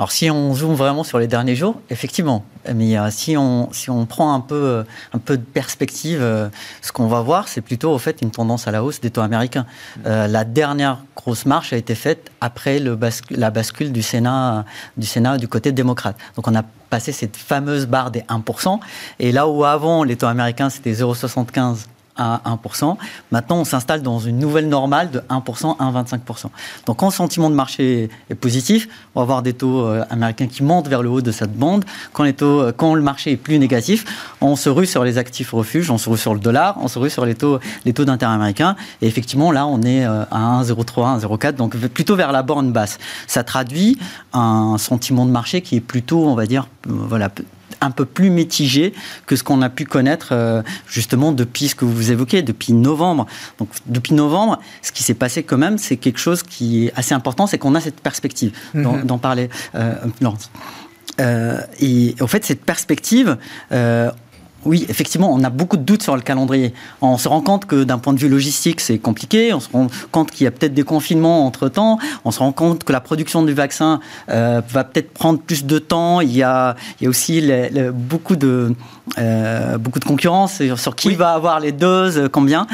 Alors 0.00 0.12
si 0.12 0.30
on 0.30 0.54
zoome 0.54 0.76
vraiment 0.76 1.04
sur 1.04 1.18
les 1.18 1.26
derniers 1.26 1.54
jours, 1.54 1.78
effectivement. 1.90 2.42
Mais 2.74 2.98
euh, 2.98 3.10
si, 3.10 3.36
on, 3.36 3.70
si 3.70 3.90
on 3.90 4.06
prend 4.06 4.32
un 4.32 4.40
peu, 4.40 4.54
euh, 4.54 4.82
un 5.12 5.18
peu 5.18 5.36
de 5.36 5.42
perspective, 5.42 6.20
euh, 6.22 6.48
ce 6.80 6.90
qu'on 6.90 7.06
va 7.06 7.20
voir, 7.20 7.48
c'est 7.48 7.60
plutôt 7.60 7.92
au 7.92 7.98
fait 7.98 8.22
une 8.22 8.30
tendance 8.30 8.66
à 8.66 8.70
la 8.70 8.82
hausse 8.82 9.02
des 9.02 9.10
taux 9.10 9.20
américains. 9.20 9.66
la 10.06 10.44
dernière 10.44 11.04
grosse 11.14 11.44
marche 11.44 11.74
a 11.74 11.76
été 11.76 11.94
faite 11.94 12.30
après 12.40 12.78
le 12.78 12.98
la 13.28 13.50
bascule 13.50 13.92
du 13.92 14.00
Sénat, 14.00 14.64
du 14.96 15.06
Sénat 15.06 15.36
du 15.36 15.48
côté 15.48 15.70
démocrate. 15.70 16.16
Donc 16.34 16.48
on 16.48 16.54
a 16.54 16.62
passé 16.62 17.12
cette 17.12 17.36
fameuse 17.36 17.84
barre 17.84 18.10
des 18.10 18.20
1%. 18.20 18.80
Et 19.18 19.32
là 19.32 19.48
où 19.48 19.66
avant 19.66 20.02
les 20.02 20.16
taux 20.16 20.28
américains 20.28 20.70
c'était 20.70 20.92
0,75 20.92 21.80
à 22.16 22.40
1%. 22.46 22.96
Maintenant, 23.30 23.58
on 23.58 23.64
s'installe 23.64 24.02
dans 24.02 24.18
une 24.18 24.38
nouvelle 24.38 24.68
normale 24.68 25.10
de 25.10 25.20
1% 25.30 25.76
à 25.78 26.02
1,25%. 26.02 26.46
Donc, 26.86 26.98
quand 26.98 27.06
le 27.06 27.12
sentiment 27.12 27.50
de 27.50 27.54
marché 27.54 28.10
est 28.28 28.34
positif, 28.34 28.88
on 29.14 29.20
va 29.20 29.22
avoir 29.22 29.42
des 29.42 29.52
taux 29.52 29.86
euh, 29.86 30.04
américains 30.10 30.46
qui 30.46 30.62
montent 30.62 30.88
vers 30.88 31.02
le 31.02 31.08
haut 31.08 31.22
de 31.22 31.32
cette 31.32 31.54
bande. 31.54 31.84
Quand, 32.12 32.24
les 32.24 32.34
taux, 32.34 32.60
euh, 32.60 32.72
quand 32.76 32.94
le 32.94 33.02
marché 33.02 33.32
est 33.32 33.36
plus 33.36 33.58
négatif, 33.58 34.04
on 34.40 34.56
se 34.56 34.68
rue 34.68 34.86
sur 34.86 35.04
les 35.04 35.18
actifs 35.18 35.52
refuges, 35.52 35.90
on 35.90 35.98
se 35.98 36.10
rue 36.10 36.18
sur 36.18 36.34
le 36.34 36.40
dollar, 36.40 36.76
on 36.80 36.88
se 36.88 36.98
rue 36.98 37.10
sur 37.10 37.24
les 37.24 37.34
taux, 37.34 37.58
les 37.84 37.92
taux 37.92 38.04
d'intérêt 38.04 38.34
américains. 38.34 38.76
Et 39.02 39.06
effectivement, 39.06 39.52
là, 39.52 39.66
on 39.66 39.82
est 39.82 40.04
euh, 40.04 40.24
à 40.30 40.62
1,03, 40.62 41.20
1,04, 41.20 41.54
donc 41.54 41.76
plutôt 41.76 42.16
vers 42.16 42.32
la 42.32 42.42
borne 42.42 42.72
basse. 42.72 42.98
Ça 43.26 43.44
traduit 43.44 43.98
un 44.32 44.76
sentiment 44.78 45.26
de 45.26 45.30
marché 45.30 45.62
qui 45.62 45.76
est 45.76 45.80
plutôt, 45.80 46.26
on 46.26 46.34
va 46.34 46.46
dire, 46.46 46.68
voilà, 46.86 47.30
un 47.80 47.90
peu 47.90 48.04
plus 48.04 48.30
mitigé 48.30 48.92
que 49.26 49.36
ce 49.36 49.42
qu'on 49.42 49.62
a 49.62 49.68
pu 49.68 49.84
connaître 49.84 50.28
euh, 50.32 50.62
justement 50.86 51.32
depuis 51.32 51.68
ce 51.68 51.74
que 51.74 51.84
vous 51.84 52.12
évoquez, 52.12 52.42
depuis 52.42 52.72
novembre. 52.72 53.26
Donc 53.58 53.68
depuis 53.86 54.14
novembre, 54.14 54.60
ce 54.82 54.92
qui 54.92 55.02
s'est 55.02 55.14
passé 55.14 55.42
quand 55.42 55.58
même, 55.58 55.78
c'est 55.78 55.96
quelque 55.96 56.18
chose 56.18 56.42
qui 56.42 56.86
est 56.86 56.92
assez 56.96 57.14
important, 57.14 57.46
c'est 57.46 57.58
qu'on 57.58 57.74
a 57.74 57.80
cette 57.80 58.00
perspective 58.00 58.52
mhm. 58.74 59.04
d'en 59.04 59.18
parler. 59.18 59.48
Euh, 59.74 59.94
euh, 61.20 61.60
et 61.80 62.14
en 62.20 62.26
fait, 62.26 62.44
cette 62.44 62.64
perspective, 62.64 63.36
oui, 64.64 64.84
effectivement, 64.88 65.32
on 65.32 65.42
a 65.42 65.50
beaucoup 65.50 65.76
de 65.76 65.82
doutes 65.82 66.02
sur 66.02 66.14
le 66.14 66.22
calendrier. 66.22 66.74
On 67.00 67.16
se 67.16 67.28
rend 67.28 67.40
compte 67.40 67.64
que 67.64 67.84
d'un 67.84 67.98
point 67.98 68.12
de 68.12 68.18
vue 68.18 68.28
logistique, 68.28 68.80
c'est 68.80 68.98
compliqué. 68.98 69.54
On 69.54 69.60
se 69.60 69.68
rend 69.70 69.86
compte 70.12 70.30
qu'il 70.30 70.44
y 70.44 70.46
a 70.46 70.50
peut-être 70.50 70.74
des 70.74 70.82
confinements 70.82 71.46
entre-temps. 71.46 71.98
On 72.24 72.30
se 72.30 72.40
rend 72.40 72.52
compte 72.52 72.84
que 72.84 72.92
la 72.92 73.00
production 73.00 73.42
du 73.42 73.54
vaccin 73.54 74.00
euh, 74.28 74.60
va 74.68 74.84
peut-être 74.84 75.12
prendre 75.12 75.40
plus 75.40 75.64
de 75.64 75.78
temps. 75.78 76.20
Il 76.20 76.36
y 76.36 76.42
a, 76.42 76.76
il 77.00 77.04
y 77.04 77.06
a 77.06 77.10
aussi 77.10 77.42
beaucoup, 77.92 78.36
de, 78.36 78.74
euh, 79.18 79.78
beaucoup 79.78 79.98
de 79.98 80.04
concurrence 80.04 80.62
sur 80.76 80.94
qui 80.94 81.14
va 81.14 81.32
avoir 81.32 81.60
les 81.60 81.72
doses, 81.72 82.28
combien. 82.30 82.66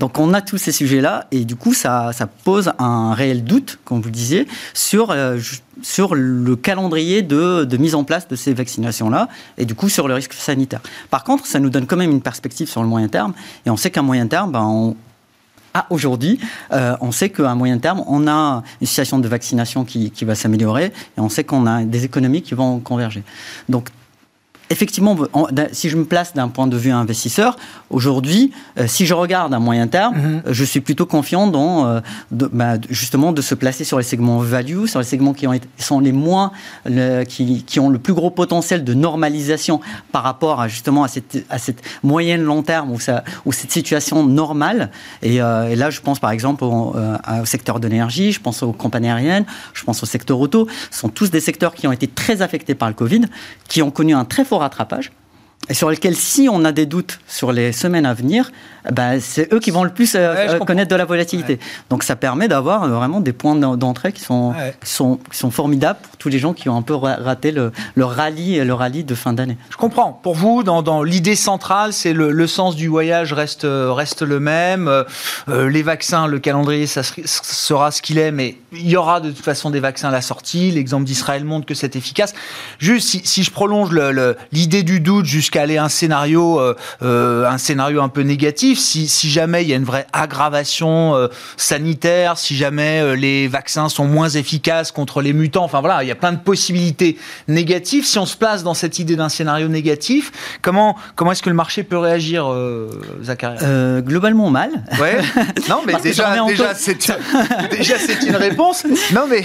Donc 0.00 0.18
on 0.18 0.32
a 0.32 0.40
tous 0.40 0.58
ces 0.58 0.72
sujets-là. 0.72 1.26
Et 1.30 1.44
du 1.44 1.56
coup, 1.56 1.74
ça, 1.74 2.12
ça 2.12 2.26
pose 2.26 2.72
un 2.78 3.12
réel 3.12 3.44
doute, 3.44 3.78
comme 3.84 4.00
vous 4.00 4.08
le 4.08 4.10
disiez, 4.12 4.46
sur 4.72 5.10
euh, 5.10 5.38
sur 5.82 6.14
le 6.14 6.56
calendrier 6.56 7.22
de, 7.22 7.76
mise 7.76 7.94
en 7.94 8.04
place 8.04 8.28
de 8.28 8.36
ces 8.36 8.54
vaccinations-là 8.54 9.28
et 9.58 9.64
du 9.64 9.74
coup 9.74 9.88
sur 9.88 10.08
le 10.08 10.14
risque 10.14 10.32
sanitaire. 10.32 10.80
Par 11.10 11.24
contre, 11.24 11.46
ça 11.46 11.60
nous 11.60 11.70
donne 11.70 11.86
quand 11.86 11.96
même 11.96 12.10
une 12.10 12.22
perspective 12.22 12.68
sur 12.68 12.82
le 12.82 12.88
moyen 12.88 13.08
terme 13.08 13.32
et 13.66 13.70
on 13.70 13.76
sait 13.76 13.90
qu'à 13.90 14.02
moyen 14.02 14.26
terme, 14.26 14.52
ben, 14.52 14.94
ah, 15.74 15.86
aujourd'hui, 15.90 16.38
euh, 16.72 16.96
on 17.00 17.10
sait 17.10 17.30
qu'à 17.30 17.54
moyen 17.56 17.78
terme, 17.78 18.04
on 18.06 18.28
a 18.28 18.62
une 18.80 18.86
situation 18.86 19.18
de 19.18 19.26
vaccination 19.26 19.84
qui, 19.84 20.12
qui 20.12 20.24
va 20.24 20.36
s'améliorer 20.36 20.86
et 20.86 21.20
on 21.20 21.28
sait 21.28 21.42
qu'on 21.42 21.66
a 21.66 21.82
des 21.82 22.04
économies 22.04 22.42
qui 22.42 22.54
vont 22.54 22.78
converger. 22.78 23.24
Donc 23.68 23.88
effectivement, 24.70 25.16
si 25.72 25.88
je 25.88 25.96
me 25.96 26.04
place 26.04 26.34
d'un 26.34 26.48
point 26.48 26.66
de 26.66 26.76
vue 26.76 26.90
investisseur, 26.90 27.56
aujourd'hui, 27.90 28.52
euh, 28.78 28.86
si 28.86 29.06
je 29.06 29.14
regarde 29.14 29.52
à 29.52 29.58
moyen 29.58 29.86
terme, 29.86 30.16
mhm. 30.16 30.42
euh, 30.46 30.52
je 30.52 30.64
suis 30.64 30.80
plutôt 30.80 31.06
confiant 31.06 31.46
dans 31.46 31.86
euh, 31.86 32.00
bah, 32.30 32.74
justement 32.90 33.32
de 33.32 33.42
se 33.42 33.54
placer 33.54 33.84
sur 33.84 33.98
les 33.98 34.04
segments 34.04 34.38
value, 34.38 34.86
sur 34.86 35.00
les 35.00 35.06
segments 35.06 35.32
qui 35.32 35.46
ont 35.46 35.54
sont 35.78 36.00
les 36.00 36.12
moins, 36.12 36.52
qui, 37.28 37.80
ont 37.80 37.88
le 37.88 37.98
plus 37.98 38.14
gros 38.14 38.30
potentiel 38.30 38.84
de 38.84 38.94
normalisation 38.94 39.80
par 40.12 40.22
rapport 40.22 40.60
à 40.60 40.68
justement 40.68 41.04
à 41.04 41.08
cette, 41.08 41.44
à 41.50 41.58
cette 41.58 41.82
moyenne 42.02 42.42
long 42.42 42.62
terme 42.62 42.90
ou, 42.90 43.00
ça, 43.00 43.22
ou 43.44 43.52
cette 43.52 43.70
situation 43.70 44.24
normale. 44.24 44.90
Et, 45.22 45.38
là, 45.38 45.90
je 45.90 46.00
pense 46.00 46.18
par 46.18 46.30
exemple 46.30 46.64
au, 46.64 46.94
au 46.94 47.44
secteur 47.44 47.80
de 47.80 47.88
l'énergie, 47.88 48.32
je 48.32 48.40
pense 48.40 48.62
aux 48.62 48.72
compagnies 48.72 49.08
aériennes, 49.08 49.44
je 49.74 49.84
pense 49.84 50.02
au 50.02 50.06
secteur 50.06 50.38
auto. 50.40 50.66
Ce 50.90 51.00
sont 51.00 51.08
tous 51.08 51.30
des 51.30 51.40
secteurs 51.40 51.74
qui 51.74 51.86
ont 51.86 51.92
été 51.92 52.06
très 52.06 52.42
affectés 52.42 52.74
par 52.74 52.88
le 52.88 52.94
Covid, 52.94 53.22
qui 53.68 53.82
ont 53.82 53.90
connu 53.90 54.14
un 54.14 54.24
très 54.24 54.44
fort 54.44 54.53
rattrapage 54.58 55.10
et 55.68 55.74
sur 55.74 55.88
lequel, 55.88 56.14
si 56.14 56.48
on 56.50 56.64
a 56.64 56.72
des 56.72 56.84
doutes 56.84 57.20
sur 57.26 57.52
les 57.52 57.72
semaines 57.72 58.04
à 58.04 58.12
venir, 58.12 58.50
ben, 58.92 59.18
c'est 59.18 59.50
eux 59.52 59.60
qui 59.60 59.70
vont 59.70 59.82
le 59.82 59.90
plus 59.90 60.14
euh, 60.14 60.34
euh, 60.36 60.58
connaître 60.58 60.90
de 60.90 60.96
la 60.96 61.06
volatilité. 61.06 61.58
Donc 61.88 62.02
ça 62.02 62.16
permet 62.16 62.48
d'avoir 62.48 62.82
euh, 62.82 62.88
vraiment 62.88 63.20
des 63.20 63.32
points 63.32 63.54
d'entrée 63.54 64.12
qui 64.12 64.20
sont, 64.20 64.52
qui, 64.84 64.90
sont, 64.90 65.18
qui 65.30 65.38
sont 65.38 65.50
formidables 65.50 65.98
pour 66.02 66.18
tous 66.18 66.28
les 66.28 66.38
gens 66.38 66.52
qui 66.52 66.68
ont 66.68 66.76
un 66.76 66.82
peu 66.82 66.94
raté 66.94 67.50
le, 67.50 67.72
le 67.94 68.04
rallye, 68.04 68.62
le 68.62 68.74
rallye 68.74 69.04
de 69.04 69.14
fin 69.14 69.32
d'année. 69.32 69.56
Je 69.70 69.76
comprends. 69.76 70.12
Pour 70.22 70.34
vous, 70.34 70.62
dans, 70.62 70.82
dans 70.82 71.02
l'idée 71.02 71.36
centrale, 71.36 71.94
c'est 71.94 72.12
le, 72.12 72.30
le, 72.30 72.46
sens 72.46 72.76
du 72.76 72.88
voyage 72.88 73.32
reste, 73.32 73.66
reste 73.66 74.20
le 74.20 74.40
même. 74.40 74.90
les 75.48 75.82
vaccins, 75.82 76.26
le 76.26 76.38
calendrier, 76.38 76.86
ça 76.86 77.02
sera 77.02 77.90
ce 77.90 78.02
qu'il 78.02 78.18
est, 78.18 78.32
mais 78.32 78.58
il 78.72 78.88
y 78.88 78.96
aura 78.96 79.20
de 79.20 79.30
toute 79.30 79.44
façon 79.44 79.70
des 79.70 79.80
vaccins 79.80 80.08
à 80.08 80.12
la 80.12 80.20
sortie. 80.20 80.70
L'exemple 80.70 81.04
d'Israël 81.04 81.44
montre 81.44 81.64
que 81.64 81.74
c'est 81.74 81.96
efficace. 81.96 82.34
Juste, 82.78 83.08
si, 83.08 83.22
si 83.24 83.42
je 83.42 83.50
prolonge 83.50 83.90
l'idée 84.52 84.82
du 84.82 85.00
doute 85.00 85.24
jusqu'à 85.24 85.53
aller 85.56 85.76
à 85.76 85.84
un 85.84 85.88
scénario, 85.88 86.60
un 87.00 87.58
scénario 87.58 88.02
un 88.02 88.08
peu 88.08 88.22
négatif, 88.22 88.78
si, 88.78 89.30
jamais 89.30 89.62
il 89.62 89.68
y 89.68 89.72
a 89.72 89.76
une 89.76 89.84
vraie 89.84 90.06
aggravation 90.12 91.14
euh, 91.14 91.28
sanitaire, 91.56 92.38
si 92.38 92.56
jamais 92.56 93.00
euh, 93.00 93.16
les 93.16 93.48
vaccins 93.48 93.88
sont 93.88 94.06
moins 94.06 94.28
efficaces 94.28 94.92
contre 94.92 95.20
les 95.20 95.32
mutants. 95.32 95.64
Enfin 95.64 95.80
voilà, 95.80 96.02
il 96.02 96.08
y 96.08 96.12
a 96.12 96.14
plein 96.14 96.32
de 96.32 96.38
possibilités 96.38 97.18
négatives. 97.48 98.04
Si 98.04 98.18
on 98.18 98.26
se 98.26 98.36
place 98.36 98.62
dans 98.62 98.74
cette 98.74 98.98
idée 98.98 99.16
d'un 99.16 99.28
scénario 99.28 99.68
négatif, 99.68 100.32
comment, 100.62 100.96
comment 101.16 101.32
est-ce 101.32 101.42
que 101.42 101.50
le 101.50 101.56
marché 101.56 101.82
peut 101.82 101.98
réagir, 101.98 102.46
euh, 102.48 104.00
Globalement 104.00 104.50
mal. 104.50 104.70
Ouais. 105.00 105.18
Non, 105.68 105.80
mais 105.86 105.94
déjà, 106.02 106.36
déjà 106.46 106.74
c'est 106.74 106.98
déjà 107.70 107.98
c'est 107.98 108.26
une 108.26 108.36
réponse. 108.36 108.84
Non, 109.12 109.26
mais 109.28 109.44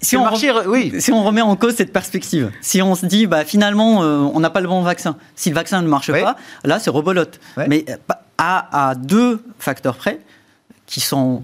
si 0.00 0.16
on, 0.16 0.22
marché, 0.22 0.52
oui. 0.66 0.92
si 0.98 1.10
on 1.10 1.24
remet 1.24 1.40
en 1.40 1.56
cause 1.56 1.74
cette 1.74 1.92
perspective, 1.92 2.50
si 2.60 2.80
on 2.80 2.94
se 2.94 3.06
dit 3.06 3.26
bah 3.26 3.44
finalement 3.44 4.00
on 4.00 4.38
n'a 4.38 4.50
pas 4.50 4.60
le 4.60 4.68
bon 4.68 4.82
vaccin, 4.82 4.95
si 5.34 5.48
le 5.50 5.54
vaccin 5.54 5.82
ne 5.82 5.88
marche 5.88 6.10
pas, 6.10 6.36
là 6.64 6.78
c'est 6.78 6.90
rebolote. 6.90 7.40
Mais 7.68 7.84
à, 8.38 8.94
deux 8.96 9.42
facteurs 9.58 9.96
près 9.96 10.20
qui 10.86 11.00
sont 11.00 11.42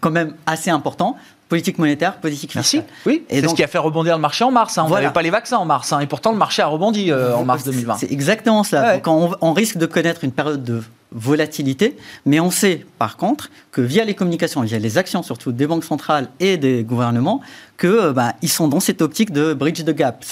quand 0.00 0.10
même 0.10 0.34
assez 0.46 0.70
importants 0.70 1.16
politique 1.48 1.78
monétaire, 1.78 2.16
politique 2.16 2.52
fiscale. 2.52 2.84
Oui, 3.06 3.24
c'est 3.30 3.46
ce 3.46 3.54
qui 3.54 3.62
a 3.62 3.68
fait 3.68 3.78
rebondir 3.78 4.16
le 4.16 4.20
marché 4.20 4.42
en 4.42 4.50
mars. 4.50 4.76
Hein. 4.78 4.86
On 4.88 4.90
n'avait 4.90 5.10
pas 5.10 5.22
les 5.22 5.30
vaccins 5.30 5.58
en 5.58 5.64
mars, 5.64 5.92
hein. 5.92 6.00
et 6.00 6.06
pourtant 6.06 6.32
le 6.32 6.38
marché 6.38 6.60
a 6.60 6.66
rebondi 6.66 7.12
euh, 7.12 7.36
en 7.36 7.44
mars 7.44 7.62
2020. 7.64 7.98
C'est 7.98 8.10
exactement 8.10 8.64
ça. 8.64 9.00
on, 9.06 9.52
risque 9.52 9.76
de 9.76 9.86
connaître 9.86 10.24
une 10.24 10.32
période 10.32 10.64
de 10.64 10.82
volatilité, 11.12 11.96
mais 12.24 12.40
on 12.40 12.50
sait 12.50 12.84
par 12.98 13.16
contre 13.16 13.50
que 13.70 13.80
via 13.80 14.04
les 14.04 14.14
communications, 14.14 14.60
via 14.62 14.78
les 14.78 14.98
actions 14.98 15.22
surtout 15.22 15.52
des 15.52 15.66
banques 15.66 15.84
centrales 15.84 16.28
et 16.40 16.56
des 16.56 16.82
gouvernements, 16.82 17.40
que 17.76 17.86
euh, 17.86 18.12
bah, 18.12 18.34
ils 18.42 18.48
sont 18.48 18.68
dans 18.68 18.80
cette 18.80 19.02
optique 19.02 19.32
de 19.32 19.54
bridge 19.54 19.84
the 19.84 19.90
gap, 19.90 20.24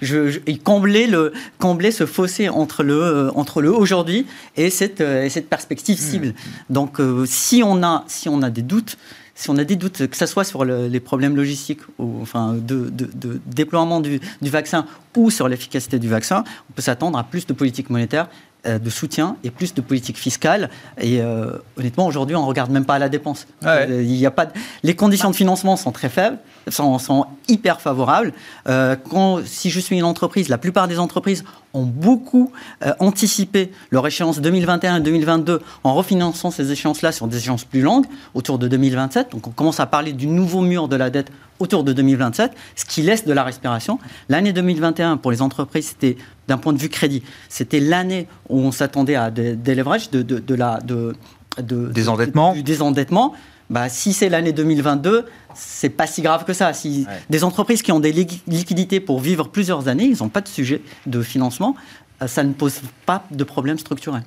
je, 0.00 0.38
combler 0.62 1.06
le 1.06 1.32
combler 1.58 1.90
ce 1.90 2.06
fossé 2.06 2.48
entre 2.48 2.82
le 2.82 2.94
euh, 2.94 3.30
entre 3.34 3.60
le 3.60 3.72
aujourd'hui 3.72 4.26
et 4.56 4.70
cette 4.70 5.00
euh, 5.00 5.28
cette 5.28 5.48
perspective 5.48 5.98
mmh. 5.98 6.10
cible. 6.10 6.34
Donc 6.70 7.00
si 7.26 7.62
on 7.64 7.82
a 7.82 8.04
si 8.06 8.28
on 8.28 8.42
a 8.42 8.50
des 8.50 8.62
doutes 8.62 8.96
si 9.34 9.50
on 9.50 9.56
a 9.56 9.64
des 9.64 9.76
doutes, 9.76 10.06
que 10.06 10.16
ce 10.16 10.26
soit 10.26 10.44
sur 10.44 10.64
les 10.64 11.00
problèmes 11.00 11.34
logistiques, 11.34 11.80
ou, 11.98 12.18
enfin, 12.20 12.52
de, 12.52 12.90
de, 12.90 13.40
déploiement 13.46 14.00
du, 14.00 14.20
du, 14.42 14.50
vaccin 14.50 14.86
ou 15.16 15.30
sur 15.30 15.48
l'efficacité 15.48 15.98
du 15.98 16.08
vaccin, 16.08 16.44
on 16.70 16.72
peut 16.74 16.82
s'attendre 16.82 17.18
à 17.18 17.24
plus 17.24 17.46
de 17.46 17.52
politique 17.52 17.90
monétaire 17.90 18.28
euh, 18.28 18.51
de 18.64 18.90
soutien 18.90 19.36
et 19.42 19.50
plus 19.50 19.74
de 19.74 19.80
politique 19.80 20.16
fiscale. 20.16 20.70
Et 21.00 21.20
euh, 21.20 21.52
honnêtement, 21.76 22.06
aujourd'hui, 22.06 22.36
on 22.36 22.42
ne 22.42 22.46
regarde 22.46 22.70
même 22.70 22.84
pas 22.84 22.94
à 22.94 22.98
la 22.98 23.08
dépense. 23.08 23.46
Euh, 23.64 24.02
il 24.02 24.14
y 24.14 24.26
a 24.26 24.30
pas 24.30 24.48
Les 24.82 24.94
conditions 24.94 25.30
de 25.30 25.36
financement 25.36 25.76
sont 25.76 25.92
très 25.92 26.08
faibles, 26.08 26.38
sont, 26.68 26.98
sont 26.98 27.26
hyper 27.48 27.80
favorables. 27.80 28.32
quand, 28.64 29.40
si 29.44 29.70
je 29.70 29.80
suis 29.80 29.96
une 29.96 30.04
entreprise, 30.04 30.48
la 30.48 30.58
plupart 30.58 30.88
des 30.88 30.98
entreprises 30.98 31.44
ont 31.74 31.84
beaucoup 31.84 32.52
anticipé 32.98 33.72
leur 33.90 34.06
échéance 34.06 34.40
2021 34.40 34.98
et 34.98 35.00
2022 35.00 35.60
en 35.84 35.94
refinançant 35.94 36.50
ces 36.50 36.70
échéances-là 36.70 37.12
sur 37.12 37.26
des 37.26 37.38
échéances 37.38 37.64
plus 37.64 37.80
longues, 37.80 38.06
autour 38.34 38.58
de 38.58 38.68
2027. 38.68 39.32
Donc 39.32 39.46
on 39.46 39.50
commence 39.50 39.80
à 39.80 39.86
parler 39.86 40.12
du 40.12 40.26
nouveau 40.26 40.60
mur 40.60 40.88
de 40.88 40.96
la 40.96 41.10
dette 41.10 41.32
autour 41.62 41.84
de 41.84 41.92
2027, 41.92 42.52
ce 42.74 42.84
qui 42.84 43.02
laisse 43.02 43.24
de 43.24 43.32
la 43.32 43.44
respiration. 43.44 43.98
L'année 44.28 44.52
2021, 44.52 45.16
pour 45.16 45.30
les 45.30 45.42
entreprises, 45.42 45.88
c'était 45.88 46.16
d'un 46.48 46.58
point 46.58 46.72
de 46.72 46.78
vue 46.78 46.88
crédit, 46.88 47.22
c'était 47.48 47.80
l'année 47.80 48.26
où 48.48 48.58
on 48.58 48.72
s'attendait 48.72 49.14
à 49.14 49.30
des, 49.30 49.74
leverages, 49.74 50.10
de, 50.10 50.22
de, 50.22 50.54
la, 50.54 50.80
de, 50.80 51.14
de, 51.58 51.88
désendettement. 51.88 52.52
du 52.52 52.62
désendettement. 52.62 53.34
Bah, 53.70 53.88
si 53.88 54.12
c'est 54.12 54.28
l'année 54.28 54.52
2022, 54.52 55.24
c'est 55.54 55.88
pas 55.88 56.06
si 56.06 56.20
grave 56.20 56.44
que 56.44 56.52
ça. 56.52 56.72
Si 56.74 57.06
des 57.30 57.44
entreprises 57.44 57.82
qui 57.82 57.92
ont 57.92 58.00
des 58.00 58.12
liquidités 58.12 59.00
pour 59.00 59.20
vivre 59.20 59.48
plusieurs 59.48 59.88
années, 59.88 60.04
ils 60.04 60.18
n'ont 60.22 60.28
pas 60.28 60.40
de 60.42 60.48
sujet 60.48 60.82
de 61.06 61.22
financement, 61.22 61.74
euh, 62.20 62.26
ça 62.26 62.44
ne 62.44 62.52
pose 62.52 62.80
pas 63.06 63.24
de 63.30 63.44
problème 63.44 63.78
structurel. 63.78 64.22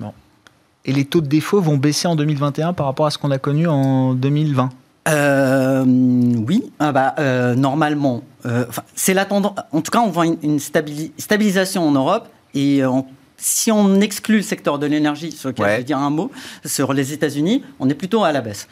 Et 0.84 0.92
les 0.92 1.04
taux 1.04 1.20
de 1.20 1.26
défaut 1.26 1.60
vont 1.60 1.76
baisser 1.76 2.08
en 2.08 2.16
2021 2.16 2.72
par 2.72 2.86
rapport 2.86 3.06
à 3.06 3.10
ce 3.10 3.18
qu'on 3.18 3.30
a 3.30 3.38
connu 3.38 3.66
en 3.66 4.14
2020 4.14 4.70
euh, 5.08 5.84
Oui, 5.84 6.72
ah 6.78 6.92
bah, 6.92 7.14
euh, 7.18 7.54
normalement. 7.54 8.22
Euh, 8.44 8.64
c'est 8.94 9.14
la 9.14 9.24
tendance. 9.24 9.54
En 9.72 9.80
tout 9.80 9.90
cas, 9.90 10.00
on 10.00 10.10
voit 10.10 10.26
une, 10.26 10.58
stabilisation 10.58 11.88
en 11.88 11.92
Europe 11.92 12.28
et 12.54 12.82
si 13.36 13.70
on 13.70 14.00
exclut 14.00 14.36
le 14.36 14.42
secteur 14.42 14.78
de 14.78 14.86
l'énergie, 14.86 15.32
sur 15.32 15.50
lequel 15.50 15.66
je 15.66 15.76
vais 15.76 15.84
dire 15.84 15.98
un 15.98 16.10
mot, 16.10 16.30
sur 16.64 16.92
les 16.92 17.12
États-Unis, 17.12 17.62
on 17.78 17.88
est 17.88 17.94
plutôt 17.94 18.24
à 18.24 18.32
la 18.32 18.40
baisse. 18.40 18.66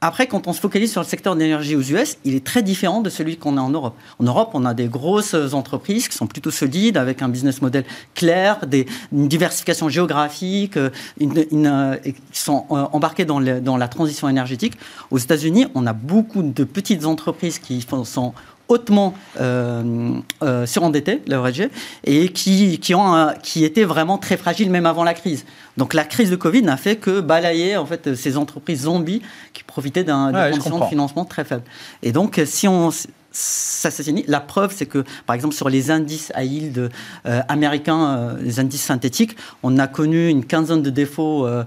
Après, 0.00 0.28
quand 0.28 0.46
on 0.46 0.52
se 0.52 0.60
focalise 0.60 0.92
sur 0.92 1.00
le 1.00 1.06
secteur 1.06 1.34
de 1.34 1.40
l'énergie 1.40 1.74
aux 1.74 1.82
US, 1.82 2.18
il 2.24 2.36
est 2.36 2.46
très 2.46 2.62
différent 2.62 3.00
de 3.00 3.10
celui 3.10 3.36
qu'on 3.36 3.56
a 3.56 3.60
en 3.60 3.70
Europe. 3.70 3.96
En 4.20 4.24
Europe, 4.24 4.50
on 4.54 4.64
a 4.64 4.72
des 4.72 4.86
grosses 4.86 5.34
entreprises 5.54 6.06
qui 6.06 6.16
sont 6.16 6.28
plutôt 6.28 6.52
solides, 6.52 6.96
avec 6.96 7.20
un 7.20 7.28
business 7.28 7.60
model 7.62 7.84
clair, 8.14 8.64
des, 8.64 8.86
une 9.12 9.26
diversification 9.26 9.88
géographique, 9.88 10.76
euh, 10.76 10.90
euh, 11.20 11.96
qui 11.96 12.40
sont 12.40 12.66
euh, 12.70 12.84
embarquées 12.92 13.24
dans, 13.24 13.40
dans, 13.40 13.76
la 13.76 13.88
transition 13.88 14.28
énergétique. 14.28 14.74
Aux 15.10 15.18
États-Unis, 15.18 15.66
on 15.74 15.84
a 15.84 15.92
beaucoup 15.92 16.42
de 16.44 16.62
petites 16.62 17.04
entreprises 17.04 17.58
qui 17.58 17.84
sont 18.04 18.34
hautement 18.68 19.14
euh, 19.40 20.12
euh, 20.42 20.66
surendettés, 20.66 21.22
leveragés, 21.26 21.70
et 22.04 22.28
qui, 22.28 22.78
qui, 22.78 22.94
ont 22.94 23.28
qui 23.42 23.64
étaient 23.64 23.84
vraiment 23.84 24.18
très 24.18 24.36
fragiles 24.36 24.70
même 24.70 24.86
avant 24.86 25.04
la 25.04 25.14
crise. 25.14 25.44
Donc 25.76 25.94
la 25.94 26.04
crise 26.04 26.30
de 26.30 26.36
Covid 26.36 26.62
n'a 26.62 26.76
fait 26.76 26.96
que 26.96 27.20
balayer 27.20 27.76
en 27.76 27.86
fait 27.86 28.14
ces 28.14 28.36
entreprises 28.36 28.82
zombies 28.82 29.22
qui 29.52 29.64
profitaient 29.64 30.04
d'un 30.04 30.32
ouais, 30.32 30.50
de 30.52 30.84
financement 30.88 31.24
très 31.24 31.44
faible. 31.44 31.62
Et 32.02 32.12
donc 32.12 32.40
si 32.44 32.68
on 32.68 32.90
ça. 33.30 33.90
La 34.26 34.40
preuve, 34.40 34.72
c'est 34.74 34.86
que, 34.86 35.04
par 35.26 35.34
exemple, 35.34 35.54
sur 35.54 35.68
les 35.68 35.90
indices 35.90 36.32
à 36.34 36.44
yield 36.44 36.90
euh, 37.26 37.42
américains, 37.48 38.18
euh, 38.18 38.36
les 38.40 38.60
indices 38.60 38.82
synthétiques, 38.82 39.36
on 39.62 39.78
a 39.78 39.86
connu 39.86 40.28
une 40.28 40.44
quinzaine 40.44 40.82
de 40.82 40.90
défauts 40.90 41.46
euh, 41.46 41.64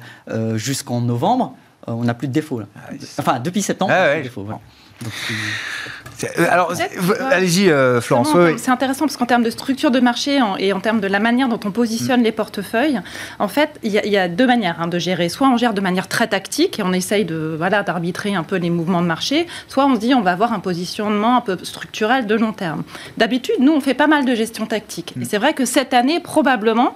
jusqu'en 0.58 1.02
novembre. 1.02 1.56
on 1.88 2.04
n'a 2.04 2.14
plus 2.14 2.28
de 2.28 2.34
défauts. 2.34 2.60
Là. 2.60 2.66
Ah 2.76 2.94
enfin, 3.20 3.40
depuis 3.40 3.62
septembre, 3.62 3.94
ah, 3.96 4.02
on 4.02 4.06
a 4.06 4.12
plus 4.12 4.18
de 4.20 4.24
défauts. 4.24 4.48
Euh, 4.50 6.01
alors, 6.50 6.74
allez-y, 7.32 7.70
euh, 7.70 8.02
Florence. 8.02 8.36
C'est 8.58 8.72
intéressant 8.72 9.06
parce 9.06 9.18
qu'en 9.18 9.26
termes 9.26 9.44
de 9.44 9.50
structure 9.50 9.92
de 9.92 10.00
marché 10.00 10.40
et 10.60 10.74
en 10.74 10.80
termes 10.80 11.00
de 11.00 11.08
la 11.08 11.20
manière 11.20 11.50
dont 11.50 11.60
on 11.66 11.72
positionne 11.72 12.22
mm. 12.22 12.24
les 12.24 12.32
portefeuilles, 12.32 13.02
en 13.40 13.48
fait, 13.48 13.70
il 13.84 13.92
y, 13.92 14.18
a 14.18 14.28
deux 14.28 14.48
manières 14.48 14.78
hein, 14.80 14.88
de 14.88 15.00
gérer. 15.00 15.30
Soit 15.30 15.48
on 15.48 15.58
gère 15.58 15.74
de 15.74 15.82
manière 15.82 16.08
très 16.08 16.28
tactique 16.28 16.80
et 16.80 16.84
on 16.84 16.94
essaye 16.94 17.26
de 17.26 17.56
voilà 17.58 17.84
d'arbitrer 17.84 18.36
un 18.36 18.44
peu 18.44 18.56
les 18.56 18.70
mouvements 18.70 19.02
de 19.02 19.08
marché, 19.08 19.48
soit 19.68 19.86
on 19.86 19.96
se 19.96 20.00
dit 20.00 20.14
on 20.14 20.22
va 20.22 20.32
avoir 20.32 20.54
un 20.54 20.60
positionnement 20.60 21.38
un 21.38 21.42
peu 21.42 21.58
structurel 21.64 22.26
de 22.28 22.36
long 22.36 22.54
terme. 22.54 22.84
D'habitude, 23.18 23.56
nous, 23.60 23.74
on 23.74 23.82
fait 23.82 23.94
pas 23.94 24.08
mal 24.08 24.26
de 24.26 24.36
gestion 24.36 24.66
tactique. 24.66 25.14
Et 25.18 25.22
mm. 25.22 25.26
c'est 25.26 25.38
vrai 25.38 25.54
que 25.54 25.66
cette 25.66 25.94
année, 25.94 26.20
probablement, 26.20 26.96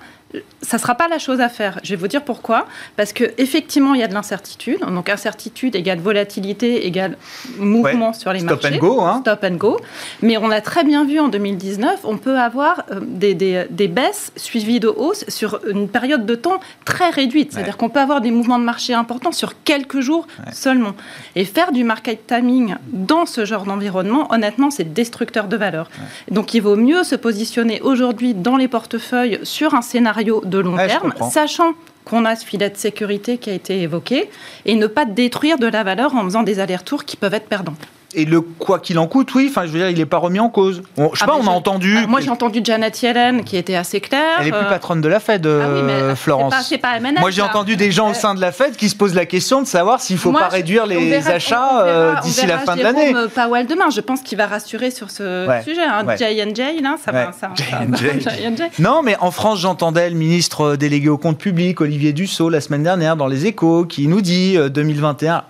ça 0.61 0.77
ne 0.77 0.81
sera 0.81 0.95
pas 0.95 1.07
la 1.07 1.19
chose 1.19 1.39
à 1.39 1.49
faire. 1.49 1.79
Je 1.83 1.91
vais 1.91 1.95
vous 1.95 2.07
dire 2.07 2.23
pourquoi. 2.23 2.65
Parce 2.97 3.13
qu'effectivement, 3.13 3.93
il 3.93 4.01
y 4.01 4.03
a 4.03 4.07
de 4.07 4.13
l'incertitude. 4.13 4.79
Donc, 4.81 5.09
incertitude 5.09 5.75
égale 5.75 5.99
volatilité 5.99 6.87
égale 6.87 7.17
mouvement 7.57 8.13
sur 8.13 8.33
les 8.33 8.39
Stop 8.39 8.63
marchés. 8.63 8.77
And 8.77 8.79
go, 8.79 9.01
hein. 9.01 9.19
Stop 9.21 9.43
and 9.43 9.55
go. 9.55 9.79
Mais 10.21 10.37
on 10.37 10.49
a 10.49 10.61
très 10.61 10.83
bien 10.83 11.05
vu 11.05 11.19
en 11.19 11.27
2019, 11.27 12.01
on 12.03 12.17
peut 12.17 12.39
avoir 12.39 12.83
euh, 12.91 12.99
des, 13.01 13.33
des, 13.33 13.87
baisses 13.87 14.31
suivies 14.35 14.79
de 14.79 14.87
hausses 14.87 15.25
sur 15.27 15.59
une 15.67 15.87
période 15.87 16.25
de 16.25 16.35
temps 16.35 16.59
très 16.83 17.09
réduite. 17.09 17.53
C'est-à-dire 17.53 17.77
qu'on 17.77 17.89
peut 17.89 17.99
avoir 17.99 18.21
des 18.21 18.31
mouvements 18.31 18.59
de 18.59 18.63
marché 18.63 18.93
importants 18.93 19.31
sur 19.31 19.53
quelques 19.63 19.99
jours 19.99 20.27
seulement. 20.51 20.95
Et 21.35 21.45
faire 21.45 21.71
du 21.71 21.83
market 21.83 22.25
timing 22.25 22.75
dans 22.91 23.25
ce 23.25 23.45
genre 23.45 23.65
d'environnement, 23.65 24.31
honnêtement, 24.33 24.71
c'est 24.71 24.93
destructeur 24.93 25.47
de 25.47 25.55
valeur. 25.55 25.89
Donc, 26.31 26.53
il 26.53 26.61
vaut 26.61 26.75
mieux 26.75 27.03
se 27.03 27.15
positionner 27.15 27.81
aujourd'hui 27.81 28.33
dans 28.33 28.57
les 28.57 28.67
portefeuilles 28.67 29.39
sur 29.43 29.75
un 29.75 29.81
scénario 29.81 30.24
de 30.25 30.57
long 30.59 30.75
terme, 30.75 31.13
sachant 31.31 31.73
qu'on 32.03 32.25
a 32.25 32.35
ce 32.35 32.45
filet 32.45 32.69
de 32.69 32.77
sécurité 32.77 33.37
qui 33.37 33.49
a 33.49 33.53
été 33.53 33.81
évoqué, 33.81 34.29
et 34.65 34.75
ne 34.75 34.87
pas 34.87 35.05
détruire 35.05 35.57
de 35.57 35.67
la 35.67 35.83
valeur 35.83 36.15
en 36.15 36.23
faisant 36.23 36.43
des 36.43 36.59
allers-retours 36.59 37.05
qui 37.05 37.17
peuvent 37.17 37.33
être 37.33 37.47
perdants. 37.47 37.75
Et 38.17 38.23
le 38.23 38.39
quoi 38.39 38.79
qu'il 38.79 38.97
en 38.97 39.07
coûte, 39.07 39.35
oui, 39.35 39.47
enfin, 39.49 39.65
je 39.65 39.71
veux 39.71 39.79
dire, 39.79 39.89
il 39.89 39.97
n'est 39.97 40.05
pas 40.05 40.17
remis 40.17 40.39
en 40.39 40.49
cause. 40.49 40.81
je 40.97 41.03
sais 41.03 41.09
ah, 41.21 41.25
pas, 41.25 41.35
on 41.35 41.45
a 41.47 41.51
entendu. 41.51 41.97
Ah, 42.01 42.07
moi, 42.07 42.21
j'ai 42.21 42.29
entendu 42.29 42.61
Janet 42.63 43.01
Yellen 43.01 43.43
qui 43.43 43.57
était 43.57 43.75
assez 43.75 43.99
claire. 43.99 44.37
Elle 44.39 44.47
est 44.47 44.51
plus 44.51 44.59
euh, 44.59 44.69
patronne 44.69 45.01
de 45.01 45.09
la 45.09 45.19
Fed, 45.19 45.45
ah 45.45 45.49
euh, 45.49 46.15
Florence. 46.15 46.53
C'est 46.67 46.77
pas, 46.77 46.99
pas 46.99 47.19
moi, 47.19 47.29
j'ai 47.29 47.41
entendu 47.41 47.75
des 47.75 47.91
gens 47.91 48.11
au 48.11 48.13
sein 48.13 48.33
de 48.33 48.39
la 48.39 48.53
Fed 48.53 48.77
qui 48.77 48.87
se 48.87 48.95
posent 48.95 49.13
la 49.13 49.25
question 49.25 49.61
de 49.61 49.67
savoir 49.67 49.99
s'il 49.99 50.15
ne 50.15 50.21
faut 50.21 50.31
pas 50.31 50.47
réduire 50.47 50.85
les 50.85 51.27
achats 51.27 51.81
euh, 51.81 52.13
d'ici 52.23 52.47
la 52.47 52.59
fin 52.59 52.77
de 52.77 52.83
l'année. 52.83 53.13
Powell 53.33 53.67
demain, 53.67 53.89
je 53.89 54.01
pense 54.01 54.21
qu'il 54.21 54.37
va 54.37 54.47
rassurer 54.47 54.91
sur 54.91 55.11
ce 55.11 55.47
sujet. 55.65 55.83
Hein. 55.83 56.05
J&J, 56.15 56.81
là, 56.81 56.95
ça 57.03 57.11
va. 57.11 57.31
Ça, 57.33 57.51
non, 58.79 59.01
mais 59.03 59.17
en 59.19 59.31
France, 59.31 59.59
j'entendais 59.59 60.09
le 60.09 60.15
ministre 60.15 60.77
délégué 60.77 61.09
au 61.09 61.17
compte 61.17 61.37
public, 61.37 61.81
Olivier 61.81 62.13
Dussault, 62.13 62.49
la 62.49 62.61
semaine 62.61 62.83
dernière, 62.83 63.17
dans 63.17 63.27
les 63.27 63.45
échos, 63.45 63.85
qui 63.85 64.07
nous 64.07 64.21
dit 64.21 64.57
2021 64.57 65.43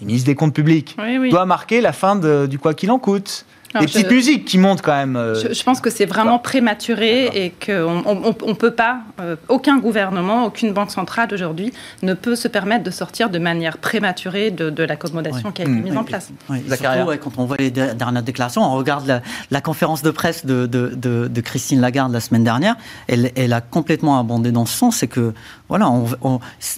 le 0.00 0.06
ministre 0.06 0.26
des 0.26 0.34
Comptes 0.34 0.54
publics, 0.54 0.96
doit 1.30 1.46
marquer 1.46 1.80
la 1.80 1.92
fin 1.92 2.16
du 2.46 2.58
quoi 2.58 2.74
qu'il 2.74 2.90
en 2.90 2.98
coûte 2.98 3.46
des 3.80 3.86
petites 3.86 4.10
musiques 4.10 4.44
qui 4.44 4.58
montent 4.58 4.82
quand 4.82 4.94
même. 4.94 5.16
Euh, 5.16 5.34
je, 5.34 5.62
pense 5.62 5.80
que 5.80 5.90
c'est 5.90 6.06
vraiment 6.06 6.38
prématuré 6.38 7.26
et 7.32 7.50
qu'on 7.50 8.00
ne 8.00 8.32
on, 8.42 8.54
peut 8.54 8.70
pas, 8.70 9.00
euh, 9.20 9.36
aucun 9.48 9.78
gouvernement, 9.78 10.46
aucune 10.46 10.72
banque 10.72 10.90
centrale 10.90 11.28
aujourd'hui 11.32 11.72
ne 12.02 12.14
peut 12.14 12.36
se 12.36 12.48
permettre 12.48 12.84
de 12.84 12.90
sortir 12.90 13.30
de 13.30 13.38
manière 13.38 13.78
prématurée 13.78 14.50
de, 14.50 14.84
l'accommodation 14.84 15.52
qui 15.52 15.62
a 15.62 15.64
été 15.64 15.74
mise 15.74 15.96
en 15.96 16.04
place. 16.04 16.30
Surtout, 16.48 17.10
quand 17.22 17.38
on 17.38 17.44
voit 17.46 17.56
les 17.58 17.70
dernières 17.70 18.22
déclarations, 18.22 18.62
on 18.62 18.76
regarde 18.76 19.22
la, 19.50 19.60
conférence 19.60 20.02
de 20.02 20.10
presse 20.10 20.44
de, 20.44 20.66
de, 20.66 21.40
Christine 21.40 21.80
Lagarde 21.80 22.12
la 22.12 22.20
semaine 22.20 22.44
dernière, 22.44 22.76
elle, 23.08 23.32
elle 23.36 23.52
a 23.52 23.60
complètement 23.60 24.18
abondé 24.18 24.52
dans 24.52 24.66
ce 24.66 24.76
sens, 24.76 24.96
c'est 24.96 25.08
que 25.08 25.32
voilà, 25.68 25.90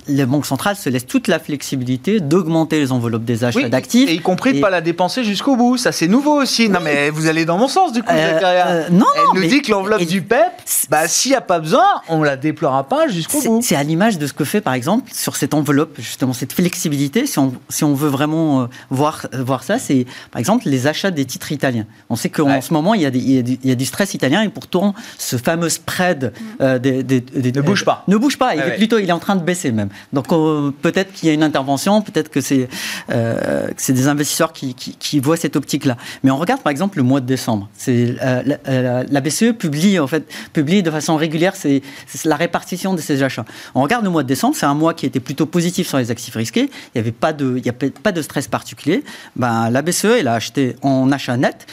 les 0.06 0.26
banques 0.26 0.46
centrales 0.46 0.76
se 0.76 0.88
laissent 0.88 1.06
toute 1.06 1.26
la 1.26 1.38
flexibilité 1.38 2.20
d'augmenter 2.20 2.78
les 2.78 2.92
enveloppes 2.92 3.24
des 3.24 3.42
achats 3.42 3.68
d'actifs. 3.68 4.08
Et 4.08 4.14
y 4.14 4.20
compris 4.20 4.52
de 4.52 4.56
ne 4.58 4.62
pas 4.62 4.70
la 4.70 4.80
dépenser 4.80 5.24
jusqu'au 5.24 5.56
bout. 5.56 5.76
Ça, 5.76 5.90
c'est 5.90 6.06
nouveau 6.06 6.40
aussi. 6.40 6.68
Non, 6.68 6.80
mais 6.86 7.10
vous 7.10 7.26
allez 7.26 7.44
dans 7.44 7.58
mon 7.58 7.68
sens, 7.68 7.92
du 7.92 8.02
coup, 8.02 8.12
euh, 8.12 8.40
euh, 8.42 8.88
non, 8.90 9.06
Elle 9.16 9.40
nous 9.40 9.48
dit 9.48 9.62
que 9.62 9.70
l'enveloppe 9.70 10.04
du 10.04 10.22
PEP, 10.22 10.52
bah, 10.88 11.08
s'il 11.08 11.32
n'y 11.32 11.36
a 11.36 11.40
pas 11.40 11.58
besoin, 11.58 11.84
on 12.08 12.20
ne 12.20 12.24
la 12.24 12.36
déploiera 12.36 12.84
pas 12.84 13.08
jusqu'au 13.08 13.40
bout. 13.42 13.60
C'est 13.62 13.76
à 13.76 13.82
l'image 13.82 14.18
de 14.18 14.26
ce 14.26 14.32
que 14.32 14.44
fait, 14.44 14.60
par 14.60 14.74
exemple, 14.74 15.10
sur 15.12 15.36
cette 15.36 15.54
enveloppe, 15.54 15.96
justement, 15.98 16.32
cette 16.32 16.52
flexibilité. 16.52 17.26
Si 17.26 17.38
on, 17.38 17.54
si 17.68 17.84
on 17.84 17.94
veut 17.94 18.08
vraiment 18.08 18.62
euh, 18.62 18.66
voir, 18.90 19.26
voir 19.32 19.62
ça, 19.62 19.78
c'est, 19.78 20.06
par 20.30 20.40
exemple, 20.40 20.68
les 20.68 20.86
achats 20.86 21.10
des 21.10 21.24
titres 21.24 21.52
italiens. 21.52 21.86
On 22.10 22.16
sait 22.16 22.30
qu'en 22.30 22.60
ce 22.60 22.72
moment, 22.72 22.94
il 22.94 23.02
y, 23.02 23.06
a 23.06 23.08
il, 23.08 23.58
y 23.64 23.70
a 23.70 23.74
du, 23.74 23.84
stress 23.84 24.14
italien 24.14 24.42
et 24.42 24.48
pourtant, 24.48 24.94
ce 25.18 25.36
fameux 25.36 25.68
spread 25.68 26.32
des, 26.60 27.02
ne 27.02 27.60
bouge 27.60 27.84
pas. 27.84 28.04
Ne 28.08 28.16
bouge 28.16 28.38
pas 28.38 28.54
plutôt, 28.76 28.98
il 28.98 29.08
est 29.08 29.12
en 29.12 29.18
train 29.18 29.36
de 29.36 29.42
baisser 29.42 29.72
même. 29.72 29.88
Donc 30.12 30.32
euh, 30.32 30.70
peut-être 30.82 31.12
qu'il 31.12 31.28
y 31.28 31.30
a 31.30 31.34
une 31.34 31.42
intervention, 31.42 32.02
peut-être 32.02 32.30
que 32.30 32.40
c'est 32.40 32.68
euh, 33.10 33.68
des 33.88 34.08
investisseurs 34.08 34.52
qui, 34.52 34.74
qui, 34.74 35.20
voient 35.20 35.36
cette 35.36 35.56
optique-là. 35.56 35.96
Mais 36.22 36.30
on 36.30 36.36
regarde 36.36 36.60
par 36.66 36.72
exemple 36.72 36.98
le 36.98 37.04
mois 37.04 37.20
de 37.20 37.26
décembre. 37.26 37.68
C'est 37.74 38.16
euh, 38.20 39.04
la, 39.08 39.20
BCE 39.20 39.52
publie 39.56 40.00
en 40.00 40.08
fait 40.08 40.24
publie 40.52 40.82
de 40.82 40.90
façon 40.90 41.14
régulière 41.14 41.54
c'est 41.54 41.80
la 42.24 42.34
répartition 42.34 42.92
de 42.92 43.00
ses 43.00 43.22
achats. 43.22 43.44
On 43.76 43.82
regarde 43.82 44.02
le 44.02 44.10
mois 44.10 44.24
de 44.24 44.28
décembre, 44.28 44.56
c'est 44.56 44.66
un 44.66 44.74
mois 44.74 44.92
qui 44.92 45.06
était 45.06 45.20
plutôt 45.20 45.46
positif 45.46 45.86
sur 45.86 45.98
les 45.98 46.10
actifs 46.10 46.34
risqués. 46.34 46.62
Il 46.62 46.96
n'y 46.96 47.00
avait 47.02 47.12
pas 47.12 47.32
de 47.32 47.56
il 47.56 47.64
y 47.64 47.68
a 47.68 47.72
pas 47.72 48.10
de 48.10 48.20
stress 48.20 48.48
particulier. 48.48 49.04
Ben 49.36 49.70
la 49.70 49.80
BCE 49.80 50.16
elle 50.18 50.26
a 50.26 50.34
acheté 50.34 50.74
en 50.82 51.12
achat 51.12 51.36
net 51.36 51.68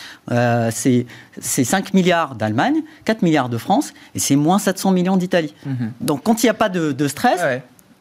c'est 0.69 1.07
5 1.41 1.95
milliards 1.95 2.35
d'Allemagne, 2.35 2.83
4 3.05 3.23
milliards 3.23 3.49
de 3.49 3.57
France 3.57 3.95
et 4.13 4.19
c'est 4.19 4.35
moins 4.35 4.59
700 4.59 4.91
millions 4.91 5.17
d'Italie. 5.17 5.55
Mhm. 5.65 5.91
Donc 6.01 6.21
quand 6.21 6.43
il 6.43 6.45
n'y 6.45 6.51
a 6.51 6.53
pas 6.53 6.69
de, 6.69 6.91
de 6.91 7.07
stress, 7.07 7.41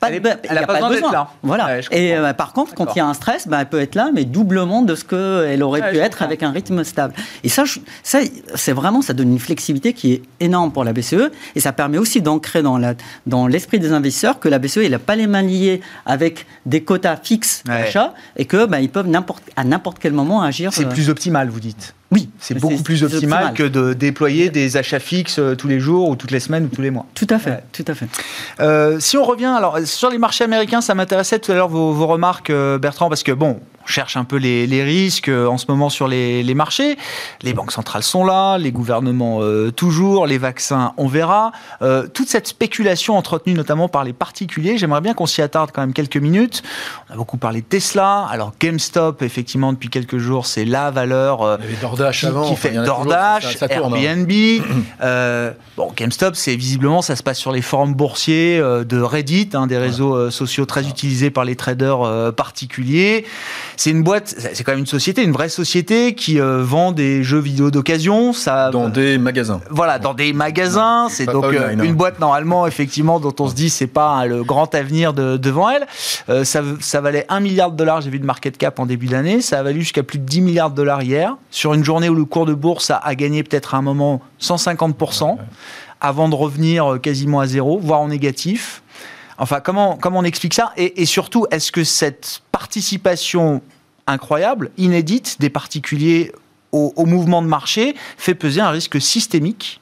elle, 0.09 0.23
n'a 0.55 0.67
pas, 0.67 0.89
besoin 0.89 1.13
Là. 1.13 1.29
Voilà. 1.43 1.81
et 1.91 2.17
euh, 2.17 2.33
par 2.33 2.53
contre, 2.53 2.75
quand 2.75 2.95
il 2.95 2.99
y 2.99 3.01
a 3.01 3.07
un 3.07 3.15
stress, 3.15 3.49
bah, 3.49 3.59
elle 3.61 3.69
peut 3.69 3.81
être 3.81 3.95
là, 3.95 4.11
mais 4.13 4.25
doublement 4.25 4.83
de 4.83 4.95
ce 4.95 5.05
qu'elle 5.05 5.63
aurait 5.63 5.91
pu 5.91 5.99
être 5.99 6.23
avec 6.23 6.43
un 6.43 6.51
rythme 6.51 6.85
stable. 6.85 7.15
Et 7.45 7.49
ça, 7.49 7.65
ça 8.03 8.21
c'est 8.55 8.73
vraiment, 8.73 9.03
ça 9.03 9.13
donne 9.13 9.33
une 9.33 9.39
flexibilité 9.39 9.93
qui 9.93 10.13
est 10.13 10.23
énorme 10.41 10.73
pour 10.73 10.85
la 10.85 10.93
BCE, 10.93 11.31
et 11.55 11.61
ça 11.61 11.73
permet 11.73 11.99
aussi 11.99 12.21
d'ancrer 12.21 12.63
dans, 12.63 12.79
la, 12.79 12.95
dans 13.27 13.47
l'esprit 13.47 13.79
des 13.79 13.93
investisseurs 13.93 14.39
que 14.39 14.49
la 14.49 14.59
BCE, 14.59 14.89
n'a 14.91 14.99
pas 14.99 15.17
les 15.17 15.27
mains 15.27 15.43
liées 15.43 15.81
avec 16.07 16.47
des 16.67 16.83
quotas 16.83 17.17
fixes 17.17 17.63
d'achat, 17.65 18.15
et 18.37 18.45
que 18.45 18.67
bah, 18.67 18.81
ils 18.81 18.91
peuvent 18.91 19.11
à 19.57 19.65
n'importe 19.65 19.99
quel 19.99 20.13
moment 20.13 20.43
agir. 20.43 20.73
C'est 20.73 20.87
euh, 20.87 20.89
plus 20.89 21.11
optimal, 21.11 21.49
vous 21.49 21.61
dites 21.61 21.95
oui. 22.13 22.29
C'est 22.39 22.61
beaucoup 22.61 22.83
plus 22.83 23.03
optimal, 23.03 23.55
que 23.55 23.63
de 23.63 23.95
déployer 23.95 24.51
des 24.51 24.77
achats 24.77 25.01
fixes 25.01 25.39
euh, 25.39 25.57
tous 25.57 25.67
les 25.67 25.81
jours 25.81 26.11
ou 26.11 26.15
toutes 26.15 26.31
les 26.31 26.41
semaines 26.41 26.67
ou 26.67 26.69
tous 26.69 26.83
les 26.83 26.91
mois. 26.91 27.07
Tout 27.15 27.27
à 27.31 27.39
fait, 27.39 27.65
tout 27.73 27.85
à 27.89 27.95
fait. 27.95 28.07
Euh, 28.61 29.01
si 29.01 29.17
on 29.17 29.25
revient, 29.25 29.47
alors 29.57 29.79
sur 29.85 30.11
les 30.11 30.19
marchés 30.19 30.45
américains, 30.45 30.83
ça 30.83 30.95
m'intéressait 30.95 31.39
tout 31.39 31.51
à 31.51 31.55
l'heure 31.55 31.69
vos, 31.69 31.93
vos, 31.93 32.07
remarques, 32.07 32.51
euh, 32.51 32.79
Bertrand, 32.79 33.09
parce 33.09 33.23
que 33.23 33.33
bon, 33.33 33.61
on 33.83 33.87
cherche 33.87 34.17
un 34.17 34.25
peu 34.25 34.37
les, 34.37 34.83
risques 34.83 35.29
euh, 35.29 35.47
en 35.47 35.59
ce 35.59 35.67
moment 35.69 35.91
sur 35.91 36.09
les, 36.09 36.55
marchés. 36.55 36.97
Les 37.43 37.53
banques 37.53 37.73
centrales 37.73 38.03
sont 38.03 38.25
là, 38.25 38.59
les 38.59 38.73
gouvernements 38.73 39.39
euh, 39.41 39.71
toujours, 39.71 40.27
les 40.27 40.39
vaccins, 40.39 40.93
on 40.97 41.07
verra. 41.07 41.53
Euh, 41.81 42.07
toute 42.07 42.29
cette 42.29 42.47
spéculation 42.47 43.17
entretenue 43.17 43.55
notamment 43.55 43.89
par 43.89 44.05
les 44.05 44.13
particuliers, 44.13 44.79
j'aimerais 44.79 45.01
bien 45.01 45.15
qu'on 45.15 45.27
s'y 45.27 45.43
attarde 45.43 45.71
quand 45.73 45.81
même 45.81 45.93
quelques 45.93 46.17
minutes. 46.17 46.63
On 47.09 47.15
a 47.15 47.17
beaucoup 47.17 47.39
parlé 47.39 47.61
de 47.61 47.67
Tesla. 47.67 48.27
Alors 48.31 48.53
GameStop, 48.61 49.23
effectivement, 49.23 49.73
depuis 49.73 49.89
quelques 49.89 50.19
jours, 50.19 50.47
c'est 50.47 50.65
la 50.65 50.91
valeur 50.91 51.59
qui, 51.59 52.27
avant, 52.27 52.49
qui 52.49 52.57
fait 52.57 52.71
Dordache, 52.73 53.63
hein. 53.63 53.67
Airbnb. 53.71 54.31
bon, 55.77 55.93
GameStop, 55.97 56.37
c'est 56.37 56.57
visiblement, 56.57 57.03
ça 57.03 57.17
se 57.17 57.23
passe 57.23 57.39
sur 57.39 57.53
les 57.53 57.63
forums 57.63 57.95
boursiers 57.95 58.59
de 58.59 59.01
Reddit, 59.01 59.51
hein, 59.55 59.67
des 59.67 59.79
réseaux 59.79 60.31
sociaux 60.31 60.67
très 60.67 60.87
utilisés 60.87 61.31
par 61.31 61.45
les 61.45 61.57
traders 61.57 62.33
particuliers. 62.37 63.25
C'est 63.77 63.91
une 63.91 64.03
boîte, 64.03 64.35
c'est 64.53 64.63
quand 64.65 64.73
même 64.73 64.81
une 64.81 64.87
société, 64.87 65.23
une 65.23 65.33
vraie 65.33 65.49
société 65.49 66.15
qui 66.15 66.41
euh, 66.41 66.63
vend 66.63 66.93
des 66.93 67.23
jeux 67.23 67.39
vidéo 67.39 67.71
d'occasion. 67.71 68.33
Ça, 68.33 68.71
Dans 68.71 68.89
des 68.89 69.19
magasins. 69.19 69.61
Voilà, 69.71 69.99
dans 69.99 70.15
des 70.15 70.33
magasins. 70.33 71.09
C'est 71.11 71.27
donc 71.27 71.45
euh, 71.45 71.67
online, 71.73 71.85
une 71.85 71.95
boîte 71.95 72.21
normalement, 72.21 72.67
effectivement, 72.67 73.21
dont 73.21 73.35
on 73.41 73.49
se 73.49 73.55
dit 73.55 73.71
c'est 73.71 73.87
pas 73.87 74.09
hein, 74.11 74.27
le 74.27 74.45
grand 74.45 74.75
avenir 74.75 75.13
de- 75.13 75.37
devant 75.37 75.71
elle. 75.71 75.87
Euh, 76.29 76.45
ça, 76.45 76.63
ça 76.81 77.01
valait 77.01 77.27
1 77.29 77.41
milliard 77.41 77.71
de 77.71 77.77
dollars, 77.77 78.01
j'ai 78.01 78.11
vu 78.11 78.19
de 78.19 78.27
market 78.27 78.57
cap 78.59 78.79
en 78.79 78.87
début 78.87 79.07
d'année. 79.07 79.41
Ça 79.41 79.59
a 79.59 79.63
valu 79.63 79.81
jusqu'à 79.81 80.03
plus 80.03 80.19
de 80.19 80.25
10 80.25 80.41
milliards 80.43 80.71
de 80.71 80.77
dollars 80.77 81.03
hier. 81.03 81.37
Sur 81.51 81.75
une 81.75 81.85
journée 81.85 82.09
où 82.09 82.15
le 82.15 82.25
cours 82.25 82.47
de 82.47 82.55
bourse 82.55 82.91
a, 82.91 82.97
a 82.97 83.15
gagné 83.15 83.43
peut-être 83.43 83.75
à 83.75 83.79
un 83.79 83.83
moment 83.83 84.21
150%, 84.41 85.37
avant 86.01 86.29
de 86.29 86.35
revenir 86.35 86.95
euh, 86.95 86.99
quasiment 86.99 87.41
à 87.41 87.47
zéro, 87.47 87.79
voire 87.79 88.01
en 88.01 88.09
négatif. 88.09 88.82
Enfin, 89.43 89.59
comment, 89.59 89.97
comment 89.97 90.21
on 90.21 90.25
explique 90.25 90.55
ça 90.55 90.73
et, 90.77 91.05
surtout, 91.05 91.49
est-ce 91.51 91.73
que 91.73 91.83
cette 91.83 92.43
participation 92.53 93.61
incroyable, 94.07 94.71
inédite 94.79 95.41
des 95.41 95.51
particuliers 95.51 96.31
au, 96.71 97.05
mouvement 97.07 97.43
de 97.43 97.49
marché 97.49 97.97
fait 98.17 98.37
peser 98.37 98.61
un 98.61 98.71
risque 98.71 99.01
systémique 99.01 99.81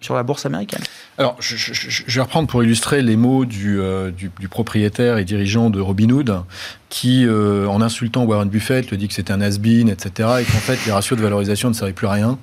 sur 0.00 0.14
la 0.14 0.22
bourse 0.22 0.46
américaine? 0.46 0.80
Alors, 1.18 1.36
je 1.38 2.14
vais 2.14 2.22
reprendre 2.22 2.48
pour 2.48 2.64
illustrer 2.64 3.02
les 3.02 3.16
mots 3.16 3.44
du, 3.44 3.78
euh, 3.78 4.10
du- 4.10 4.30
du 4.40 4.48
propriétaire 4.48 5.18
et 5.18 5.26
dirigeant 5.26 5.68
de 5.68 5.80
Robinhood, 5.80 6.42
qui, 6.88 7.26
euh, 7.26 7.66
en 7.66 7.82
insultant 7.82 8.24
Warren 8.24 8.48
Buffett, 8.48 8.88
lui 8.90 8.96
dit 8.96 9.08
que 9.08 9.14
c'était 9.14 9.32
un 9.32 9.40
has-been, 9.42 9.88
etc., 9.90 10.10
et 10.40 10.44
qu'en 10.44 10.58
fait, 10.58 10.78
les 10.86 10.92
ratios 10.92 11.18
de 11.18 11.22
valorisation 11.22 11.68
ne 11.68 11.74
servaient 11.74 11.92
plus 11.92 12.06
à 12.06 12.12
rien, 12.12 12.38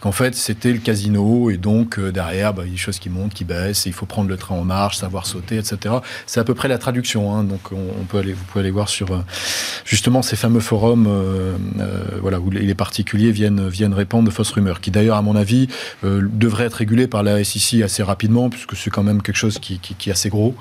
qu'en 0.00 0.12
fait, 0.12 0.34
c'était 0.34 0.72
le 0.72 0.78
casino, 0.78 1.50
et 1.50 1.58
donc, 1.58 1.98
euh, 1.98 2.10
derrière, 2.10 2.54
bah, 2.54 2.62
il 2.64 2.68
y 2.68 2.70
a 2.70 2.72
des 2.72 2.78
choses 2.78 2.98
qui 2.98 3.10
montent, 3.10 3.34
qui 3.34 3.44
baissent, 3.44 3.86
et 3.86 3.90
il 3.90 3.92
faut 3.92 4.06
prendre 4.06 4.30
le 4.30 4.38
train 4.38 4.54
en 4.54 4.64
marche, 4.64 4.96
savoir 4.96 5.26
sauter, 5.26 5.58
etc. 5.58 5.96
C'est 6.26 6.40
à 6.40 6.44
peu 6.44 6.54
près 6.54 6.68
la 6.68 6.78
traduction, 6.78 7.34
hein, 7.36 7.44
donc 7.44 7.60
on, 7.72 8.04
peut 8.04 8.18
aller, 8.18 8.32
vous 8.32 8.42
pouvez 8.44 8.60
aller 8.60 8.70
voir 8.70 8.88
sur, 8.88 9.10
euh, 9.12 9.18
justement, 9.84 10.22
ces 10.22 10.36
fameux 10.36 10.60
forums 10.60 11.06
euh, 11.06 11.56
euh, 11.80 12.04
voilà, 12.22 12.40
où 12.40 12.48
les 12.50 12.74
particuliers 12.74 13.32
viennent, 13.32 13.68
viennent 13.68 13.92
répandre 13.92 14.24
de 14.24 14.30
fausses 14.32 14.52
rumeurs, 14.52 14.80
qui 14.80 14.90
d'ailleurs, 14.90 15.16
à 15.18 15.22
mon 15.22 15.36
avis, 15.36 15.68
devrait 16.02 16.64
être 16.64 16.74
régulé 16.74 17.06
par 17.06 17.22
la 17.22 17.44
SEC 17.44 17.82
assez 17.82 18.02
rapidement, 18.02 18.48
puisque 18.48 18.76
c'est 18.76 18.88
quand 18.90 19.02
même 19.02 19.20
quelque 19.20 19.36
chose 19.36 19.58
qui, 19.58 19.78
qui- 19.78 19.94
qui 19.94 20.08
est 20.08 20.12
assez 20.12 20.30
gros. 20.30 20.54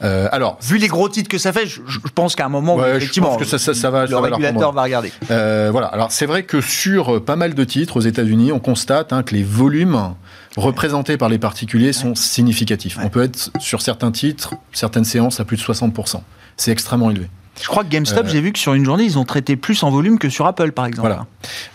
Alors, 0.00 0.58
Vu 0.62 0.78
les 0.78 0.88
gros 0.88 1.08
titres 1.08 1.28
que 1.28 1.38
ça 1.38 1.52
fait, 1.52 1.66
je 1.66 1.80
pense 2.14 2.34
qu'à 2.34 2.46
un 2.46 2.48
moment, 2.48 2.77
Ouais, 2.78 2.92
je 2.92 2.96
effectivement, 2.96 3.28
pense 3.28 3.38
que 3.38 3.44
ça- 3.44 3.58
ça- 3.58 3.74
ça 3.74 3.90
va- 3.90 4.02
le 4.02 4.08
ça 4.08 4.20
va 4.20 4.28
régulateur 4.28 4.72
va 4.72 4.82
regarder. 4.82 5.12
euh, 5.30 5.68
voilà. 5.72 5.88
Alors, 5.88 6.10
c'est 6.12 6.26
vrai 6.26 6.42
que 6.42 6.60
sur 6.60 7.16
euh, 7.16 7.20
pas 7.20 7.36
mal 7.36 7.54
de 7.54 7.64
titres 7.64 7.96
aux 7.96 8.00
États-Unis, 8.00 8.52
on 8.52 8.58
constate 8.60 9.12
hein, 9.12 9.22
que 9.22 9.34
les 9.34 9.42
volumes 9.42 10.14
représentés 10.56 11.16
par 11.16 11.28
les 11.28 11.38
particuliers 11.38 11.92
sont 11.92 12.14
significatifs. 12.14 12.98
On 13.02 13.08
peut 13.08 13.22
être 13.22 13.50
sur 13.60 13.82
certains 13.82 14.10
titres, 14.10 14.54
certaines 14.72 15.04
séances 15.04 15.40
à 15.40 15.44
plus 15.44 15.56
de 15.56 15.62
60%. 15.62 16.22
C'est 16.56 16.72
extrêmement 16.72 17.10
élevé. 17.10 17.28
Je 17.60 17.66
crois 17.66 17.82
que 17.82 17.88
GameStop, 17.88 18.26
Euh, 18.26 18.28
j'ai 18.28 18.40
vu 18.40 18.52
que 18.52 18.58
sur 18.58 18.74
une 18.74 18.84
journée, 18.84 19.02
ils 19.02 19.18
ont 19.18 19.24
traité 19.24 19.56
plus 19.56 19.82
en 19.82 19.90
volume 19.90 20.18
que 20.20 20.28
sur 20.28 20.46
Apple, 20.46 20.70
par 20.70 20.86
exemple. 20.86 21.08
Voilà. 21.08 21.26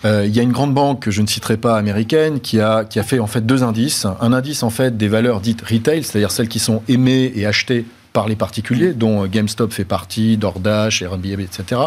Euh, 0.05 0.25
Il 0.25 0.33
y 0.33 0.39
a 0.39 0.43
une 0.43 0.53
grande 0.53 0.73
banque 0.73 1.01
que 1.01 1.11
je 1.11 1.21
ne 1.21 1.27
citerai 1.27 1.57
pas 1.57 1.77
américaine 1.77 2.39
qui 2.39 2.61
a, 2.61 2.85
qui 2.85 2.99
a 2.99 3.03
fait 3.03 3.19
en 3.19 3.27
fait 3.27 3.45
deux 3.45 3.63
indices. 3.63 4.07
Un 4.21 4.31
indice 4.31 4.63
en 4.63 4.69
fait 4.69 4.95
des 4.97 5.09
valeurs 5.09 5.41
dites 5.41 5.61
retail, 5.61 6.03
c'est-à-dire 6.03 6.31
celles 6.31 6.47
qui 6.47 6.59
sont 6.59 6.81
aimées 6.87 7.33
et 7.35 7.45
achetées 7.45 7.85
par 8.13 8.28
les 8.28 8.36
particuliers, 8.36 8.93
dont 8.93 9.23
euh, 9.23 9.28
GameStop 9.28 9.73
fait 9.73 9.86
partie, 9.86 10.38
DoorDash, 10.38 11.02
Airbnb, 11.02 11.39
etc. 11.39 11.82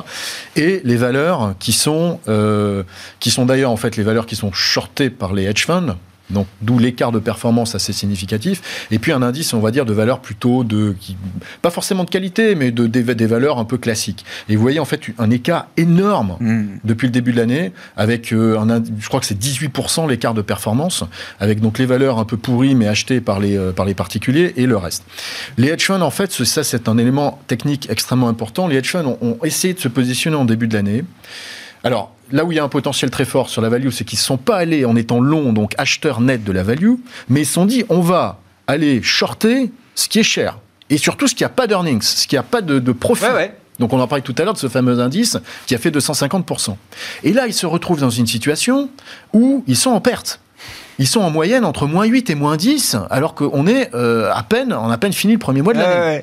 Et 0.57 0.81
les 0.85 0.97
valeurs 0.97 1.55
qui 1.59 1.73
sont, 1.73 2.21
euh, 2.29 2.83
qui 3.21 3.31
sont 3.31 3.47
d'ailleurs 3.47 3.71
en 3.71 3.77
fait 3.77 3.97
les 3.97 4.03
valeurs 4.03 4.27
qui 4.27 4.37
sont 4.37 4.53
shortées 4.53 5.09
par 5.09 5.33
les 5.33 5.45
hedge 5.45 5.65
funds. 5.65 5.97
Donc, 6.31 6.47
d'où 6.63 6.79
l'écart 6.79 7.13
de 7.13 7.19
performance 7.19 7.75
assez 7.75 7.93
significatif. 7.93 8.87
Et 8.91 8.99
puis, 8.99 9.13
un 9.13 9.23
indice, 9.23 9.55
on 9.55 9.61
va 9.61 9.71
dire, 9.71 9.85
de 9.85 9.93
valeurs 9.93 10.21
plutôt 10.21 10.65
de, 10.65 10.95
qui, 11.01 11.17
pas 11.63 11.71
forcément 11.71 12.05
de 12.05 12.11
qualité, 12.11 12.55
mais 12.55 12.71
de, 12.73 12.87
des, 12.87 13.03
des 13.15 13.27
valeurs 13.27 13.59
un 13.59 13.65
peu 13.65 13.79
classiques. 13.79 14.25
Et 14.49 14.57
vous 14.57 14.63
voyez, 14.63 14.81
en 14.81 14.85
fait, 14.85 15.01
un 15.19 15.31
écart 15.31 15.69
énorme 15.77 16.37
Hmm. 16.41 16.79
depuis 16.85 17.07
le 17.07 17.13
début 17.13 17.33
de 17.33 17.37
l'année, 17.39 17.73
avec 17.97 18.33
euh, 18.33 18.59
un, 18.59 18.83
je 18.99 19.07
crois 19.09 19.21
que 19.21 19.27
c'est 19.27 19.39
18% 19.41 20.09
l'écart 20.09 20.35
de 20.35 20.43
performance, 20.43 21.05
avec 21.41 21.61
donc 21.61 21.79
les 21.79 21.87
valeurs 21.87 22.19
un 22.19 22.25
peu 22.25 22.37
pourries 22.37 22.75
mais 22.75 22.89
achetées 22.89 23.21
par 23.21 23.39
les, 23.41 23.57
euh, 23.57 23.73
par 23.73 23.87
les 23.87 23.95
particuliers 23.95 24.53
et 24.57 24.67
le 24.67 24.77
reste. 24.77 25.05
Les 25.59 25.69
hedge 25.69 25.85
funds, 25.87 26.01
en 26.03 26.11
fait, 26.11 26.33
ce- 26.33 26.45
ça 26.45 26.65
c'est 26.65 26.89
un 26.89 26.99
élément 26.99 27.39
technique 27.47 27.89
extrêmement 27.91 28.29
important. 28.29 28.67
Les 28.67 28.77
hedge 28.77 28.91
funds 28.91 29.07
ont, 29.07 29.19
ont 29.21 29.39
essayé 29.45 29.75
de 29.75 29.79
se 29.81 29.89
positionner 29.89 30.37
en 30.37 30.45
début 30.45 30.67
de 30.69 30.75
l'année. 30.75 31.05
Alors, 31.85 32.13
là 32.31 32.45
où 32.45 32.53
il 32.53 32.57
y 32.57 32.59
a 32.59 32.65
un 32.65 32.69
potentiel 32.69 33.11
très 33.11 33.25
fort 33.25 33.49
sur 33.49 33.63
la 33.63 33.69
value, 33.69 33.91
c'est 33.91 34.05
qu'ils 34.05 34.19
ne 34.19 34.23
sont 34.23 34.37
pas 34.37 34.57
allés 34.57 34.85
en 34.85 34.97
étant 34.97 35.21
longs, 35.21 35.53
donc 35.53 35.75
acheteurs 35.79 36.21
nets 36.21 36.45
de 36.45 36.53
la 36.53 36.63
value, 36.63 36.95
mais 37.29 37.43
ils 37.43 37.47
se 37.47 37.55
sont 37.55 37.67
dit, 37.67 37.85
on 37.89 38.01
va 38.01 38.41
aller 38.67 39.03
shorter 39.03 39.71
ce 39.95 40.09
qui 40.09 40.19
est 40.19 40.25
cher. 40.25 40.59
Et 40.91 40.99
surtout 40.99 41.27
ce 41.27 41.35
qui 41.35 41.43
n'a 41.43 41.49
pas 41.49 41.67
d'earnings, 41.67 42.03
ce 42.03 42.27
qui 42.27 42.37
n'a 42.37 42.43
pas 42.43 42.61
de, 42.61 42.79
de 42.79 42.93
profit. 42.93 43.25
Ouais, 43.25 43.33
ouais. 43.33 43.57
Donc 43.79 43.93
on 43.93 44.01
en 44.01 44.07
parlait 44.07 44.23
tout 44.23 44.35
à 44.39 44.45
l'heure 44.45 44.55
de 44.55 44.59
ce 44.59 44.69
fameux 44.69 44.99
indice 45.01 45.37
qui 45.67 45.75
a 45.75 45.79
fait 45.79 45.91
250%. 45.91 46.77
Et 47.25 47.33
là, 47.33 47.47
ils 47.47 47.53
se 47.53 47.67
retrouvent 47.67 48.01
dans 48.01 48.11
une 48.11 48.27
situation 48.27 48.89
où 49.33 49.65
ils 49.67 49.77
sont 49.77 49.91
en 49.91 50.01
perte. 50.01 50.41
Ils 50.99 51.07
sont 51.07 51.21
en 51.21 51.31
moyenne 51.31 51.65
entre 51.65 51.87
moins 51.87 52.07
8 52.07 52.31
et 52.31 52.35
moins 52.35 52.57
10, 52.57 52.97
alors 53.11 53.35
qu'on 53.35 53.67
est 53.67 53.95
euh, 53.95 54.31
à 54.33 54.43
peine, 54.43 54.73
on 54.73 54.89
a 54.89 54.95
à 54.95 54.99
peine 54.99 55.13
fini 55.13 55.35
le 55.35 55.39
premier 55.39 55.61
mois 55.61 55.75
de 55.75 55.79
l'année. 55.79 56.17
ouais. 56.17 56.21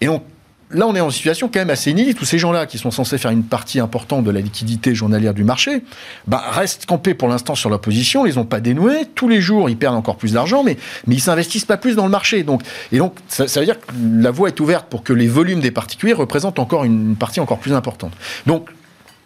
Et 0.00 0.06
donc, 0.06 0.24
là, 0.72 0.86
on 0.86 0.94
est 0.94 1.00
en 1.00 1.10
situation 1.10 1.48
quand 1.52 1.60
même 1.60 1.70
assez 1.70 1.90
inédite. 1.90 2.18
Tous 2.18 2.24
ces 2.24 2.38
gens-là 2.38 2.66
qui 2.66 2.78
sont 2.78 2.90
censés 2.90 3.18
faire 3.18 3.30
une 3.30 3.44
partie 3.44 3.80
importante 3.80 4.24
de 4.24 4.30
la 4.30 4.40
liquidité 4.40 4.94
journalière 4.94 5.34
du 5.34 5.44
marché, 5.44 5.82
bah, 6.26 6.42
restent 6.50 6.86
campés 6.86 7.14
pour 7.14 7.28
l'instant 7.28 7.54
sur 7.54 7.70
leur 7.70 7.80
position. 7.80 8.24
Ils 8.26 8.30
les 8.30 8.38
ont 8.38 8.44
pas 8.44 8.60
dénoués. 8.60 9.06
Tous 9.14 9.28
les 9.28 9.40
jours, 9.40 9.68
ils 9.70 9.76
perdent 9.76 9.96
encore 9.96 10.16
plus 10.16 10.32
d'argent, 10.32 10.62
mais, 10.62 10.76
mais 11.06 11.16
ils 11.16 11.20
s'investissent 11.20 11.64
pas 11.64 11.76
plus 11.76 11.96
dans 11.96 12.04
le 12.04 12.10
marché. 12.10 12.42
Donc, 12.42 12.62
et 12.90 12.98
donc, 12.98 13.14
ça, 13.28 13.48
ça 13.48 13.60
veut 13.60 13.66
dire 13.66 13.78
que 13.80 13.92
la 14.16 14.30
voie 14.30 14.48
est 14.48 14.60
ouverte 14.60 14.86
pour 14.88 15.02
que 15.02 15.12
les 15.12 15.28
volumes 15.28 15.60
des 15.60 15.70
particuliers 15.70 16.12
représentent 16.12 16.58
encore 16.58 16.84
une 16.84 17.16
partie 17.16 17.40
encore 17.40 17.58
plus 17.58 17.72
importante. 17.72 18.12
Donc, 18.46 18.68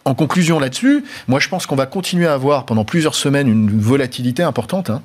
en 0.05 0.15
conclusion 0.15 0.57
là-dessus, 0.59 1.03
moi 1.27 1.41
je 1.41 1.49
pense 1.49 1.65
qu'on 1.65 1.75
va 1.75 1.85
continuer 1.85 2.27
à 2.27 2.33
avoir 2.33 2.65
pendant 2.65 2.85
plusieurs 2.85 3.13
semaines 3.13 3.49
une 3.49 3.77
volatilité 3.77 4.41
importante. 4.41 4.89
hein. 4.89 5.01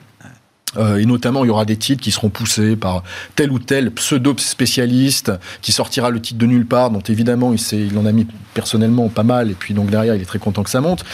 Euh, 0.77 0.97
et 0.97 1.05
notamment, 1.07 1.45
il 1.45 1.49
y 1.49 1.51
aura 1.51 1.65
des 1.65 1.77
titres 1.77 2.03
qui 2.03 2.11
seront 2.11 2.31
poussés 2.31 2.77
par 2.77 3.03
tel 3.37 3.51
ou 3.53 3.59
tel 3.59 3.91
pseudo-spécialiste 3.91 5.33
qui 5.61 5.73
sortira 5.73 6.11
le 6.11 6.21
titre 6.21 6.39
de 6.39 6.47
nulle 6.47 6.67
part, 6.67 6.91
dont 6.91 7.01
évidemment 7.01 7.53
il, 7.53 7.59
s'est- 7.59 7.79
il 7.91 7.97
en 7.99 8.07
a 8.07 8.13
mis 8.13 8.27
personnellement 8.55 9.09
pas 9.09 9.23
mal, 9.23 9.51
et 9.51 9.55
puis 9.55 9.75
donc 9.75 9.91
derrière 9.91 10.15
il 10.15 10.23
est 10.23 10.27
très 10.27 10.39
content 10.39 10.63
que 10.63 10.71
ça 10.71 10.81
monte. 10.81 11.05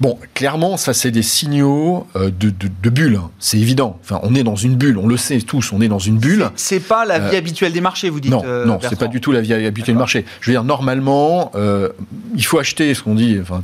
Bon, 0.00 0.18
clairement, 0.34 0.76
ça 0.76 0.94
c'est 0.94 1.10
des 1.10 1.22
signaux 1.22 2.06
euh, 2.16 2.30
de, 2.30 2.48
de, 2.50 2.68
de 2.82 2.90
bulle, 2.90 3.16
hein. 3.16 3.30
c'est 3.38 3.58
évident. 3.58 3.98
Enfin, 4.02 4.18
on 4.22 4.34
est 4.34 4.42
dans 4.42 4.56
une 4.56 4.76
bulle, 4.76 4.96
on 4.98 5.06
le 5.06 5.16
sait 5.18 5.38
tous, 5.40 5.72
on 5.72 5.80
est 5.80 5.88
dans 5.88 5.98
une 5.98 6.18
bulle. 6.18 6.50
C'est 6.56 6.80
pas 6.80 7.04
la 7.04 7.18
vie 7.18 7.34
Euh, 7.36 7.38
habituelle 7.38 7.72
des 7.72 7.80
marchés, 7.82 8.08
vous 8.10 8.20
dites 8.20 8.30
Non, 8.30 8.42
euh, 8.44 8.64
non, 8.64 8.78
c'est 8.80 8.98
pas 8.98 9.08
du 9.08 9.20
tout 9.20 9.32
la 9.32 9.40
vie 9.40 9.52
habituelle 9.52 9.94
du 9.96 9.98
marché. 9.98 10.24
Je 10.40 10.50
veux 10.50 10.54
dire, 10.54 10.64
normalement, 10.64 11.52
euh, 11.54 11.90
il 12.34 12.44
faut 12.44 12.58
acheter 12.58 12.94
ce 12.94 13.02
qu'on 13.02 13.14
dit, 13.14 13.38
enfin, 13.40 13.60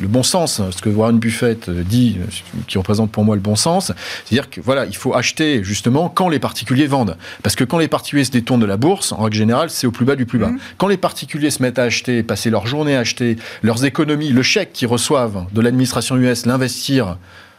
le 0.00 0.08
bon 0.08 0.22
sens, 0.22 0.60
ce 0.70 0.82
que 0.82 0.88
Warren 0.88 1.18
Buffett 1.18 1.70
dit, 1.70 2.18
qui 2.66 2.78
représente 2.78 3.10
pour 3.12 3.24
moi 3.24 3.36
le 3.36 3.40
bon 3.42 3.56
sens. 3.56 3.92
C'est-à-dire 4.24 4.50
que 4.50 4.60
voilà, 4.68 4.84
il 4.84 4.94
faut 4.96 5.14
acheter 5.14 5.64
justement 5.64 6.10
quand 6.10 6.28
les 6.28 6.38
particuliers 6.38 6.86
vendent, 6.86 7.16
parce 7.42 7.56
que 7.56 7.64
quand 7.64 7.78
les 7.78 7.88
particuliers 7.88 8.24
se 8.24 8.30
détournent 8.30 8.60
de 8.60 8.66
la 8.66 8.76
bourse, 8.76 9.12
en 9.12 9.22
règle 9.22 9.36
générale, 9.36 9.70
c'est 9.70 9.86
au 9.86 9.90
plus 9.90 10.04
bas 10.04 10.14
du 10.14 10.26
plus 10.26 10.38
bas. 10.38 10.48
Mhm. 10.48 10.58
Quand 10.76 10.88
les 10.88 10.98
particuliers 10.98 11.50
se 11.50 11.62
mettent 11.62 11.78
à 11.78 11.84
acheter, 11.84 12.22
passer 12.22 12.50
leur 12.50 12.66
journée 12.66 12.94
à 12.94 13.00
acheter, 13.00 13.36
leurs 13.62 13.86
économies, 13.86 14.28
le 14.28 14.42
chèque 14.42 14.74
qu'ils 14.74 14.88
reçoivent 14.88 15.46
de 15.52 15.60
l'administration 15.62 16.16
US, 16.16 16.44
l'investir 16.44 17.16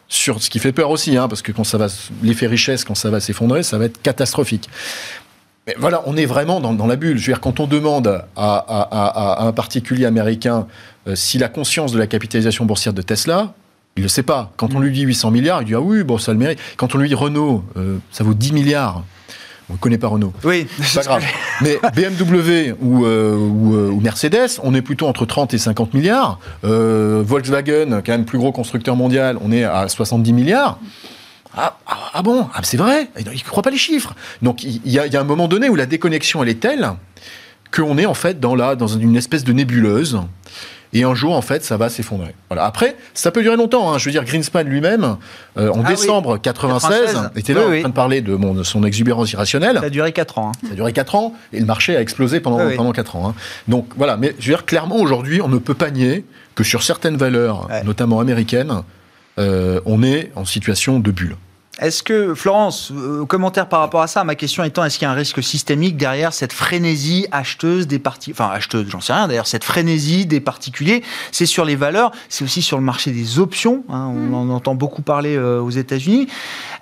sur 0.08 0.42
ce 0.44 0.52
qui 0.52 0.60
fait 0.60 0.72
peur 0.72 0.92
aussi, 0.92 1.18
hein, 1.18 1.28
parce 1.28 1.42
que 1.42 1.52
quand 1.52 1.64
ça 1.64 1.78
va, 1.80 1.88
l'effet 2.22 2.46
richesse, 2.48 2.84
quand 2.84 2.96
ça 2.96 3.10
va 3.10 3.20
s'effondrer, 3.20 3.64
ça 3.64 3.78
va 3.80 3.86
être 3.86 4.00
catastrophique. 4.02 4.70
Mais 5.68 5.76
voilà, 5.80 6.02
on 6.06 6.16
est 6.16 6.26
vraiment 6.26 6.60
dans, 6.60 6.74
dans 6.74 6.88
la 6.88 6.96
bulle. 6.96 7.18
Je 7.18 7.26
veux 7.28 7.34
dire, 7.34 7.42
quand 7.42 7.60
on 7.60 7.68
demande 7.68 8.08
à, 8.08 8.22
à- 8.36 8.88
à- 8.92 9.44
à 9.44 9.46
un 9.46 9.52
particulier 9.52 10.06
américain 10.06 10.68
euh, 11.08 11.16
s'il 11.16 11.44
a 11.44 11.48
conscience 11.50 11.92
de 11.92 12.00
la 12.00 12.08
capitalisation 12.08 12.66
boursière 12.66 12.94
de 12.94 13.02
Tesla, 13.02 13.54
il 14.00 14.04
ne 14.04 14.06
le 14.06 14.10
sait 14.10 14.24
pas. 14.24 14.52
Quand 14.56 14.74
on 14.76 14.80
lui 14.80 14.92
dit 14.92 15.02
800 15.02 15.30
milliards, 15.32 15.62
il 15.62 15.66
dit 15.66 15.76
ah 15.76 15.82
oui, 15.82 16.04
bon, 16.04 16.18
ça 16.18 16.32
le 16.32 16.38
mérite. 16.38 16.58
Quand 16.78 16.96
on 16.96 16.98
lui 16.98 17.10
dit 17.10 17.16
Renault, 17.16 17.64
euh, 17.78 17.98
ça 18.12 18.24
vaut 18.24 18.34
10 18.34 18.54
milliards. 18.54 19.04
On 19.70 19.74
ne 19.74 19.78
connaît 19.78 19.98
pas 19.98 20.08
Renault. 20.08 20.34
Oui, 20.46 20.66
C'est 20.82 21.00
pas 21.02 21.20
grave. 21.20 21.24
Mais 21.62 21.78
BMW 21.96 22.74
ou, 22.82 23.06
euh, 23.06 23.36
ou, 23.36 23.76
euh, 23.76 23.90
ou 23.92 24.00
Mercedes, 24.00 24.60
on 24.64 24.74
est 24.74 24.82
plutôt 24.82 25.08
entre 25.08 25.26
30 25.26 25.54
et 25.54 25.58
50 25.58 25.94
milliards. 25.94 26.40
Volkswagen, 26.64 28.02
quand 28.06 28.12
même 28.14 28.26
plus 28.26 28.38
gros 28.40 28.52
constructeur 28.52 28.96
mondial, 28.96 29.38
on 29.42 29.52
est 29.52 29.64
à 29.66 29.88
70 29.88 30.34
milliards. 30.34 30.80
Ah, 31.56 31.78
ah, 31.88 31.98
ah 32.14 32.22
bon? 32.22 32.48
Ah, 32.54 32.62
C'est 32.64 32.78
vrai 32.78 33.10
Il 33.20 33.26
ne 33.26 33.38
croit 33.50 33.64
pas 33.64 33.70
les 33.72 33.78
chiffres. 33.78 34.14
Donc 34.42 34.64
il 34.64 34.80
y, 34.86 34.98
a- 35.00 35.06
il 35.08 35.14
y 35.14 35.18
a 35.18 35.22
un 35.22 35.26
moment 35.26 35.48
donné 35.48 35.68
où 35.70 35.76
la 35.76 35.86
déconnexion, 35.86 36.42
elle 36.42 36.50
est 36.50 36.60
telle 36.60 36.92
qu'on 37.72 37.98
est 37.98 38.06
en 38.06 38.14
fait 38.14 38.40
dans, 38.40 38.56
la, 38.56 38.76
dans 38.76 38.88
une 38.88 39.16
espèce 39.16 39.44
de 39.44 39.52
nébuleuse. 39.54 40.20
Et 40.92 41.04
un 41.04 41.14
jour, 41.14 41.36
en 41.36 41.42
fait, 41.44 41.64
ça 41.64 41.78
va 41.78 41.88
s'effondrer. 41.90 42.34
Voilà. 42.50 42.66
Après, 42.66 42.96
ça 43.14 43.30
peut 43.30 43.44
durer 43.44 43.58
longtemps. 43.58 43.94
hein. 43.94 44.00
Je 44.00 44.06
veux 44.06 44.12
dire, 44.12 44.26
Greenspan 44.26 44.64
lui-même, 44.64 45.18
euh, 45.58 45.70
en 45.70 45.82
Ah 45.82 45.84
oui. 45.84 45.86
décembre 45.90 46.38
96, 46.40 46.90
96. 47.14 47.30
était 47.36 47.54
là 47.54 47.62
Oui, 47.62 47.66
en 47.68 47.70
oui. 47.72 47.80
train 47.82 47.90
de 47.90 47.94
parler 47.94 48.22
de, 48.22 48.36
bon, 48.36 48.56
de 48.56 48.64
son 48.64 48.84
exubérance 48.84 49.32
irrationnelle. 49.32 49.78
ça 49.80 49.86
a 49.86 49.90
duré 49.92 50.12
4 50.12 50.40
ans. 50.40 50.50
hein. 50.50 50.60
Ça 50.66 50.72
a 50.72 50.76
duré 50.76 50.92
4 50.92 51.14
ans 51.14 51.36
et 51.54 51.60
le 51.60 51.66
marché 51.68 51.96
a 51.96 52.02
explosé 52.02 52.40
pendant, 52.40 52.58
Oui, 52.58 52.64
oui. 52.70 52.76
pendant 52.76 52.92
4 52.92 53.16
ans. 53.18 53.30
hein. 53.30 53.36
Donc 53.68 53.88
voilà, 53.98 54.18
mais 54.18 54.34
je 54.40 54.48
veux 54.50 54.56
dire, 54.56 54.66
clairement, 54.66 54.98
aujourd'hui, 54.98 55.42
on 55.42 55.48
ne 55.48 55.60
peut 55.60 55.76
pas 55.76 55.92
nier 55.92 56.26
que 56.56 56.64
sur 56.64 56.82
certaines 56.82 57.18
valeurs, 57.18 57.68
Ouais. 57.70 57.84
notamment 57.84 58.20
américaines, 58.20 58.82
euh, 59.38 59.80
on 59.86 60.02
est 60.02 60.32
en 60.36 60.44
situation 60.46 61.00
de 61.00 61.12
bulle. 61.12 61.36
Est-ce 61.80 62.04
que, 62.04 62.36
Florence, 62.36 62.92
euh, 62.92 63.26
commentaire 63.26 63.70
par 63.70 63.80
rapport 63.80 64.02
à 64.02 64.08
ça, 64.08 64.26
ma 64.26 64.36
question 64.36 64.66
étant, 64.66 64.84
est-ce 64.84 65.00
qu'il 65.00 65.06
y 65.06 65.10
a 65.10 65.12
un 65.12 65.16
risque 65.16 65.42
systémique 65.42 65.96
derrière 65.96 66.34
cette 66.34 66.52
frénésie 66.52 67.26
acheteuse 67.32 67.88
des 67.88 68.00
particuliers, 68.00 68.36
enfin 68.38 68.54
acheteuse, 68.54 68.88
j'en 68.90 69.00
sais 69.00 69.14
rien 69.14 69.30
d'ailleurs, 69.30 69.48
cette 69.48 69.64
frénésie 69.64 70.26
des 70.26 70.42
particuliers, 70.42 71.04
c'est 71.32 71.46
sur 71.46 71.64
les 71.64 71.78
valeurs, 71.78 72.12
c'est 72.28 72.44
aussi 72.44 72.62
sur 72.62 72.78
le 72.78 72.84
marché 72.84 73.12
des 73.12 73.40
options, 73.40 73.86
hein, 73.90 74.12
on 74.14 74.34
en 74.34 74.50
entend 74.50 74.76
beaucoup 74.76 75.02
parler 75.02 75.38
euh, 75.38 75.62
aux 75.62 75.70
États-Unis. 75.70 76.28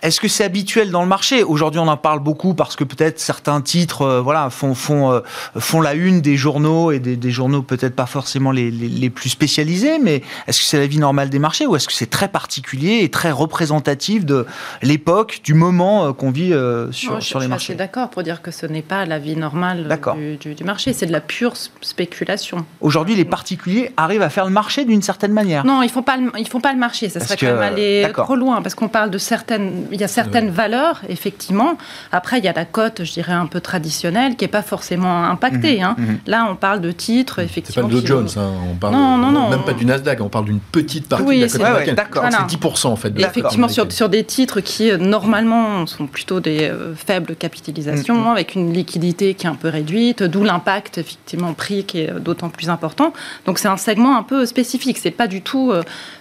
Est-ce 0.01 0.19
que 0.19 0.27
c'est 0.27 0.43
habituel 0.43 0.89
dans 0.89 1.01
le 1.01 1.07
marché? 1.07 1.43
Aujourd'hui, 1.43 1.79
on 1.79 1.87
en 1.87 1.97
parle 1.97 2.19
beaucoup 2.19 2.55
parce 2.55 2.75
que 2.75 2.83
peut-être 2.83 3.19
certains 3.19 3.61
titres 3.61 4.01
euh, 4.01 4.21
voilà, 4.21 4.49
font, 4.49 4.73
font, 4.73 5.11
euh, 5.11 5.19
font 5.59 5.81
la 5.81 5.93
une 5.93 6.21
des 6.21 6.37
journaux 6.37 6.91
et 6.91 6.99
des, 6.99 7.15
des 7.15 7.31
journaux 7.31 7.61
peut-être 7.61 7.95
pas 7.95 8.05
forcément 8.07 8.51
les, 8.51 8.71
les, 8.71 8.87
les 8.87 9.09
plus 9.11 9.29
spécialisés, 9.29 9.99
mais 9.99 10.23
est-ce 10.47 10.59
que 10.59 10.65
c'est 10.65 10.79
la 10.79 10.87
vie 10.87 10.97
normale 10.99 11.29
des 11.29 11.39
marchés 11.39 11.67
ou 11.67 11.75
est-ce 11.75 11.87
que 11.87 11.93
c'est 11.93 12.09
très 12.09 12.29
particulier 12.29 12.99
et 13.03 13.09
très 13.09 13.31
représentatif 13.31 14.25
de 14.25 14.47
l'époque, 14.87 15.41
du 15.43 15.53
moment 15.53 16.07
euh, 16.07 16.13
qu'on 16.13 16.31
vit 16.31 16.53
euh, 16.53 16.91
sur, 16.91 17.11
Moi, 17.11 17.19
je, 17.19 17.25
sur 17.25 17.39
les 17.39 17.45
je 17.45 17.49
marchés 17.49 17.65
suis 17.65 17.75
d'accord 17.75 18.09
pour 18.09 18.23
dire 18.23 18.41
que 18.41 18.51
ce 18.51 18.65
n'est 18.65 18.81
pas 18.81 19.05
la 19.05 19.19
vie 19.19 19.35
normale 19.35 19.87
D'accord. 19.87 20.15
du, 20.15 20.37
du- 20.37 20.55
du 20.55 20.63
marché, 20.63 20.93
c'est 20.93 21.05
de 21.05 21.11
la 21.11 21.21
pure 21.21 21.53
spéculation. 21.81 22.65
Aujourd'hui, 22.81 23.15
les 23.15 23.25
particuliers 23.25 23.91
arrivent 23.97 24.21
à 24.21 24.29
faire 24.29 24.45
le 24.45 24.51
marché 24.51 24.85
d'une 24.85 25.01
certaine 25.01 25.31
manière. 25.33 25.65
Non, 25.65 25.81
ils 25.81 25.89
font 25.89 26.03
pas 26.03 26.17
le, 26.17 26.31
ils 26.37 26.47
font 26.47 26.59
pas 26.59 26.73
le 26.73 26.79
marché. 26.79 27.09
Ça 27.09 27.19
Parce 27.19 27.29
serait 27.31 27.37
que- 27.37 27.45
quand 27.45 27.59
même 27.59 27.73
aller 27.73 28.07
trop 28.13 28.35
loin 28.35 28.61
parce 28.61 28.75
qu'on 28.75 28.87
parle 28.87 29.09
de 29.09 29.17
certaines. 29.17 29.85
Il 29.91 29.99
y 29.99 30.03
a 30.03 30.07
certaines 30.07 30.49
valeurs, 30.49 31.01
effectivement. 31.09 31.77
Après, 32.11 32.39
il 32.39 32.45
y 32.45 32.47
a 32.47 32.53
la 32.53 32.65
cote, 32.65 33.03
je 33.03 33.11
dirais 33.13 33.33
un 33.33 33.45
peu 33.47 33.61
traditionnelle, 33.61 34.35
qui 34.35 34.45
est 34.45 34.49
pas 34.49 34.61
forcément 34.61 35.23
impactée. 35.25 35.81
hein. 35.81 35.95
mhm. 35.97 36.19
Là, 36.27 36.47
on 36.49 36.55
parle 36.55 36.81
de 36.81 36.91
titres, 36.91 37.35
C'est 37.35 37.41
pas 37.41 37.43
effectivement. 37.45 37.87
le 37.87 38.01
Dow 38.01 38.05
Jones, 38.05 38.29
hein, 38.37 38.51
on 38.71 38.75
parle 38.75 38.93
Non, 38.93 39.17
non, 39.17 39.31
non. 39.31 39.49
même 39.49 39.63
pas 39.63 39.73
du 39.73 39.85
Nasdaq, 39.85 40.21
on 40.21 40.29
parle 40.29 40.45
d'une 40.45 40.59
petite 40.59 41.07
partie 41.07 41.25
Oui, 41.25 41.37
de 41.37 41.41
la 41.43 41.49
c'est- 41.49 41.57
cote 41.57 41.67
américaine. 41.67 41.95
d'accord. 41.95 42.23
C'est 42.29 42.55
10% 42.57 42.85
en 42.91 42.95
fait. 42.95 43.09
de 43.11 43.19
Effectivement, 43.21 43.67
sur 43.69 44.09
des 44.09 44.23
titres 44.23 44.59
qui, 44.61 44.76
euh, 44.81 44.97
normalement, 44.97 45.85
sont 45.87 46.07
plutôt 46.07 46.39
des 46.39 46.69
euh, 46.69 46.93
faibles 46.95 47.35
capitalisations, 47.35 48.15
Mhm. 48.21 48.27
avec 48.27 48.55
une 48.55 48.73
liquidité 48.73 49.33
qui 49.33 49.45
est 49.45 49.49
un 49.49 49.55
peu 49.55 49.69
réduite, 49.69 50.23
d'où 50.23 50.43
l'impact, 50.43 50.97
effectivement, 50.97 51.53
prix 51.53 51.83
qui 51.83 52.01
est 52.01 52.11
euh, 52.11 52.19
d'autant 52.19 52.49
plus 52.49 52.69
important. 52.69 53.13
Donc, 53.45 53.59
c'est 53.59 53.67
un 53.67 53.77
segment 53.77 54.17
un 54.17 54.23
peu 54.23 54.45
spécifique. 54.45 54.97
C'est 54.97 55.11
pas 55.11 55.27
du 55.27 55.41
tout, 55.41 55.73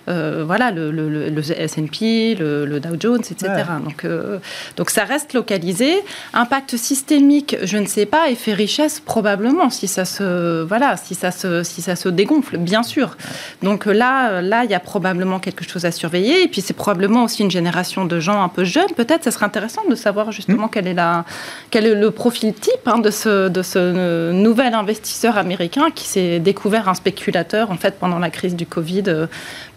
euh, 0.09 0.45
voilà, 0.47 0.71
le, 0.71 0.91
le, 0.91 1.09
le- 1.29 1.61
S&P, 1.61 2.35
le, 2.39 2.65
le 2.67 2.81
Dow 2.81 2.97
Jones, 2.99 3.21
etc. 3.21 3.49
Donc, 3.85 4.05
euh, 4.05 4.39
donc, 4.77 4.91
ça 4.91 5.05
reste 5.05 5.33
localisé. 5.33 5.97
Impact 6.35 6.77
systémique, 6.77 7.57
je 7.63 7.77
ne 7.79 7.87
sais 7.87 8.07
pas. 8.07 8.31
Effet 8.31 8.53
richesse, 8.53 9.01
probablement, 9.01 9.71
si 9.71 9.87
ça 9.89 10.05
se, 10.05 10.63
voilà, 10.63 10.97
si 10.97 11.15
ça 11.15 11.31
se, 11.31 11.63
si 11.63 11.83
ça 11.83 11.97
se 11.97 12.09
dégonfle, 12.09 12.57
bien 12.59 12.83
sûr. 12.83 13.17
Donc 13.63 13.87
là, 13.87 14.41
là, 14.43 14.65
il 14.65 14.71
y 14.71 14.75
a 14.75 14.81
probablement 14.81 15.39
quelque 15.39 15.65
chose 15.69 15.85
à 15.85 15.91
surveiller. 15.91 16.43
Et 16.43 16.49
puis 16.49 16.61
c'est 16.61 16.75
probablement 16.75 17.25
aussi 17.25 17.43
une 17.43 17.51
génération 17.51 18.05
de 18.05 18.21
gens 18.21 18.43
un 18.43 18.49
peu 18.49 18.65
jeunes. 18.65 18.93
Peut-être, 18.97 19.25
ça 19.25 19.31
serait 19.31 19.47
intéressant 19.47 19.83
de 19.89 19.95
savoir 19.95 20.33
justement 20.33 20.69
quel 20.69 20.87
est 20.87 20.95
la, 20.95 21.25
quel 21.71 21.87
est 21.87 21.95
le 21.95 22.11
profil 22.11 22.55
type 22.55 22.87
hein, 22.87 22.99
de 22.99 23.11
ce, 23.11 23.49
de 23.49 23.63
ce 23.63 23.79
euh, 23.79 24.33
nouvel 24.33 24.75
investisseur 24.75 25.39
américain 25.39 25.91
qui 25.95 26.07
s'est 26.07 26.39
découvert 26.39 26.89
un 26.89 26.95
spéculateur 26.95 27.71
en 27.71 27.77
fait 27.77 27.95
pendant 27.99 28.19
la 28.19 28.31
crise 28.31 28.57
du 28.57 28.67
Covid. 28.67 29.05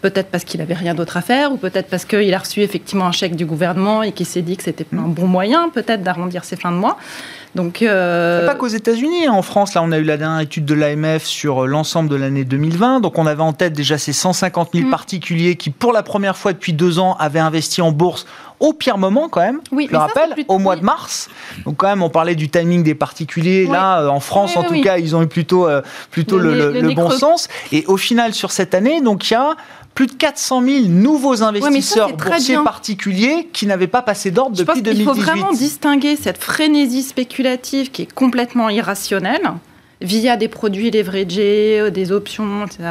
Peut-être 0.00 0.28
parce 0.30 0.44
qu'il 0.44 0.60
avait 0.60 0.74
rien 0.74 0.94
d'autre 0.94 1.16
à 1.16 1.20
faire, 1.22 1.52
ou 1.52 1.56
peut-être 1.56 1.88
parce 1.88 2.04
qu'il 2.04 2.32
a 2.34 2.38
reçu 2.38 2.60
effectivement 2.62 3.06
un 3.06 3.12
chèque 3.12 3.36
du 3.36 3.46
gouvernement 3.46 4.02
et 4.02 4.12
qu'il 4.12 4.26
s'est 4.26 4.42
dit 4.42 4.56
que 4.56 4.62
c'était 4.62 4.86
un 4.96 5.08
bon 5.08 5.26
moyen 5.26 5.68
peut-être 5.68 6.02
d'arrondir 6.02 6.44
ses 6.44 6.56
fins 6.56 6.72
de 6.72 6.76
mois. 6.76 6.96
Donc 7.54 7.82
euh, 7.82 8.46
Pas 8.46 8.54
qu'aux 8.54 8.68
États-Unis. 8.68 9.26
hein. 9.26 9.32
En 9.32 9.42
France, 9.42 9.74
là, 9.74 9.82
on 9.82 9.90
a 9.90 9.98
eu 9.98 10.04
la 10.04 10.16
dernière 10.16 10.40
étude 10.40 10.64
de 10.64 10.74
l'AMF 10.74 11.24
sur 11.24 11.64
euh, 11.64 11.66
l'ensemble 11.66 12.08
de 12.08 12.14
l'année 12.16 12.44
2020. 12.44 13.00
Donc, 13.00 13.18
on 13.18 13.26
avait 13.26 13.42
en 13.42 13.52
tête 13.52 13.72
déjà 13.72 13.98
ces 13.98 14.12
150 14.12 14.70
000 14.72 14.86
Mm. 14.86 14.90
particuliers 14.90 15.56
qui, 15.56 15.70
pour 15.70 15.92
la 15.92 16.02
première 16.04 16.36
fois 16.36 16.52
depuis 16.52 16.72
deux 16.72 16.98
ans, 17.00 17.16
avaient 17.18 17.40
investi 17.40 17.82
en 17.82 17.90
bourse 17.90 18.24
au 18.60 18.72
pire 18.72 18.98
moment, 18.98 19.28
quand 19.28 19.40
même. 19.40 19.60
Oui, 19.72 19.86
je 19.88 19.92
le 19.92 19.98
rappelle, 19.98 20.30
plutôt- 20.34 20.52
au 20.54 20.58
mois 20.58 20.76
de 20.76 20.82
mars. 20.84 21.28
Donc, 21.64 21.76
quand 21.78 21.88
même, 21.88 22.02
on 22.02 22.10
parlait 22.10 22.34
du 22.34 22.48
timing 22.48 22.82
des 22.82 22.94
particuliers. 22.94 23.64
Oui. 23.66 23.72
Là, 23.72 24.02
euh, 24.02 24.08
en 24.08 24.20
France, 24.20 24.52
Oui, 24.56 24.62
en 24.62 24.68
tout 24.68 24.80
cas, 24.82 24.98
ils 24.98 25.16
ont 25.16 25.22
eu 25.22 25.26
plutôt, 25.26 25.66
euh, 25.66 25.82
plutôt 26.10 26.38
Le 26.38 26.92
bon 26.94 27.08
creux. 27.08 27.18
sens. 27.18 27.48
Et 27.72 27.84
au 27.86 27.96
final, 27.96 28.34
sur 28.34 28.52
cette 28.52 28.74
année, 28.74 29.00
donc, 29.00 29.28
il 29.30 29.32
y 29.32 29.36
a 29.36 29.56
plus 29.94 30.06
de 30.06 30.12
400 30.12 30.62
000 30.62 30.84
nouveaux 30.86 31.42
investisseurs 31.42 32.12
boursiers 32.16 32.58
particuliers 32.62 33.48
qui 33.52 33.66
n'avaient 33.66 33.86
pas 33.88 34.02
passé 34.02 34.30
d'ordre 34.30 34.50
pense 34.50 34.58
depuis 34.58 34.74
qu'il 34.74 34.82
2018. 34.84 35.04
faut 35.04 35.14
vraiment 35.20 35.52
distinguer 35.52 36.14
cette 36.16 36.38
frénésie 36.42 37.02
spéculative 37.02 37.90
qui 37.90 38.02
est 38.02 38.12
complètement 38.12 38.68
irrationnelle 38.68 39.42
via 40.02 40.36
des 40.36 40.48
produits 40.48 40.90
leveragés, 40.90 41.78
euh, 41.80 41.90
des 41.90 42.10
options, 42.12 42.64
etc., 42.64 42.82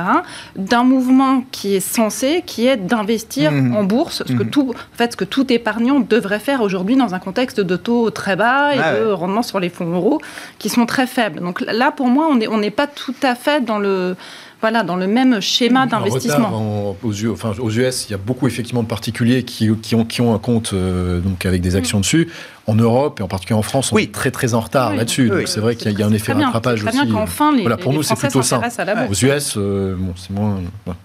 d'un 0.56 0.84
mouvement 0.84 1.44
qui 1.52 1.76
est 1.76 1.80
censé, 1.80 2.44
qui 2.46 2.68
est 2.68 2.78
d'investir 2.78 3.52
Mhm. 3.52 3.76
en 3.76 3.84
bourse, 3.84 4.24
ce, 4.26 4.34
que 4.34 4.44
Mhm. 4.44 4.50
tout, 4.50 4.70
en 4.72 4.98
fait, 4.98 5.12
ce 5.14 5.18
que 5.18 5.26
tout 5.26 5.52
épargnant 5.52 6.00
devrait 6.00 6.40
faire 6.40 6.62
aujourd'hui 6.62 6.96
dans 6.96 7.16
un 7.16 7.20
contexte 7.20 7.60
de 7.60 7.76
taux 7.76 8.10
très 8.12 8.36
bas 8.36 8.76
et 8.76 8.80
Ah 8.82 8.94
de 9.00 9.06
ouais. 9.08 9.14
rendements 9.14 9.42
sur 9.44 9.60
les 9.60 9.70
fonds 9.70 9.92
euros 9.92 10.22
qui 10.60 10.70
sont 10.70 10.86
très 10.86 11.08
faibles. 11.08 11.40
Donc 11.40 11.62
là, 11.62 11.92
pour 11.92 12.08
moi, 12.08 12.28
on 12.30 12.36
n'est 12.36 12.48
on 12.48 12.58
n'est 12.58 12.72
pas 12.72 12.88
tout 12.88 13.16
à 13.24 13.36
fait 13.36 13.64
dans 13.66 13.80
le, 13.80 14.16
voilà, 14.62 14.84
dans 14.84 14.96
le 14.96 15.08
même 15.08 15.40
schéma 15.42 15.86
d'investissement. 15.88 16.96
enfin, 17.32 17.54
aux 17.60 17.72
US, 17.72 18.06
il 18.08 18.12
y 18.12 18.14
a 18.14 18.18
beaucoup 18.18 18.48
effectivement 18.48 18.84
de 18.84 18.88
particuliers 18.88 19.44
qui, 19.44 19.70
qui 19.82 19.96
ont, 19.96 20.06
qui 20.06 20.22
ont 20.22 20.34
un 20.34 20.40
compte 20.40 20.72
euh, 20.74 21.20
donc 21.22 21.46
avec 21.46 21.62
des 21.62 21.76
actions 21.76 22.00
dessus. 22.00 22.30
En 22.68 22.76
Europe 22.76 23.20
et 23.20 23.24
en 23.24 23.28
particulier 23.28 23.58
en 23.58 23.64
France, 23.64 23.92
on 23.92 23.96
Oui. 23.96 24.04
est 24.04 24.12
très 24.14 24.32
très 24.32 24.54
en 24.54 24.60
retard 24.60 24.92
Oui. 24.92 24.98
là-dessus. 24.98 25.30
Oui. 25.32 25.38
Donc 25.40 25.48
c'est 25.48 25.60
vrai 25.60 25.76
qu'il 25.76 25.98
y 25.98 26.04
a- 26.04 26.06
un 26.06 26.12
effet 26.14 26.26
très 26.26 26.36
bien, 26.36 26.48
rattrapage 26.48 26.80
c'est 26.80 26.86
très 26.88 26.98
aussi. 27.00 27.06
bien 27.08 27.16
qu'enfin 27.16 27.52
les, 27.56 27.62
Voilà, 27.62 27.78
pour 27.78 27.92
les 27.92 27.98
nous, 27.98 28.04
c'est 28.04 28.16
plutôt 28.16 28.42
ça. 28.42 28.58
s'intéressent 28.58 28.80
à 28.80 28.86
la 28.86 28.96
bourse. 29.06 29.24
Aux 29.24 29.26
US, 29.26 29.54
euh, 29.58 29.96
bon, 29.98 30.14
c'est 30.16 30.30
moins. 30.32 30.60
voilà. 30.86 31.00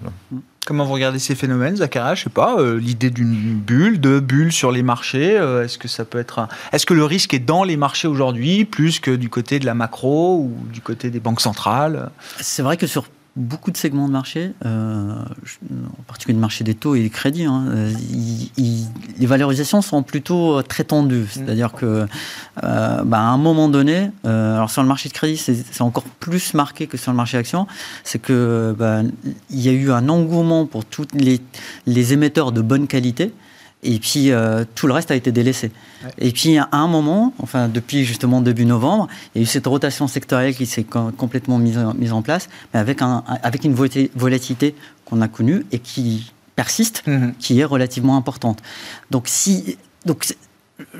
Comment 0.66 0.84
vous 0.86 0.94
regardez 0.94 1.18
ces 1.18 1.34
phénomènes, 1.34 1.76
Zachara 1.76 2.14
Je 2.14 2.24
sais 2.24 2.30
pas, 2.30 2.57
euh, 2.59 2.78
l'idée 2.80 3.11
d'une 3.11 3.55
bulle, 3.55 4.00
de 4.00 4.18
bulles 4.18 4.50
sur 4.52 4.72
les 4.72 4.82
marchés, 4.82 5.36
euh, 5.38 5.64
est-ce 5.64 5.76
que 5.78 5.88
ça 5.88 6.05
peut 6.07 6.18
être 6.18 6.38
un- 6.38 6.48
Est-ce 6.72 6.86
que 6.86 6.94
le 6.94 7.05
risque 7.05 7.34
est 7.34 7.38
dans 7.38 7.64
les 7.64 7.76
marchés 7.76 8.09
aujourd'hui, 8.09 8.64
plus 8.64 8.98
que 8.98 9.11
du 9.11 9.28
côté 9.28 9.59
de 9.59 9.66
la 9.66 9.74
macro 9.74 10.38
ou 10.38 10.52
du 10.72 10.80
côté 10.80 11.11
des 11.11 11.20
banques 11.20 11.42
centrales? 11.42 12.11
C'est 12.40 12.62
vrai 12.62 12.76
que 12.78 12.86
sur 12.86 13.05
beaucoup 13.37 13.72
de 13.72 13.76
segments 13.76 14.07
de 14.07 14.12
marché, 14.12 14.53
euh, 14.64 15.12
en 15.99 16.03
particulier 16.07 16.35
le 16.37 16.41
marché 16.41 16.62
des 16.62 16.74
taux 16.74 16.95
et 16.95 17.03
des 17.03 17.11
crédits, 17.11 17.45
hein, 17.45 17.64
euh, 17.68 17.93
il- 18.11 18.51
il- 18.57 18.87
les 19.18 19.26
valorisations 19.26 19.82
sont 19.82 20.05
plutôt 20.05 20.62
très 20.62 20.85
tendues. 20.85 21.26
C'est-à-dire 21.30 21.72
que 21.72 22.07
euh, 22.62 23.03
bah, 23.05 23.18
à 23.18 23.22
un 23.22 23.37
moment 23.37 23.68
donné, 23.68 24.11
euh, 24.24 24.55
alors 24.57 24.70
sur 24.70 24.82
le 24.82 24.89
marché 24.89 25.09
de 25.09 25.14
crédit, 25.14 25.37
c'est 25.37 25.80
encore 25.82 26.05
plus 26.05 26.55
marqué 26.55 26.87
que 26.87 26.97
sur 26.97 27.11
le 27.11 27.16
marché 27.16 27.37
action, 27.37 27.66
c'est 28.05 28.20
que 28.20 28.74
bah, 28.78 29.01
il 29.51 29.61
y 29.61 29.68
a 29.68 29.72
eu 29.72 29.91
un 29.91 30.09
engouement 30.09 30.66
pour 30.66 30.85
tous 30.85 31.07
les, 31.14 31.41
les 31.87 32.12
émetteurs 32.12 32.53
de 32.53 32.61
bonne 32.61 32.87
qualité. 32.87 33.32
Et 33.85 33.99
puis 33.99 34.30
euh, 34.30 34.64
tout 34.74 34.87
le 34.87 34.93
reste 34.93 35.11
a 35.11 35.14
été 35.14 35.30
délaissé. 35.32 35.70
Ouais. 36.05 36.11
Et 36.18 36.32
puis 36.32 36.57
à 36.59 36.68
un 36.72 36.89
moment, 36.89 37.35
enfin 37.39 37.68
depuis 37.68 38.05
justement 38.05 38.41
début 38.41 38.64
novembre, 38.64 39.09
il 39.35 39.39
y 39.39 39.41
a 39.41 39.43
eu 39.43 39.47
cette 39.47 39.66
rotation 39.66 40.09
sectorielle 40.09 40.55
qui 40.55 40.66
s'est 40.66 40.85
com- 40.85 41.12
complètement 41.12 41.59
mise 41.59 41.76
en, 41.78 41.93
mise 41.95 42.12
en 42.12 42.22
place, 42.22 42.49
mais 42.72 42.80
avec, 42.80 43.03
un, 43.03 43.24
avec 43.43 43.64
une 43.64 43.74
volati- 43.74 44.11
volatilité 44.14 44.74
qu'on 45.05 45.20
a 45.20 45.28
connue 45.28 45.66
et 45.72 45.80
qui 45.80 46.32
persiste, 46.57 47.03
qui 47.41 47.59
est 47.59 47.64
relativement 47.64 48.16
importante. 48.16 48.61
Donc 49.11 49.28
si 49.28 49.76
donc 50.07 50.24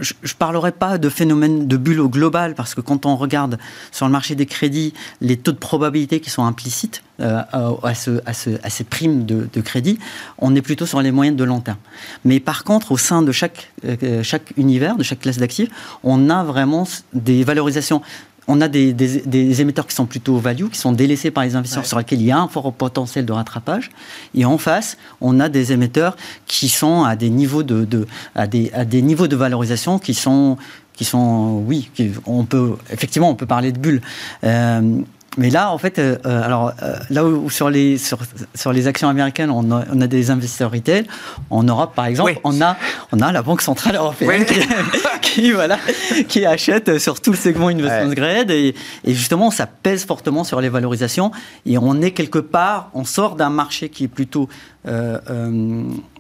je 0.01 0.15
ne 0.23 0.29
parlerai 0.39 0.73
pas 0.73 0.99
de 0.99 1.09
phénomène 1.09 1.69
de 1.69 1.77
bulle 1.77 2.01
au 2.01 2.09
global 2.09 2.55
parce 2.55 2.75
que 2.75 2.81
quand 2.81 3.07
on 3.07 3.15
regarde 3.17 3.59
sur 3.93 4.07
le 4.07 4.13
marché 4.13 4.35
des 4.35 4.47
crédits 4.47 4.95
les 5.21 5.37
taux 5.37 5.53
de 5.53 5.59
probabilité 5.59 6.21
qui 6.21 6.31
sont 6.31 6.45
implicites 6.45 7.04
euh, 7.21 7.43
à, 7.83 7.95
ce- 7.95 8.21
à 8.27 8.33
ce- 8.33 8.59
à 8.63 8.71
ces 8.71 8.85
primes 8.85 9.25
de, 9.25 9.49
de 9.53 9.61
crédit, 9.61 9.99
on 10.39 10.55
est 10.55 10.63
plutôt 10.63 10.87
sur 10.87 11.01
les 11.01 11.13
moyennes 11.13 11.37
de 11.37 11.45
long 11.45 11.61
terme. 11.61 11.79
Mais 12.25 12.41
par 12.41 12.65
contre, 12.65 12.93
au 12.93 12.97
sein 12.99 13.23
de 13.23 13.33
chaque, 13.33 13.71
euh, 13.85 14.23
chaque 14.23 14.53
univers, 14.57 14.97
de 14.97 15.03
chaque 15.03 15.21
classe 15.21 15.39
d'actifs, 15.39 15.71
on 16.03 16.29
a 16.31 16.43
vraiment 16.45 16.87
des 17.13 17.45
valorisations. 17.45 18.03
On 18.47 18.61
a 18.61 18.69
des, 18.69 18.93
des- 18.93 19.23
des 19.23 19.61
émetteurs 19.63 19.87
qui 19.87 19.95
sont 19.95 20.05
plutôt 20.05 20.37
value, 20.37 20.67
qui 20.69 20.79
sont 20.79 20.93
délaissés 20.93 21.31
par 21.31 21.45
les 21.45 21.57
investisseurs 21.57 21.85
Ouais. 21.85 21.89
sur 21.89 21.97
lesquels 21.99 22.21
il 22.21 22.27
y 22.27 22.31
a 22.33 22.39
un 22.39 22.49
fort 22.49 22.71
potentiel 22.75 23.25
de 23.25 23.33
rattrapage. 23.33 23.91
Et 24.35 24.45
en 24.45 24.59
face, 24.59 24.99
on 25.23 25.41
a 25.41 25.49
des 25.49 25.73
émetteurs 25.73 26.15
qui 26.47 26.69
sont 26.69 27.05
à 27.05 27.17
des 27.17 27.31
niveaux 27.31 27.63
de, 27.63 27.85
de- 27.87 28.07
à 28.35 28.47
des, 28.47 28.71
à 28.75 28.85
des 28.85 29.01
niveaux 29.01 29.29
de 29.29 29.37
valorisation 29.37 29.99
qui 29.99 30.13
sont, 30.13 30.59
qui 30.93 31.07
sont, 31.07 31.63
oui, 31.67 31.89
qui- 31.95 32.11
on 32.27 32.45
peut 32.45 32.75
effectivement 32.93 33.31
on 33.31 33.35
peut 33.35 33.47
parler 33.47 33.73
de 33.73 33.79
bulles. 33.79 34.03
Euh, 34.45 34.99
mais 35.37 35.51
là, 35.51 35.71
en 35.73 35.79
fait, 35.79 35.99
euh, 35.99 36.17
euh, 36.27 36.43
alors 36.43 36.73
euh, 36.83 36.97
là 37.11 37.25
où, 37.25 37.51
sur 37.51 37.69
les 37.71 37.99
sur, 37.99 38.19
sur 38.55 38.73
les 38.73 38.87
actions 38.87 39.09
américaines, 39.09 39.51
on 39.51 39.71
a, 39.73 39.85
on 39.93 40.01
a 40.01 40.07
des 40.07 40.31
investisseurs 40.31 40.71
retail. 40.71 41.07
En 41.51 41.63
Europe, 41.63 41.95
par 41.95 42.07
exemple, 42.07 42.33
Oui. 42.35 42.39
on 42.45 42.61
a 42.61 42.77
on 43.13 43.21
a 43.21 43.33
la 43.33 43.43
Banque 43.43 43.63
centrale 43.63 43.97
européenne 43.97 44.45
Oui. 44.49 44.57
qui, 45.23 45.43
qui, 45.43 45.53
voilà 45.53 45.79
qui 46.29 46.47
achète 46.47 46.99
sur 46.99 47.21
tout 47.21 47.33
le 47.33 47.37
segment 47.37 47.69
investment 47.69 48.09
Ouais. 48.11 48.15
grade 48.15 48.51
et, 48.51 48.75
et 49.05 49.15
justement 49.15 49.51
ça 49.51 49.67
pèse 49.67 50.05
fortement 50.05 50.45
sur 50.45 50.61
les 50.61 50.69
valorisations 50.69 51.31
et 51.67 51.79
on 51.79 52.01
est 52.01 52.13
quelque 52.13 52.39
part, 52.39 52.91
on 52.95 53.05
sort 53.05 53.35
d'un 53.37 53.51
marché 53.51 53.89
qui 53.89 54.05
est 54.05 54.09
plutôt 54.09 54.49
euh, 54.87 55.19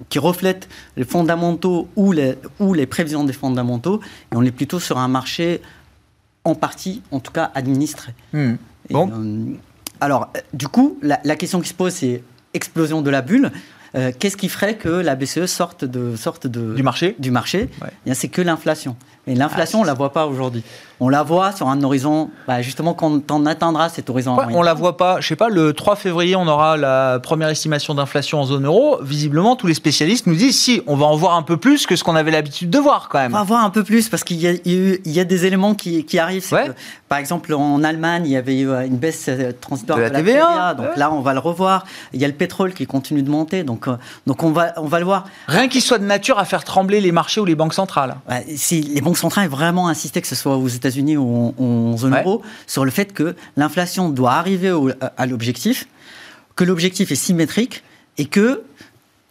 qui 0.08 0.18
reflète 0.18 0.68
les 0.96 1.04
fondamentaux 1.04 1.88
ou 1.96 2.12
les 2.12 2.36
ou 2.58 2.74
les 2.74 2.86
prévisions 2.86 3.24
des 3.24 3.32
fondamentaux 3.32 4.00
et 4.32 4.36
on 4.36 4.42
est 4.42 4.50
plutôt 4.50 4.80
sur 4.80 4.98
un 4.98 5.08
marché 5.08 5.60
en 6.44 6.54
partie, 6.54 7.02
en 7.10 7.20
tout 7.20 7.32
cas 7.32 7.50
administré. 7.54 8.12
Hmm. 8.32 8.54
Bon. 8.90 9.08
euh, 9.10 9.54
alors, 10.00 10.28
euh, 10.36 10.40
du 10.52 10.68
coup, 10.68 10.98
la, 11.02 11.20
la 11.24 11.36
question 11.36 11.60
qui 11.60 11.68
se 11.68 11.74
pose, 11.74 11.92
c'est 11.92 12.22
explosion 12.52 13.02
de 13.02 13.10
la 13.10 13.22
bulle. 13.22 13.50
euh, 13.96 14.10
qu'est-ce 14.18 14.36
qui 14.36 14.48
ferait 14.48 14.74
que 14.76 14.88
la 14.88 15.14
BCE 15.14 15.46
sorte 15.46 15.84
de 15.84 16.16
sorte 16.16 16.46
de 16.48 16.74
Du 16.74 16.82
marché 16.82 17.14
du 17.18 17.30
marché 17.30 17.68
Ouais. 17.80 17.88
Eh 18.06 18.14
C'est 18.14 18.28
que 18.28 18.42
l'inflation. 18.42 18.96
Et 19.26 19.34
l'inflation, 19.34 19.78
Ah, 19.78 19.82
on 19.82 19.84
la 19.86 19.94
voit 19.94 20.12
pas 20.12 20.26
aujourd'hui. 20.26 20.62
On 21.00 21.08
la 21.08 21.22
voit 21.22 21.52
sur 21.52 21.68
un 21.68 21.82
horizon, 21.82 22.28
bah, 22.46 22.60
justement, 22.60 22.92
quand 22.92 23.30
on 23.32 23.46
atteindra 23.46 23.88
cet 23.88 24.10
horizon. 24.10 24.36
Ouais, 24.36 24.44
on 24.50 24.60
la 24.60 24.74
voit 24.74 24.98
pas. 24.98 25.18
Je 25.22 25.28
sais 25.28 25.36
pas, 25.36 25.48
le 25.48 25.72
3 25.72 25.96
février, 25.96 26.36
on 26.36 26.46
aura 26.46 26.76
la 26.76 27.20
première 27.20 27.48
estimation 27.48 27.94
d'inflation 27.94 28.38
en 28.40 28.44
zone 28.44 28.66
euro. 28.66 28.98
Visiblement, 29.00 29.56
tous 29.56 29.66
les 29.66 29.72
spécialistes 29.72 30.26
nous 30.26 30.34
disent 30.34 30.58
si, 30.60 30.82
on 30.86 30.94
va 30.96 31.06
en 31.06 31.16
voir 31.16 31.36
un 31.36 31.42
peu 31.42 31.56
plus 31.56 31.86
que 31.86 31.96
ce 31.96 32.04
qu'on 32.04 32.16
avait 32.16 32.32
l'habitude 32.32 32.68
de 32.68 32.78
voir 32.78 33.08
quand 33.08 33.18
On 33.18 33.22
même. 33.22 33.32
va 33.32 33.44
voir 33.44 33.64
un 33.64 33.70
peu 33.70 33.82
plus 33.82 34.10
parce 34.10 34.24
qu'il 34.24 34.36
y, 34.44 35.00
y 35.10 35.20
a 35.20 35.24
des 35.24 35.46
éléments 35.46 35.74
qui, 35.74 36.04
qui 36.04 36.18
arrivent. 36.18 36.44
C'est 36.44 36.54
Ouais. 36.56 36.66
que, 36.68 36.72
par 37.14 37.20
exemple, 37.20 37.54
en 37.54 37.84
Allemagne, 37.84 38.24
il 38.26 38.32
y 38.32 38.36
avait 38.36 38.58
eu 38.58 38.68
euh, 38.68 38.84
une 38.84 38.96
baisse 38.96 39.26
euh, 39.28 39.52
transitoire 39.60 39.98
De 39.98 40.02
la 40.02 40.10
TVA, 40.10 40.74
Donc 40.74 40.86
ouais. 40.88 40.96
là, 40.96 41.12
on 41.12 41.20
va 41.20 41.32
le 41.32 41.38
revoir. 41.38 41.84
Il 42.12 42.20
y 42.20 42.24
a 42.24 42.26
le 42.26 42.34
pétrole 42.34 42.72
qui 42.74 42.86
continue 42.88 43.22
de 43.22 43.30
monter. 43.30 43.62
Donc, 43.62 43.86
euh, 43.86 43.94
donc 44.26 44.42
on, 44.42 44.50
va, 44.50 44.72
on 44.78 44.86
va 44.88 44.98
le 44.98 45.04
voir. 45.04 45.26
Rien 45.46 45.68
qui 45.68 45.80
soit 45.80 45.98
de 45.98 46.04
nature 46.04 46.40
à 46.40 46.44
faire 46.44 46.64
trembler 46.64 47.00
les 47.00 47.12
marchés 47.12 47.40
ou 47.40 47.44
les 47.44 47.54
banques 47.54 47.72
centrales. 47.74 48.16
Ouais, 48.28 48.44
Si 48.56 48.80
les 48.82 49.00
banques 49.00 49.16
centrales 49.16 49.46
ont 49.46 49.50
vraiment 49.50 49.86
insisté, 49.86 50.20
que 50.22 50.26
ce 50.26 50.34
soit 50.34 50.56
aux 50.56 50.66
États-Unis 50.66 51.16
ou 51.16 51.54
en, 51.56 51.62
en 51.64 51.96
zone 51.96 52.14
Ouais. 52.14 52.22
euro, 52.24 52.42
sur 52.66 52.84
le 52.84 52.90
fait 52.90 53.12
que 53.12 53.36
l'inflation 53.56 54.08
doit 54.08 54.32
arriver 54.32 54.72
au- 54.72 54.90
à 55.16 55.26
l'objectif, 55.26 55.86
que 56.56 56.64
l'objectif 56.64 57.12
est 57.12 57.14
symétrique 57.14 57.84
et 58.18 58.24
que 58.24 58.62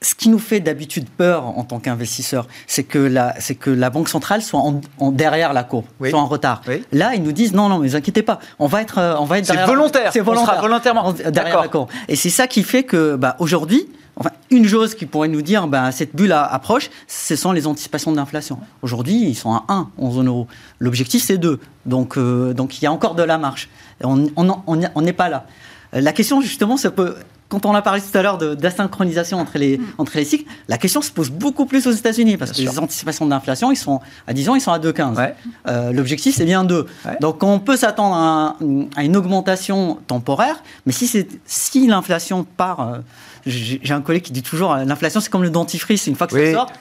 ce 0.03 0.15
qui 0.15 0.29
nous 0.29 0.39
fait 0.39 0.59
d'habitude 0.59 1.07
peur 1.09 1.45
en 1.45 1.63
tant 1.63 1.79
qu'investisseur, 1.79 2.47
c'est 2.67 2.83
que 2.83 2.99
la, 2.99 3.33
c'est 3.39 3.55
que 3.55 3.69
la 3.69 3.89
banque 3.89 4.09
centrale 4.09 4.41
soit 4.41 4.59
en, 4.59 4.81
en- 4.99 5.11
derrière 5.11 5.53
la 5.53 5.63
courbe, 5.63 5.85
Oui. 5.99 6.09
soit 6.11 6.19
en 6.19 6.27
retard. 6.27 6.61
Oui. 6.67 6.83
Là, 6.91 7.15
ils 7.15 7.23
nous 7.23 7.31
disent 7.31 7.53
non, 7.53 7.69
non, 7.69 7.77
mais 7.79 7.85
ne 7.85 7.89
vous 7.91 7.95
inquiétez 7.95 8.21
pas, 8.21 8.39
on 8.59 8.67
va 8.67 8.81
être, 8.81 8.97
euh, 8.99 9.15
on 9.19 9.25
va 9.25 9.39
être 9.39 9.45
C'est 9.47 9.65
volontaire. 9.65 10.11
C'est 10.13 10.21
On 10.21 10.25
sera 10.25 10.33
volontaire. 10.35 10.61
volontairement. 10.61 11.05
En- 11.07 11.13
derrière 11.13 11.31
D'accord. 11.31 11.61
la 11.63 11.67
courbe. 11.69 11.89
Et 12.07 12.15
c'est 12.15 12.29
ça 12.29 12.47
qui 12.47 12.63
fait 12.63 12.83
que, 12.83 13.15
bah, 13.15 13.35
aujourd'hui, 13.39 13.87
enfin, 14.17 14.29
une 14.51 14.67
chose 14.67 14.93
qui 14.93 15.05
pourrait 15.05 15.27
nous 15.29 15.41
dire, 15.41 15.67
bah, 15.67 15.91
cette 15.91 16.15
bulle 16.15 16.33
approche, 16.33 16.89
ce 17.07 17.35
sont 17.35 17.51
les 17.51 17.65
anticipations 17.65 18.11
d'inflation. 18.11 18.59
Aujourd'hui, 18.81 19.15
ils 19.29 19.35
sont 19.35 19.53
à 19.53 19.63
1 19.69 19.89
en 19.97 20.11
zone 20.11 20.27
euro. 20.27 20.47
L'objectif, 20.79 21.23
c'est 21.23 21.37
2. 21.37 21.59
Donc, 21.85 22.17
euh, 22.17 22.53
donc, 22.53 22.79
il 22.79 22.83
y 22.83 22.87
a 22.87 22.91
encore 22.91 23.15
de 23.15 23.23
la 23.23 23.37
marche. 23.37 23.69
On 24.03 25.01
n'est 25.01 25.13
pas 25.13 25.29
là. 25.29 25.45
La 25.93 26.11
question, 26.11 26.41
justement, 26.41 26.77
ça 26.77 26.91
peut. 26.91 27.15
Quand 27.53 27.67
on 27.67 27.75
a 27.75 27.83
parlé 27.83 28.01
tout 28.01 28.17
à 28.17 28.23
l'heure 28.23 28.39
d'asynchronisation 28.39 29.37
entre 29.37 29.59
les, 29.59 29.79
entre 29.99 30.13
les 30.17 30.25
cycles, 30.25 30.45
la 30.67 30.79
question 30.79 31.03
se 31.03 31.11
pose 31.11 31.29
beaucoup 31.29 31.67
plus 31.67 31.85
aux 31.85 31.91
États-Unis 31.91 32.35
parce 32.37 32.49
Bien 32.51 32.65
que 32.65 32.71
sûr. 32.71 32.79
les 32.79 32.83
anticipations 32.83 33.27
d'inflation, 33.27 33.71
ils 33.71 33.75
sont 33.75 34.01
à 34.25 34.33
10 34.33 34.49
ans, 34.49 34.55
ils 34.55 34.61
sont 34.61 34.71
à 34.71 34.79
2,15. 34.79 35.15
Ouais. 35.17 35.35
Euh, 35.67 35.91
L'objectif, 35.91 36.35
c'est 36.35 36.45
bien 36.45 36.63
2. 36.63 36.87
Ouais. 37.05 37.17
Donc, 37.21 37.43
on 37.43 37.59
peut 37.59 37.77
s'attendre 37.77 38.15
à, 38.15 38.55
un- 38.59 38.87
à 38.95 39.03
une 39.03 39.15
augmentation 39.15 39.99
temporaire, 40.07 40.63
mais 40.87 40.93
si, 40.93 41.07
si 41.45 41.85
l'inflation 41.87 42.43
part. 42.43 42.79
euh, 42.79 42.97
j'ai 43.45 43.93
un 43.93 44.01
collègue 44.01 44.23
qui 44.23 44.31
dit 44.31 44.41
toujours 44.43 44.73
euh, 44.73 44.85
l'inflation, 44.85 45.19
c'est 45.19 45.29
comme 45.29 45.43
le 45.43 45.49
dentifrice, 45.49 46.07
une 46.07 46.15
fois 46.15 46.27
que 46.27 46.35
Oui. 46.35 46.45
ça 46.47 46.51
sort, 46.53 46.71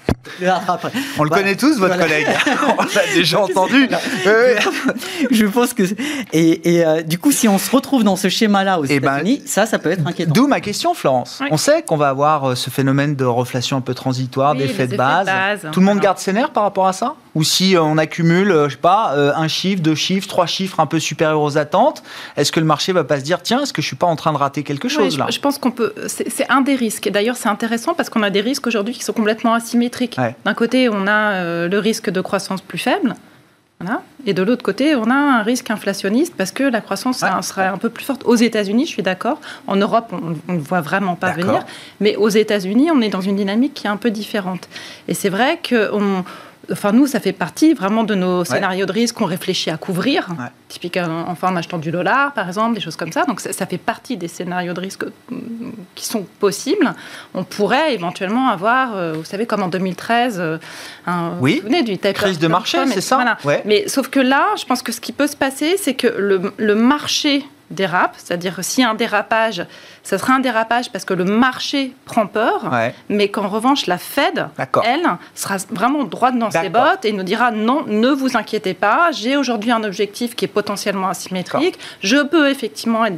le. 0.40 0.48
On 1.18 1.24
le 1.24 1.30
connaît 1.30 1.56
tous, 1.56 1.78
votre 1.78 1.94
Voilà. 1.96 2.02
collègue. 2.04 2.26
On 2.78 2.82
l'a 2.82 3.14
déjà 3.14 3.40
entendu. 3.40 3.88
Ouais. 4.26 4.56
Je 5.30 5.46
pense 5.46 5.74
que. 5.74 5.82
Et, 6.32 6.74
et, 6.76 6.84
euh, 6.86 7.02
du 7.02 7.18
coup, 7.18 7.32
si 7.32 7.48
on 7.48 7.58
se 7.58 7.70
retrouve 7.70 8.04
dans 8.04 8.16
ce 8.16 8.28
schéma-là 8.28 8.78
aux 8.80 8.84
Eh 8.86 9.00
ben, 9.00 9.22
ça, 9.46 9.66
ça 9.66 9.78
peut 9.78 9.90
être 9.90 10.06
inquiétant. 10.06 10.32
D'où 10.32 10.46
ma 10.46 10.60
question, 10.60 10.94
Florence. 10.94 11.38
Oui. 11.40 11.48
On 11.50 11.56
sait 11.56 11.82
qu'on 11.82 11.96
va 11.96 12.08
avoir 12.08 12.50
euh, 12.50 12.54
ce 12.54 12.70
phénomène 12.70 13.16
de 13.16 13.24
reflation 13.24 13.76
un 13.76 13.80
peu 13.80 13.94
transitoire, 13.94 14.52
Oui, 14.52 14.58
d'effet 14.58 14.86
de 14.86 14.96
base. 14.96 15.26
base, 15.26 15.60
Tout 15.72 15.80
le 15.80 15.86
monde 15.86 15.94
voilà. 15.96 16.04
garde 16.04 16.18
ses 16.18 16.32
nerfs 16.32 16.50
par 16.50 16.62
rapport 16.62 16.86
à 16.86 16.92
ça? 16.92 17.14
Ou 17.34 17.44
si 17.44 17.76
euh, 17.76 17.82
on 17.82 17.96
accumule, 17.96 18.50
euh, 18.50 18.68
je 18.68 18.74
sais 18.74 18.80
pas, 18.80 19.14
euh, 19.14 19.32
un 19.34 19.48
chiffre, 19.48 19.82
deux 19.82 19.94
chiffres, 19.94 20.28
trois 20.28 20.46
chiffres 20.46 20.80
un 20.80 20.86
peu 20.86 20.98
supérieurs 21.00 21.40
aux 21.40 21.56
attentes, 21.56 22.02
est-ce 22.36 22.52
que 22.52 22.60
le 22.60 22.66
marché 22.66 22.92
va 22.92 23.04
pas 23.04 23.18
se 23.18 23.24
dire, 23.24 23.42
tiens, 23.42 23.62
est-ce 23.62 23.72
que 23.72 23.80
je 23.80 23.86
suis 23.86 23.96
pas 23.96 24.06
en 24.06 24.16
train 24.16 24.32
de 24.32 24.38
rater 24.38 24.62
quelque 24.62 24.88
chose 24.88 25.16
là 25.18 25.26
je 25.30 25.40
pense 25.40 25.58
qu'on 25.58 25.70
peut. 25.70 25.94
C'est 26.06 26.48
un 26.50 26.60
des 26.60 26.74
risques. 26.74 27.06
Et 27.06 27.10
d'ailleurs, 27.10 27.36
c'est 27.36 27.48
intéressant 27.48 27.94
parce 27.94 28.10
qu'on 28.10 28.22
a 28.22 28.30
des 28.30 28.42
risques 28.42 28.66
aujourd'hui 28.66 28.94
qui 28.94 29.02
sont 29.02 29.12
complètement 29.14 29.54
asymétriques. 29.54 30.16
Ouais. 30.18 30.36
D'un 30.44 30.54
côté, 30.54 30.88
on 30.90 31.06
a 31.06 31.32
euh, 31.32 31.68
le 31.68 31.78
risque 31.78 32.10
de 32.10 32.20
croissance 32.20 32.60
plus 32.60 32.78
faible. 32.78 33.14
Voilà. 33.80 34.02
Et 34.26 34.34
de 34.34 34.42
l'autre 34.42 34.62
côté, 34.62 34.94
on 34.94 35.10
a 35.10 35.14
un 35.14 35.42
risque 35.42 35.70
inflationniste 35.70 36.34
parce 36.36 36.52
que 36.52 36.62
la 36.62 36.80
croissance 36.80 37.22
Ouais. 37.22 37.42
serait 37.42 37.66
un 37.66 37.78
peu 37.78 37.88
plus 37.88 38.04
forte. 38.04 38.22
Aux 38.24 38.36
États-Unis, 38.36 38.84
je 38.86 38.90
suis 38.90 39.02
d'accord. 39.02 39.40
En 39.66 39.74
Europe, 39.74 40.12
on 40.48 40.52
ne 40.52 40.60
voit 40.60 40.82
vraiment 40.82 41.16
pas 41.16 41.32
venir. 41.32 41.64
Mais 41.98 42.14
aux 42.16 42.28
États-Unis, 42.28 42.90
on 42.92 43.00
est 43.00 43.08
dans 43.08 43.20
une 43.22 43.36
dynamique 43.36 43.74
qui 43.74 43.86
est 43.86 43.90
un 43.90 43.96
peu 43.96 44.10
différente. 44.10 44.68
Et 45.08 45.14
c'est 45.14 45.30
vrai 45.30 45.58
que 45.60 45.90
on, 45.92 46.24
Enfin, 46.70 46.92
nous, 46.92 47.06
ça 47.06 47.18
fait 47.18 47.32
partie 47.32 47.74
vraiment 47.74 48.04
de 48.04 48.14
nos 48.14 48.44
scénarios 48.44 48.86
de 48.86 48.92
risque 48.92 49.16
qu'on 49.16 49.24
réfléchit 49.24 49.70
à 49.70 49.76
couvrir. 49.76 50.28
Ouais. 50.30 50.46
Typiquement, 50.68 51.24
enfin, 51.26 51.48
en 51.48 51.56
achetant 51.56 51.78
du 51.78 51.90
dollar, 51.90 52.32
par 52.32 52.46
exemple, 52.46 52.74
des 52.74 52.80
choses 52.80 52.96
comme 52.96 53.10
ça. 53.12 53.24
Donc, 53.24 53.40
ça, 53.40 53.52
ça 53.52 53.66
fait 53.66 53.78
partie 53.78 54.16
des 54.16 54.28
scénarios 54.28 54.72
de 54.72 54.80
risque 54.80 55.04
mm, 55.30 55.70
qui 55.94 56.06
sont 56.06 56.24
possibles. 56.38 56.94
On 57.34 57.44
pourrait 57.44 57.94
éventuellement 57.94 58.48
avoir, 58.48 58.96
euh, 58.96 59.14
vous 59.14 59.24
savez, 59.24 59.46
comme 59.46 59.62
en 59.62 59.68
2013, 59.68 60.36
euh, 60.38 60.58
un, 61.06 61.32
Oui. 61.40 61.54
vous 61.54 61.56
vous 61.56 61.62
souvenez 61.68 61.82
du 61.82 61.98
taper 61.98 62.14
Crise 62.14 62.38
de 62.38 62.48
marché, 62.48 62.78
c'est 62.86 63.00
ça 63.00 63.16
voilà. 63.16 63.38
Ouais. 63.44 63.62
Mais 63.64 63.88
sauf 63.88 64.08
que 64.08 64.20
là, 64.20 64.46
je 64.56 64.64
pense 64.64 64.82
que 64.82 64.92
ce 64.92 65.00
qui 65.00 65.12
peut 65.12 65.26
se 65.26 65.36
passer, 65.36 65.76
c'est 65.78 65.94
que 65.94 66.06
le, 66.06 66.52
le 66.56 66.74
marché 66.74 67.44
dérape, 67.72 68.14
c'est-à-dire 68.16 68.56
que 68.56 68.62
s'il 68.62 68.82
y 68.82 68.86
a 68.86 68.90
un 68.90 68.94
dérapage, 68.94 69.64
ça 70.02 70.18
sera 70.18 70.34
un 70.34 70.40
dérapage 70.40 70.90
parce 70.90 71.04
que 71.04 71.14
le 71.14 71.24
marché 71.24 71.92
prend 72.04 72.26
peur, 72.26 72.68
Ouais. 72.72 72.94
mais 73.08 73.28
qu'en 73.28 73.48
revanche, 73.48 73.86
la 73.86 73.98
Fed, 73.98 74.48
elle, 74.84 75.06
sera 75.34 75.56
vraiment 75.70 76.04
droite 76.04 76.38
dans 76.38 76.50
ses 76.50 76.68
bottes 76.68 77.04
et 77.04 77.12
nous 77.12 77.22
dira 77.22 77.50
non, 77.50 77.84
ne 77.86 78.08
vous 78.08 78.36
inquiétez 78.36 78.74
pas, 78.74 79.10
j'ai 79.12 79.36
aujourd'hui 79.36 79.70
un 79.70 79.84
objectif 79.84 80.34
qui 80.34 80.44
est 80.44 80.48
potentiellement 80.48 81.08
asymétrique, 81.08 81.78
je 82.02 82.16
peux 82.22 82.48
effectivement 82.50 83.04
être 83.04 83.16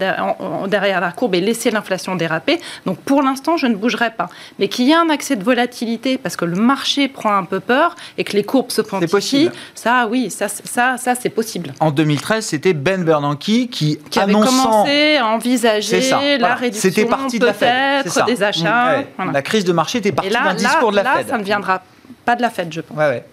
derrière 0.69 1.01
la 1.01 1.13
courbe 1.13 1.35
et 1.35 1.41
laisser 1.41 1.71
l'inflation 1.71 2.17
déraper, 2.17 2.61
donc 2.87 2.99
pour 2.99 3.23
l'instant, 3.23 3.57
je 3.57 3.67
ne 3.67 3.75
bougerai 3.75 4.11
pas. 4.11 4.29
Mais 4.59 4.69
qu'il 4.69 4.87
y 4.87 4.91
ait 4.91 4.95
un 4.95 5.11
accès 5.11 5.37
de 5.37 5.45
volatilité 5.45 6.19
parce 6.19 6.37
que 6.37 6.45
le 6.45 6.57
marché 6.57 7.09
prend 7.09 7.35
un 7.35 7.45
peu 7.45 7.61
peur 7.61 7.97
et 8.19 8.25
que 8.25 8.33
les 8.37 8.45
courbes 8.45 8.71
se 8.71 8.83
possible. 8.83 9.09
pontifient, 9.11 9.51
ça, 9.75 10.07
oui, 10.11 10.31
ça, 10.31 10.49
c'est- 10.49 10.67
ça, 10.67 10.97
ça 10.99 11.15
c'est 11.15 11.31
possible. 11.31 11.73
En 11.81 11.91
2013, 11.91 12.45
c'était 12.45 12.73
Ben 12.75 13.05
Bernanke 13.05 13.39
qui, 13.39 13.69
Qui 14.11 14.19
avait 14.19 14.33
annonçant 14.33 14.44
commencé 14.47 15.17
à 15.17 15.27
envisager 15.27 16.01
ça, 16.03 16.21
la 16.21 16.39
voilà. 16.39 16.55
réduction 16.55 17.07
parti 17.07 17.39
de 17.39 17.47
la 17.47 17.53
Fed, 17.55 18.03
c'est 18.05 18.11
ça. 18.11 18.25
peut-être 18.25 18.37
des 18.37 18.43
achats. 18.43 18.97
Ouais. 18.99 19.07
voilà. 19.17 19.33
La 19.33 19.43
crise 19.43 19.65
de 19.65 19.73
marché 19.73 19.99
était 19.99 20.13
partie 20.13 20.31
Et 20.31 20.33
là, 20.33 20.45
d'un 20.45 20.55
discours 20.55 20.91
de 20.91 20.97
la 20.97 21.03
là, 21.03 21.15
Fed. 21.19 21.29
ça 21.29 21.39
ne 21.39 21.45
viendra 21.45 21.83
pas 22.25 22.37
de 22.37 22.43
la 22.43 22.51
Fed, 22.51 22.73
je 22.73 22.81
pense. 22.81 22.97
Ouais, 22.97 23.09
ouais. 23.09 23.25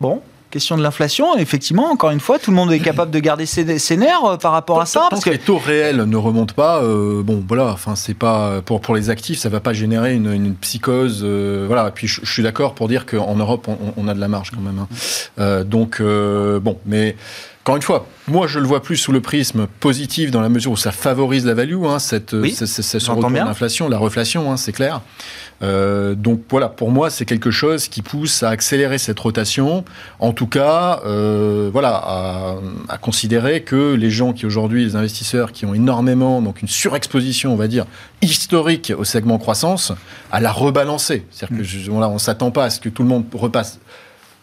Bon, 0.00 0.20
question 0.50 0.76
de 0.78 0.82
l'inflation. 0.82 1.36
Effectivement, 1.36 1.90
encore 1.90 2.10
une 2.10 2.20
fois, 2.20 2.38
tout 2.38 2.50
le 2.50 2.56
monde 2.56 2.72
est 2.72 2.78
capable 2.78 3.10
de 3.10 3.18
garder 3.18 3.44
ses, 3.46 3.78
ses 3.78 3.96
nerfs 3.96 4.24
euh, 4.24 4.36
par 4.36 4.52
rapport 4.52 4.80
à 4.80 4.86
ça. 4.86 5.00
Tant 5.00 5.08
Parce 5.10 5.24
que 5.24 5.30
les 5.30 5.38
taux 5.38 5.58
réels 5.58 5.96
ne 6.04 6.16
remontent 6.16 6.54
pas, 6.54 6.82
euh, 6.82 7.22
bon, 7.22 7.44
voilà, 7.46 7.66
enfin, 7.66 7.96
c'est 7.96 8.14
pas 8.14 8.62
pour 8.64 8.80
pour 8.80 8.94
les 8.94 9.10
actifs, 9.10 9.38
ça 9.38 9.48
va 9.48 9.60
pas 9.60 9.72
générer 9.72 10.14
une, 10.14 10.32
une 10.32 10.54
psychose, 10.54 11.22
euh, 11.24 11.64
voilà. 11.66 11.88
Et 11.88 11.90
puis 11.90 12.06
je, 12.06 12.20
je 12.22 12.32
suis 12.32 12.42
d'accord 12.42 12.74
pour 12.74 12.88
dire 12.88 13.04
qu'en 13.06 13.34
Europe, 13.34 13.68
on, 13.68 13.76
on 13.96 14.08
a 14.08 14.14
de 14.14 14.20
la 14.20 14.28
marge 14.28 14.50
quand 14.52 14.60
même. 14.60 14.78
hein. 14.78 14.88
Euh, 15.38 15.64
donc 15.64 15.98
euh, 16.00 16.60
bon, 16.60 16.78
mais 16.86 17.16
encore 17.68 17.76
une 17.76 17.82
fois, 17.82 18.06
moi 18.28 18.46
je 18.46 18.58
le 18.60 18.66
vois 18.66 18.80
plus 18.82 18.96
sous 18.96 19.12
le 19.12 19.20
prisme 19.20 19.66
positif 19.78 20.30
dans 20.30 20.40
la 20.40 20.48
mesure 20.48 20.72
où 20.72 20.76
ça 20.78 20.90
favorise 20.90 21.44
la 21.44 21.52
value, 21.52 21.84
hein, 21.84 21.98
cette, 21.98 22.32
Oui, 22.32 22.50
ce- 22.52 22.64
ce- 22.64 22.80
ce 22.80 22.98
j'entends 22.98 23.16
retour 23.16 23.30
bien. 23.30 23.44
d'inflation, 23.44 23.90
la 23.90 23.98
reflation, 23.98 24.50
hein, 24.50 24.56
c'est 24.56 24.72
clair. 24.72 25.02
Euh, 25.62 26.14
donc 26.14 26.40
voilà, 26.48 26.68
pour 26.70 26.90
moi, 26.90 27.10
c'est 27.10 27.26
quelque 27.26 27.50
chose 27.50 27.88
qui 27.88 28.00
pousse 28.00 28.42
à 28.42 28.48
accélérer 28.48 28.96
cette 28.96 29.18
rotation. 29.20 29.84
En 30.18 30.32
tout 30.32 30.46
cas, 30.46 31.00
euh, 31.04 31.68
voilà, 31.70 31.90
à, 32.02 32.54
à 32.88 32.96
considérer 32.96 33.60
que 33.62 33.92
les 33.92 34.10
gens 34.10 34.32
qui 34.32 34.46
aujourd'hui, 34.46 34.84
les 34.86 34.96
investisseurs 34.96 35.52
qui 35.52 35.66
ont 35.66 35.74
énormément, 35.74 36.40
donc 36.40 36.62
une 36.62 36.68
surexposition, 36.68 37.52
on 37.52 37.56
va 37.56 37.68
dire, 37.68 37.84
historique 38.22 38.94
au 38.96 39.04
segment 39.04 39.36
croissance, 39.36 39.92
à 40.32 40.40
la 40.40 40.52
rebalancer. 40.52 41.26
C'est-à-dire 41.30 41.56
Mm. 41.56 41.60
que 41.60 41.64
je- 41.68 41.90
voilà, 41.90 42.08
on 42.08 42.18
s'attend 42.18 42.50
pas 42.50 42.64
à 42.64 42.70
ce 42.70 42.80
que 42.80 42.88
tout 42.88 43.02
le 43.02 43.08
monde 43.10 43.24
repasse 43.34 43.78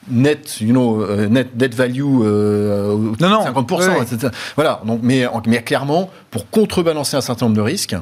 net, 0.09 0.61
you 0.61 0.71
know, 0.71 1.01
euh, 1.01 1.27
net 1.27 1.55
debt 1.57 1.73
value 1.73 2.01
euh, 2.01 2.91
au 2.91 3.15
Non, 3.19 3.29
non, 3.29 3.45
50%, 3.45 3.77
ouais, 3.77 3.87
ouais. 3.87 4.03
etc. 4.03 4.33
Voilà, 4.55 4.81
donc, 4.85 4.99
mais, 5.03 5.25
mais 5.47 5.61
clairement, 5.63 6.09
pour 6.31 6.49
contrebalancer 6.49 7.17
un 7.17 7.21
certain 7.21 7.45
nombre 7.45 7.57
de 7.57 7.61
risques, 7.61 7.95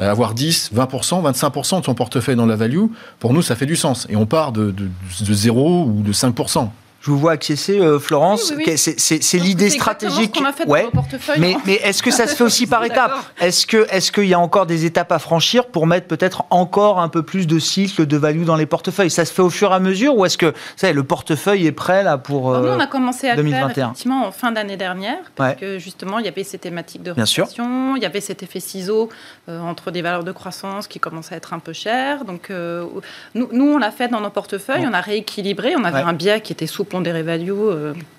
euh, 0.00 0.10
avoir 0.10 0.34
10, 0.34 0.72
20%, 0.74 1.30
25% 1.32 1.80
de 1.80 1.84
son 1.84 1.94
portefeuille 1.94 2.36
dans 2.36 2.46
la 2.46 2.56
value, 2.56 2.86
pour 3.18 3.32
nous, 3.32 3.42
ça 3.42 3.54
fait 3.54 3.66
du 3.66 3.76
sens. 3.76 4.06
Et 4.08 4.16
on 4.16 4.26
part 4.26 4.52
de, 4.52 4.70
de, 4.70 4.88
de 5.20 5.32
0 5.32 5.84
ou 5.84 6.02
de 6.02 6.12
5%. 6.12 6.68
Je 7.00 7.10
vous 7.10 7.18
vois 7.18 7.32
acquiescer, 7.32 7.78
euh, 7.80 7.98
Florence. 7.98 8.50
Oui, 8.50 8.56
oui, 8.58 8.64
oui. 8.66 8.72
que 8.74 8.76
C'est 9.22 9.38
l'idée 9.38 9.70
stratégique. 9.70 10.36
ce 10.38 10.44
a 10.44 10.52
fait 10.52 10.66
Ouais. 10.66 10.86
Mais, 11.38 11.56
mais 11.64 11.74
est-ce 11.76 12.02
que 12.02 12.10
ça 12.10 12.26
se 12.26 12.34
fait 12.36 12.44
aussi 12.44 12.66
par 12.66 12.84
étapes? 12.90 13.12
Est-ce 13.40 13.66
que 13.66 13.86
est-ce 13.90 14.12
qu'il 14.12 14.26
y 14.26 14.34
a 14.34 14.38
encore 14.38 14.66
des 14.66 14.84
étapes 14.84 15.10
à 15.12 15.18
franchir 15.18 15.66
pour 15.66 15.86
mettre 15.86 16.06
peut-être 16.06 16.44
encore 16.50 16.98
un 17.00 17.08
peu 17.08 17.22
plus 17.22 17.46
de 17.46 17.58
cycles 17.58 18.06
de 18.06 18.16
value 18.16 18.44
dans 18.44 18.56
les 18.56 18.66
portefeuilles? 18.66 19.10
Ça 19.10 19.24
se 19.24 19.32
fait 19.32 19.42
au 19.42 19.50
fur 19.50 19.72
et 19.72 19.74
à 19.74 19.80
mesure 19.80 20.16
ou 20.16 20.26
est-ce 20.26 20.36
que 20.38 20.52
ça 20.76 20.92
le 20.92 21.02
portefeuille 21.04 21.66
est 21.66 21.72
prêt 21.72 22.02
là 22.02 22.18
pour 22.18 22.50
nous, 22.50 22.66
euh, 22.66 22.76
on 22.76 22.80
a 22.80 22.86
commencé 22.86 23.28
à 23.28 23.34
le 23.36 23.42
2021. 23.42 23.68
faire 23.74 23.84
effectivement 23.86 24.26
en 24.26 24.32
fin 24.32 24.52
d'année 24.52 24.76
dernière, 24.76 25.18
parce 25.36 25.50
Ouais. 25.54 25.56
que 25.56 25.78
justement, 25.78 26.18
il 26.18 26.24
y 26.26 26.28
avait 26.28 26.44
ces 26.44 26.58
thématiques 26.58 27.02
de 27.02 27.10
rotation, 27.12 27.96
il 27.96 28.02
y 28.02 28.06
avait 28.06 28.20
cet 28.20 28.42
effet 28.42 28.60
ciseau 28.60 29.08
euh, 29.48 29.60
entre 29.60 29.90
des 29.90 30.02
valeurs 30.02 30.24
de 30.24 30.32
croissance 30.32 30.86
qui 30.86 30.98
commençaient 31.00 31.34
à 31.34 31.38
être 31.38 31.54
un 31.54 31.60
peu 31.60 31.72
chères. 31.72 32.24
Donc, 32.24 32.50
euh, 32.50 32.84
nous, 33.34 33.48
nous, 33.52 33.72
on 33.74 33.78
l'a 33.78 33.90
fait 33.90 34.08
dans 34.08 34.20
nos 34.20 34.30
portefeuilles, 34.30 34.82
Ouais. 34.82 34.88
on 34.90 34.94
a 34.94 35.00
rééquilibré, 35.00 35.74
on 35.76 35.84
avait 35.84 36.00
un 36.02 36.12
biais 36.12 36.40
qui 36.40 36.52
était 36.52 36.66
sous 36.66 36.84
pondéré 36.90 37.22
value, 37.22 37.52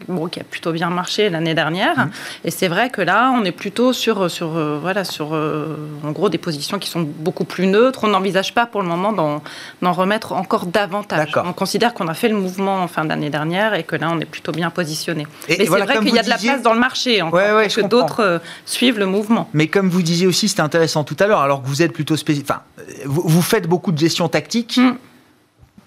bon, 0.07 0.27
qui 0.27 0.39
a 0.39 0.43
plutôt 0.43 0.71
bien 0.71 0.89
marché 0.89 1.29
l'année 1.29 1.53
dernière. 1.53 1.97
Mmh. 1.97 2.11
Et 2.45 2.51
c'est 2.51 2.67
vrai 2.67 2.89
que 2.89 3.01
là, 3.01 3.31
on 3.35 3.43
est 3.43 3.51
plutôt 3.51 3.93
sur, 3.93 4.31
sur, 4.31 4.49
voilà, 4.79 5.03
sur 5.03 5.33
en 5.33 6.11
gros, 6.11 6.29
des 6.29 6.37
positions 6.37 6.79
qui 6.79 6.89
sont 6.89 7.01
beaucoup 7.01 7.43
plus 7.43 7.67
neutres. 7.67 8.03
On 8.03 8.07
n'envisage 8.07 8.53
pas 8.53 8.65
pour 8.65 8.81
le 8.81 8.87
moment 8.87 9.13
d'en 9.13 9.91
remettre 9.91 10.33
encore 10.33 10.65
davantage. 10.65 11.31
On 11.45 11.53
considère 11.53 11.93
qu'on 11.93 12.07
a 12.07 12.13
fait 12.13 12.29
le 12.29 12.35
mouvement 12.35 12.81
en 12.81 12.87
fin 12.87 13.05
d'année 13.05 13.29
dernière 13.29 13.73
et 13.73 13.83
que 13.83 13.95
là, 13.95 14.09
on 14.11 14.19
est 14.19 14.25
plutôt 14.25 14.51
bien 14.51 14.69
positionné. 14.69 15.27
Mais 15.49 15.57
c'est 15.57 15.65
vrai 15.65 15.99
qu'il 15.99 16.15
y 16.15 16.19
a 16.19 16.23
de 16.23 16.29
la 16.29 16.37
place 16.37 16.61
dans 16.61 16.73
le 16.73 16.79
marché 16.79 17.21
encore, 17.21 17.39
que 17.39 17.81
d'autres 17.81 18.41
suivent 18.65 18.99
le 18.99 19.05
mouvement. 19.05 19.49
Mais 19.53 19.67
comme 19.67 19.89
vous 19.89 20.01
disiez 20.01 20.27
aussi, 20.27 20.47
c'était 20.47 20.61
intéressant 20.61 21.03
tout 21.03 21.17
à 21.19 21.27
l'heure, 21.27 21.41
alors 21.41 21.61
que 21.61 21.67
vous 21.67 21.81
êtes 21.81 21.93
plutôt 21.93 22.17
spécifique, 22.17 22.49
enfin, 22.49 22.61
vous, 23.05 23.41
faites 23.41 23.67
beaucoup 23.67 23.91
de 23.91 23.97
gestion 23.97 24.27
tactique. 24.27 24.77
Mm 24.77 24.95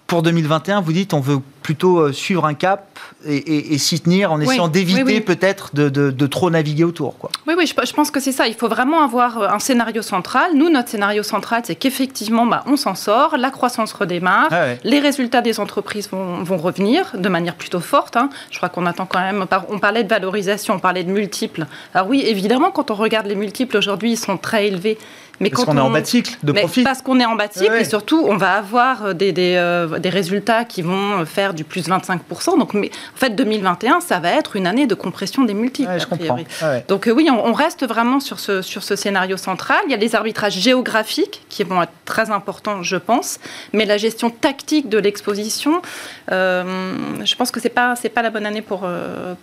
pour 0.07 0.21
2021, 0.21 0.81
vous 0.81 0.93
dites 0.93 1.13
on 1.13 1.19
veut 1.19 1.39
plutôt 1.63 1.97
euh, 1.97 2.13
suivre 2.13 2.45
un 2.45 2.53
cap 2.53 2.99
et, 3.27 3.77
s'y 3.79 3.99
tenir 3.99 4.31
en 4.31 4.39
essayant 4.39 4.67
d'éviter 4.67 5.19
peut-être 5.19 5.73
de, 5.73 6.27
trop 6.27 6.51
naviguer 6.51 6.83
autour. 6.83 7.17
Quoi. 7.17 7.31
Oui, 7.47 7.55
oui, 7.57 7.65
je, 7.65 7.93
pense 7.93 8.11
que 8.11 8.19
c'est 8.19 8.31
ça. 8.31 8.47
Il 8.47 8.53
faut 8.53 8.67
vraiment 8.67 9.03
avoir 9.03 9.41
euh, 9.41 9.47
un 9.49 9.57
scénario 9.57 10.03
central. 10.03 10.51
Nous, 10.53 10.69
notre 10.69 10.89
scénario 10.89 11.23
central, 11.23 11.63
c'est 11.65 11.75
qu'effectivement, 11.75 12.45
bah, 12.45 12.63
on 12.67 12.77
s'en 12.77 12.93
sort, 12.93 13.35
la 13.37 13.49
croissance 13.49 13.93
redémarre, 13.93 14.49
ah 14.51 14.65
les 14.83 14.99
résultats 14.99 15.41
des 15.41 15.59
entreprises 15.59 16.09
vont, 16.11 16.43
revenir 16.57 17.11
de 17.15 17.29
manière 17.29 17.55
plutôt 17.55 17.79
forte. 17.79 18.15
Hein. 18.15 18.29
Je 18.51 18.57
crois 18.57 18.69
qu'on 18.69 18.85
attend 18.85 19.07
quand 19.07 19.19
même. 19.19 19.45
On 19.69 19.79
parlait 19.79 20.03
de 20.03 20.09
valorisation, 20.09 20.75
on 20.75 20.79
parlait 20.79 21.03
de 21.03 21.11
multiples. 21.11 21.65
Alors 21.95 22.07
oui, 22.07 22.23
évidemment, 22.25 22.69
quand 22.69 22.91
on 22.91 22.95
regarde 22.95 23.25
les 23.25 23.35
multiples 23.35 23.77
aujourd'hui, 23.77 24.11
ils 24.11 24.19
sont 24.19 24.37
très 24.37 24.67
élevés. 24.67 24.97
Mais 25.39 25.49
parce 25.49 25.65
qu'on 25.65 25.77
est 25.77 25.81
en 25.81 25.89
bas 25.89 26.01
de 26.01 26.05
cycle 26.05 26.37
de 26.43 26.51
profit. 26.51 26.83
Parce 26.83 27.01
qu'on 27.01 27.19
est 27.19 27.25
en 27.25 27.35
bas 27.35 27.47
de 27.47 27.53
cycle 27.53 27.75
et 27.75 27.85
surtout, 27.85 28.25
on 28.27 28.37
va 28.37 28.53
avoir 28.53 29.05
euh, 29.05 29.13
des, 29.13 29.31
des, 29.31 29.55
euh, 29.55 29.99
des, 29.99 30.09
résultats 30.09 30.65
qui 30.65 30.81
vont 30.81 31.19
euh, 31.19 31.25
faire 31.25 31.53
du 31.53 31.63
plus 31.63 31.87
25%. 31.87 32.57
Donc, 32.57 32.73
mais, 32.73 32.89
en 33.13 33.17
fait, 33.17 33.31
2021, 33.31 34.01
ça 34.01 34.19
va 34.19 34.31
être 34.31 34.55
une 34.55 34.67
année 34.67 34.87
de 34.87 34.95
compression 34.95 35.43
des 35.43 35.53
multiples. 35.53 35.91
je 35.99 36.05
comprends. 36.05 36.39
Donc, 36.87 37.09
oui, 37.13 37.29
on, 37.29 37.53
reste 37.53 37.85
vraiment 37.87 38.19
sur 38.19 38.39
ce, 38.39 38.61
sur 38.61 38.83
ce 38.83 38.95
scénario 38.95 39.37
central. 39.37 39.77
Il 39.85 39.91
y 39.91 39.93
a 39.93 39.97
les 39.97 40.15
arbitrages 40.15 40.57
géographiques 40.59 41.45
qui 41.49 41.63
vont 41.63 41.81
être 41.81 41.93
très 42.05 42.31
importants, 42.31 42.83
je 42.83 42.97
pense. 42.97 43.39
Mais 43.73 43.85
la 43.85 43.97
gestion 43.97 44.29
tactique 44.29 44.89
de 44.89 44.97
l'exposition, 44.97 45.81
je 46.29 47.35
pense 47.35 47.51
que 47.51 47.59
ce 47.59 47.67
n'est 47.67 47.73
pas, 47.73 47.95
pas 48.13 48.21
la 48.21 48.29
bonne 48.29 48.45
année 48.45 48.61
pour, 48.61 48.87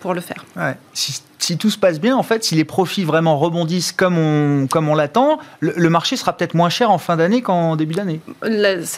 pour 0.01 0.15
le 0.15 0.21
faire. 0.21 0.45
Si, 0.93 1.23
si, 1.43 1.59
tout 1.59 1.71
se 1.71 1.79
passe 1.79 2.01
bien, 2.01 2.17
en 2.17 2.23
fait, 2.23 2.45
si 2.45 2.55
les 2.55 2.65
profits 2.65 3.05
vraiment 3.05 3.39
rebondissent 3.39 3.93
comme 3.93 4.19
on, 4.19 4.67
comme 4.67 4.89
on 4.89 4.95
l'attend, 4.95 5.39
le, 5.61 5.73
le 5.77 5.91
marché 5.91 6.17
sera 6.17 6.37
peut-être 6.37 6.55
moins 6.55 6.71
cher 6.71 6.91
en 6.91 6.99
fin 6.99 7.17
d'année 7.17 7.43
qu'en 7.43 7.77
début 7.77 7.95
d'année. 7.95 8.21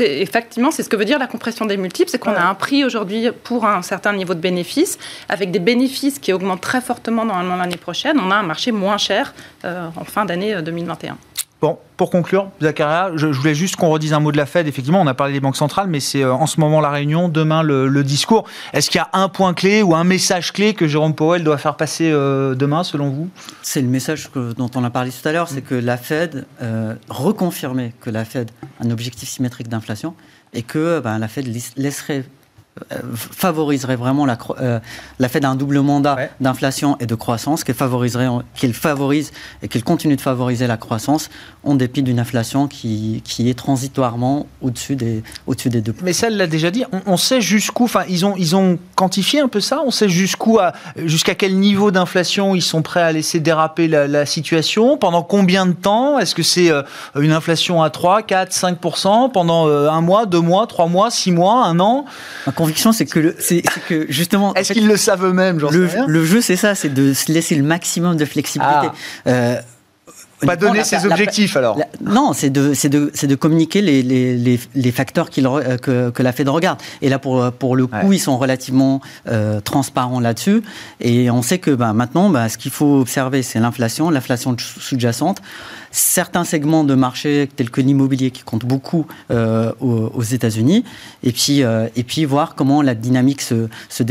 Effectivement, 0.00 0.70
c'est 0.70 0.82
ce 0.82 0.88
que 0.88 0.96
veut 0.96 1.04
dire 1.04 1.18
la 1.18 1.26
compression 1.26 1.66
des 1.66 1.76
multiples, 1.76 2.10
c'est 2.10 2.18
qu'on 2.18 2.34
a 2.34 2.44
un 2.44 2.54
prix 2.54 2.84
aujourd'hui 2.84 3.28
pour 3.44 3.66
un 3.66 3.82
certain 3.82 4.12
niveau 4.12 4.34
de 4.34 4.40
bénéfices, 4.40 4.98
avec 5.28 5.50
des 5.50 5.58
bénéfices 5.58 6.18
qui 6.18 6.32
augmentent 6.32 6.60
très 6.60 6.80
fortement 6.80 7.24
normalement 7.24 7.56
l'année 7.56 7.76
prochaine, 7.76 8.18
on 8.20 8.30
a 8.30 8.36
un 8.36 8.42
marché 8.42 8.72
moins 8.72 8.98
cher 8.98 9.34
euh, 9.64 9.88
en 9.96 10.04
fin 10.04 10.24
d'année 10.24 10.60
2021. 10.62 11.16
Bon, 11.64 11.78
pour 11.96 12.10
conclure, 12.10 12.50
Zakaria, 12.60 13.12
je, 13.16 13.26
voulais 13.28 13.54
juste 13.54 13.76
qu'on 13.76 13.88
redise 13.88 14.12
un 14.12 14.20
mot 14.20 14.30
de 14.30 14.36
la 14.36 14.44
Fed. 14.44 14.68
Effectivement, 14.68 15.00
on 15.00 15.06
a 15.06 15.14
parlé 15.14 15.32
des 15.32 15.40
banques 15.40 15.56
centrales, 15.56 15.86
mais 15.88 15.98
c'est 15.98 16.22
euh, 16.22 16.34
en 16.34 16.44
ce 16.44 16.60
moment 16.60 16.82
la 16.82 16.90
réunion, 16.90 17.30
demain 17.30 17.62
le, 17.62 18.04
discours. 18.04 18.44
Est-ce 18.74 18.90
qu'il 18.90 18.98
y 18.98 19.00
a 19.00 19.08
un 19.14 19.30
point 19.30 19.54
clé 19.54 19.80
ou 19.80 19.94
un 19.94 20.04
message 20.04 20.52
clé 20.52 20.74
que 20.74 20.86
Jérôme 20.86 21.14
Powell 21.14 21.42
doit 21.42 21.56
faire 21.56 21.78
passer 21.78 22.10
euh, 22.12 22.54
demain, 22.54 22.84
selon 22.84 23.08
vous? 23.08 23.30
C'est 23.62 23.80
le 23.80 23.88
message 23.88 24.30
dont 24.34 24.70
on 24.74 24.84
a 24.84 24.90
parlé 24.90 25.10
tout 25.10 25.26
à 25.26 25.32
l'heure, 25.32 25.48
c'est 25.48 25.62
que 25.62 25.74
la 25.74 25.96
Fed 25.96 26.44
euh, 26.60 26.96
reconfirmait 27.08 27.94
que 27.98 28.10
la 28.10 28.26
Fed 28.26 28.50
a 28.78 28.84
un 28.84 28.90
objectif 28.90 29.30
symétrique 29.30 29.68
d'inflation 29.68 30.14
et 30.52 30.64
que 30.64 31.00
ben, 31.00 31.18
la 31.18 31.28
Fed 31.28 31.46
laisserait 31.78 32.24
favoriserait 32.98 33.96
vraiment 33.96 34.26
la, 34.26 34.36
euh, 34.60 34.80
la 35.20 35.28
fait 35.28 35.40
d'un 35.40 35.54
double 35.54 35.80
mandat 35.80 36.16
d'inflation 36.40 36.96
et 36.98 37.06
de 37.06 37.14
croissance, 37.14 37.62
qu'elle 37.62 37.76
favoriserait, 37.76 38.26
qu'elle 38.56 38.74
favorise 38.74 39.32
et 39.62 39.68
qu'elle 39.68 39.84
continue 39.84 40.16
de 40.16 40.20
favoriser 40.20 40.66
la 40.66 40.76
croissance 40.76 41.30
en 41.62 41.76
dépit 41.76 42.02
d'une 42.02 42.18
inflation 42.18 42.66
qui, 42.66 43.22
qui, 43.24 43.48
est 43.48 43.54
transitoirement 43.54 44.46
au-dessus 44.60 44.96
des, 44.96 45.22
au-dessus 45.46 45.68
des 45.68 45.80
deux. 45.82 45.94
Mais 46.02 46.12
ça, 46.12 46.26
elle 46.26 46.36
l'a 46.36 46.48
déjà 46.48 46.70
dit. 46.70 46.84
On, 47.06 47.16
sait 47.16 47.40
jusqu'où, 47.40 47.84
enfin, 47.84 48.02
ils 48.08 48.26
ont, 48.26 48.34
ils 48.36 48.56
ont 48.56 48.78
quantifié 48.96 49.40
un 49.40 49.48
peu 49.48 49.60
ça. 49.60 49.80
On 49.86 49.90
sait 49.90 50.08
jusqu'où, 50.08 50.58
jusqu'à 50.96 51.34
quel 51.34 51.56
niveau 51.56 51.90
d'inflation 51.90 52.54
ils 52.54 52.62
sont 52.62 52.82
prêts 52.82 53.02
à 53.02 53.12
laisser 53.12 53.38
déraper 53.40 53.86
la, 53.88 54.26
situation. 54.26 54.96
Pendant 54.96 55.22
combien 55.22 55.66
de 55.66 55.72
temps? 55.72 56.18
Est-ce 56.18 56.34
que 56.34 56.42
c'est 56.42 56.70
euh, 56.70 56.82
une 57.18 57.32
inflation 57.32 57.82
à 57.82 57.90
3, 57.90 58.22
4, 58.22 58.52
5 58.52 58.78
pendant 59.32 59.68
un 59.68 60.00
mois, 60.00 60.26
deux 60.26 60.40
mois, 60.40 60.66
trois 60.66 60.86
mois, 60.86 61.10
six 61.10 61.30
mois, 61.30 61.64
un 61.66 61.78
an? 61.78 62.06
Conviction, 62.64 62.92
c'est 62.92 63.06
que, 63.06 63.34
c'est, 63.38 63.62
que 63.88 64.06
justement. 64.08 64.54
Est-ce 64.54 64.72
qu'ils 64.72 64.88
le 64.88 64.96
savent 64.96 65.24
eux-mêmes 65.24 65.58
le, 65.58 65.88
le, 66.06 66.24
jeu, 66.24 66.40
c'est 66.40 66.56
ça, 66.56 66.74
c'est 66.74 66.92
de 66.92 67.12
se 67.12 67.30
laisser 67.30 67.54
le 67.54 67.62
maximum 67.62 68.16
de 68.16 68.24
flexibilité. 68.24 68.88
Ah. 69.26 69.28
Euh, 69.28 69.60
pas 70.46 70.56
donner 70.56 70.84
ses 70.84 71.06
objectifs 71.06 71.56
alors 71.56 71.78
Non, 72.00 72.32
c'est 72.32 72.50
de, 72.50 72.72
de, 72.88 73.26
de, 73.26 73.34
communiquer 73.34 73.80
les, 73.80 74.02
les, 74.02 74.58
les, 74.74 74.92
facteurs 74.92 75.28
euh, 75.38 75.78
que, 75.78 76.10
que, 76.10 76.22
la 76.22 76.32
Fed 76.32 76.48
regarde. 76.48 76.78
Et 77.02 77.08
là, 77.08 77.18
pour, 77.18 77.50
pour 77.52 77.76
le 77.76 77.86
coup, 77.86 78.12
ils 78.12 78.20
sont 78.20 78.36
relativement 78.36 79.00
euh, 79.28 79.60
transparents 79.60 80.20
là-dessus. 80.20 80.62
Et 81.00 81.30
on 81.30 81.42
sait 81.42 81.58
que 81.58 81.70
bah, 81.70 81.92
maintenant, 81.92 82.30
bah, 82.30 82.48
ce 82.48 82.58
qu'il 82.58 82.70
faut 82.72 83.00
observer, 83.00 83.42
c'est 83.42 83.60
l'inflation, 83.60 84.10
l'inflation 84.10 84.56
sous-jacente. 84.58 85.40
Certains 85.96 86.44
segments 86.44 86.82
de 86.82 86.94
marché, 86.94 87.48
tels 87.54 87.70
que 87.70 87.80
l'immobilier, 87.80 88.30
qui 88.30 88.42
comptent 88.42 88.66
beaucoup 88.66 89.06
euh, 89.30 89.72
aux, 89.80 90.22
États-Unis. 90.22 90.84
Et 91.22 91.32
puis, 91.32 91.60
et 91.60 92.02
puis 92.02 92.24
voir 92.24 92.54
comment 92.54 92.82
la 92.82 92.94
dynamique 92.94 93.40
se, 93.40 93.68
se. 93.88 94.02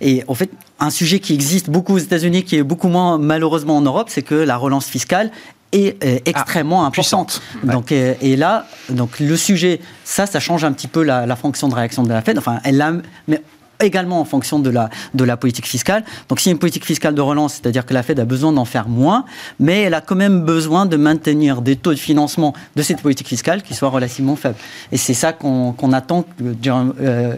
Et 0.00 0.22
en 0.28 0.34
fait, 0.34 0.50
un 0.78 0.90
sujet 0.90 1.20
qui 1.20 1.34
existe 1.34 1.70
beaucoup 1.70 1.94
aux 1.94 1.98
États-Unis, 1.98 2.44
qui 2.44 2.56
est 2.56 2.62
beaucoup 2.62 2.88
moins 2.88 3.18
malheureusement 3.18 3.76
en 3.76 3.82
Europe, 3.82 4.08
c'est 4.10 4.22
que 4.22 4.34
la 4.34 4.56
relance 4.56 4.86
fiscale 4.86 5.30
est, 5.72 6.02
euh, 6.04 6.18
extrêmement 6.24 6.84
ah, 6.84 6.88
importante. 6.88 7.42
Donc, 7.62 7.92
euh, 7.92 8.14
et 8.20 8.36
là, 8.36 8.66
donc 8.88 9.20
le 9.20 9.36
sujet, 9.36 9.80
ça, 10.04 10.26
ça 10.26 10.40
change 10.40 10.64
un 10.64 10.72
petit 10.72 10.88
peu 10.88 11.02
la, 11.02 11.36
fonction 11.36 11.68
de 11.68 11.74
réaction 11.74 12.02
de 12.02 12.08
la 12.08 12.22
Fed. 12.22 12.38
Enfin, 12.38 12.60
elle 12.64 12.80
a, 12.80 12.92
mais 13.28 13.42
également 13.80 14.20
en 14.20 14.24
fonction 14.24 14.58
de 14.58 14.70
la, 14.70 14.90
de 15.14 15.24
la 15.24 15.36
politique 15.36 15.66
fiscale. 15.66 16.04
Donc, 16.28 16.40
s'il 16.40 16.50
y 16.50 16.52
a 16.52 16.54
une 16.54 16.58
politique 16.58 16.84
fiscale 16.84 17.14
de 17.14 17.20
relance, 17.20 17.54
c'est-à-dire 17.54 17.86
que 17.86 17.94
la 17.94 18.02
Fed 18.02 18.20
a 18.20 18.24
besoin 18.24 18.52
d'en 18.52 18.64
faire 18.64 18.88
moins, 18.88 19.24
mais 19.58 19.82
elle 19.82 19.94
a 19.94 20.00
quand 20.00 20.16
même 20.16 20.44
besoin 20.44 20.86
de 20.86 20.96
maintenir 20.96 21.62
des 21.62 21.76
taux 21.76 21.92
de 21.92 21.98
financement 21.98 22.54
de 22.76 22.82
cette 22.82 23.02
politique 23.02 23.28
fiscale 23.28 23.62
qui 23.62 23.74
soient 23.74 23.90
relativement 23.90 24.36
faibles. 24.36 24.58
Et 24.92 24.96
c'est 24.96 25.14
ça 25.14 25.32
qu'on 25.32 25.92
attend 25.92 26.22
que 26.22 26.54
Jérôme, 26.62 26.94
euh, 27.00 27.34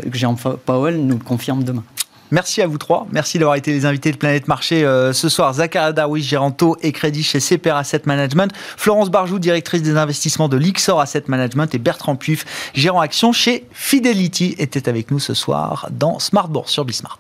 Powell 0.65 0.97
nous 1.05 1.19
le 1.19 1.25
confirme 1.25 1.65
demain. 1.65 1.85
Merci 2.33 2.63
à 2.63 2.67
vous 2.67 2.79
trois. 2.79 3.07
Merci 3.13 3.39
d'avoir 3.39 3.57
été 3.57 3.73
les 3.73 3.85
invités 3.85 4.11
de 4.11 4.17
Planète 4.17 4.49
Marché 4.49 4.85
euh, 4.85 5.13
ce 5.13 5.29
soir. 5.29 5.53
Zakaria 5.53 5.93
Darwish, 5.93 6.25
gérant 6.25 6.51
taux 6.51 6.79
et 6.81 6.91
crédit 6.91 7.23
chez 7.23 7.41
CPR 7.41 7.77
Asset 7.77 8.03
Management. 8.07 8.51
Florence 8.57 9.11
Barjou, 9.11 9.39
directrice 9.39 9.83
des 9.83 9.99
investissements 9.99 10.49
de 10.49 10.57
l'Ixor 10.57 10.99
Asset 10.99 11.25
Management. 11.27 11.75
Et 11.75 11.79
Bertrand 11.79 12.17
Puif, 12.17 12.47
gérant 12.73 13.03
action 13.03 13.33
chez 13.33 13.67
Fidelity, 13.73 14.55
était 14.59 14.89
avec 14.89 15.11
nous 15.11 15.19
ce 15.19 15.35
soir 15.35 15.89
dans 15.91 16.19
Smart 16.19 16.49
sur 16.65 16.87
Bismart. 16.87 17.19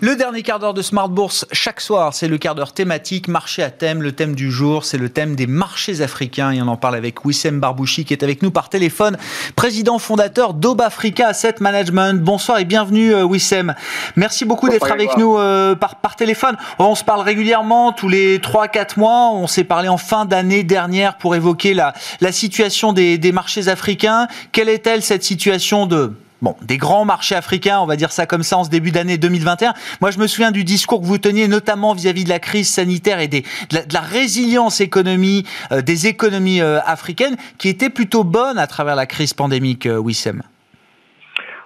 Le 0.00 0.14
dernier 0.14 0.42
quart 0.42 0.60
d'heure 0.60 0.74
de 0.74 0.82
Smart 0.82 1.08
Bourse 1.08 1.44
chaque 1.50 1.80
soir, 1.80 2.14
c'est 2.14 2.28
le 2.28 2.38
quart 2.38 2.54
d'heure 2.54 2.72
thématique, 2.72 3.26
marché 3.26 3.64
à 3.64 3.70
thème. 3.70 4.00
Le 4.00 4.12
thème 4.12 4.36
du 4.36 4.48
jour, 4.48 4.84
c'est 4.84 4.96
le 4.96 5.08
thème 5.08 5.34
des 5.34 5.48
marchés 5.48 6.02
africains. 6.02 6.52
Et 6.52 6.62
on 6.62 6.68
en 6.68 6.76
parle 6.76 6.94
avec 6.94 7.24
Wissem 7.24 7.58
Barbouchi 7.58 8.04
qui 8.04 8.12
est 8.12 8.22
avec 8.22 8.40
nous 8.44 8.52
par 8.52 8.68
téléphone, 8.68 9.18
président 9.56 9.98
fondateur 9.98 10.54
d'Obafrica 10.54 11.26
Asset 11.26 11.56
Management. 11.58 12.22
Bonsoir 12.22 12.60
et 12.60 12.64
bienvenue 12.64 13.12
euh, 13.12 13.24
Wissem. 13.24 13.74
Merci 14.14 14.44
beaucoup 14.44 14.68
d'être 14.68 14.88
avec 14.92 15.16
nous 15.16 15.36
euh, 15.36 15.74
par, 15.74 15.96
par 15.96 16.14
téléphone. 16.14 16.56
On 16.78 16.94
se 16.94 17.02
parle 17.02 17.22
régulièrement, 17.22 17.90
tous 17.90 18.08
les 18.08 18.38
3-4 18.38 19.00
mois. 19.00 19.32
On 19.32 19.48
s'est 19.48 19.64
parlé 19.64 19.88
en 19.88 19.98
fin 19.98 20.26
d'année 20.26 20.62
dernière 20.62 21.18
pour 21.18 21.34
évoquer 21.34 21.74
la, 21.74 21.92
la 22.20 22.30
situation 22.30 22.92
des, 22.92 23.18
des 23.18 23.32
marchés 23.32 23.66
africains. 23.66 24.28
Quelle 24.52 24.68
est-elle 24.68 25.02
cette 25.02 25.24
situation 25.24 25.86
de 25.86 26.12
bon, 26.42 26.54
des 26.62 26.76
grands 26.76 27.04
marchés 27.04 27.34
africains, 27.34 27.80
on 27.80 27.86
va 27.86 27.96
dire 27.96 28.12
ça 28.12 28.26
comme 28.26 28.42
ça, 28.42 28.58
en 28.58 28.64
ce 28.64 28.70
début 28.70 28.90
d'année 28.90 29.18
2021. 29.18 29.72
Moi, 30.00 30.10
je 30.10 30.18
me 30.18 30.26
souviens 30.26 30.50
du 30.50 30.64
discours 30.64 31.00
que 31.00 31.06
vous 31.06 31.18
teniez, 31.18 31.48
notamment 31.48 31.94
vis-à-vis 31.94 32.24
de 32.24 32.28
la 32.28 32.38
crise 32.38 32.68
sanitaire 32.68 33.20
et 33.20 33.28
de, 33.28 33.42
la, 33.92 34.00
résilience 34.00 34.80
économie 34.80 35.44
euh, 35.72 35.82
des 35.82 36.06
économies 36.06 36.60
euh, 36.60 36.78
africaines, 36.84 37.36
qui 37.58 37.68
était 37.68 37.90
plutôt 37.90 38.24
bonne 38.24 38.58
à 38.58 38.66
travers 38.66 38.96
la 38.96 39.06
crise 39.06 39.34
pandémique, 39.34 39.86
euh, 39.86 39.98
Wissem. 39.98 40.42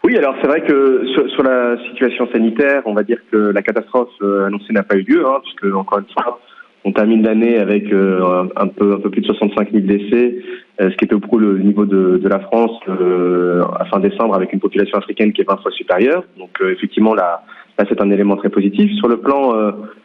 Oui, 0.04 0.16
alors 0.16 0.34
c'est 0.40 0.48
vrai 0.48 0.62
que 0.62 1.06
sur, 1.14 1.42
la 1.44 1.76
situation 1.88 2.28
sanitaire, 2.32 2.82
on 2.86 2.94
va 2.94 3.04
dire 3.04 3.18
que 3.30 3.36
la 3.36 3.62
catastrophe 3.62 4.10
annoncée 4.20 4.72
n'a 4.72 4.82
pas 4.82 4.96
eu 4.96 5.02
lieu, 5.02 5.24
hein, 5.24 5.38
puisque 5.44 5.72
encore 5.76 6.00
une 6.00 6.12
fois, 6.12 6.40
on 6.84 6.92
termine 6.92 7.22
l'année 7.22 7.58
avec 7.58 7.84
un 7.92 8.66
peu 8.68 8.94
un 8.94 9.00
peu 9.00 9.10
plus 9.10 9.20
de 9.20 9.26
65 9.26 9.70
000 9.70 9.84
décès, 9.84 10.42
euh, 10.80 10.90
ce 10.90 10.96
qui 10.96 11.04
était 11.04 11.14
au 11.14 11.20
pro 11.20 11.38
le 11.38 11.58
niveau 11.58 11.84
de, 11.84 12.16
de 12.16 12.28
la 12.28 12.40
France 12.40 12.72
euh, 12.88 13.62
à 13.78 13.84
fin 13.84 14.00
décembre 14.00 14.34
avec 14.34 14.52
une 14.52 14.60
population 14.60 14.96
africaine 14.96 15.32
qui 15.32 15.42
est 15.42 15.48
20 15.48 15.60
fois 15.60 15.70
supérieure. 15.70 16.24
Donc 16.38 16.50
euh, 16.60 16.72
effectivement 16.72 17.14
là, 17.14 17.42
là 17.78 17.84
c'est 17.88 18.00
un 18.00 18.10
élément 18.10 18.36
très 18.36 18.48
positif. 18.48 18.90
Sur 18.96 19.08
le 19.08 19.18
plan 19.18 19.52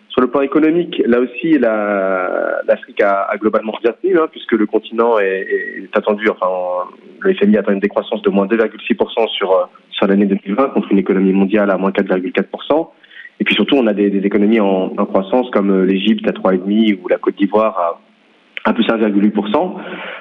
Sur 0.10 0.22
le 0.22 0.28
plan 0.28 0.42
économique, 0.42 1.02
là 1.06 1.20
aussi, 1.20 1.60
l'Afrique 1.60 3.02
a, 3.02 3.38
globalement 3.38 3.74
bien 3.84 3.94
tenu, 4.02 4.18
hein, 4.18 4.28
puisque 4.32 4.54
le 4.54 4.66
continent 4.66 5.20
est, 5.20 5.90
attendu, 5.94 6.28
enfin, 6.30 6.50
le 7.20 7.34
FMI 7.36 7.58
attend 7.58 7.72
une 7.72 7.80
décroissance 7.80 8.22
de 8.24 8.32
moins 8.32 8.48
2,6% 8.48 9.28
sur, 9.30 9.70
sur 9.92 10.08
l'année 10.08 10.26
2020 10.26 10.70
contre 10.70 10.92
une 10.92 10.98
économie 10.98 11.34
mondiale 11.34 11.70
à 11.70 11.78
moins 11.78 11.92
4,4%. 11.92 12.88
Et 13.40 13.44
puis 13.44 13.56
surtout, 13.56 13.76
on 13.76 13.88
a 13.88 13.94
des, 13.94 14.08
économies 14.08 14.60
en, 14.60 14.90
croissance 15.06 15.50
comme 15.52 15.84
l'Égypte 15.84 16.28
à 16.28 16.32
3,5% 16.32 17.00
ou 17.04 17.08
la 17.08 17.18
Côte 17.18 17.36
d'Ivoire 17.36 18.00
à, 18.66 18.70
à 18.70 18.74
plus 18.74 18.86
1,8%. 18.86 19.74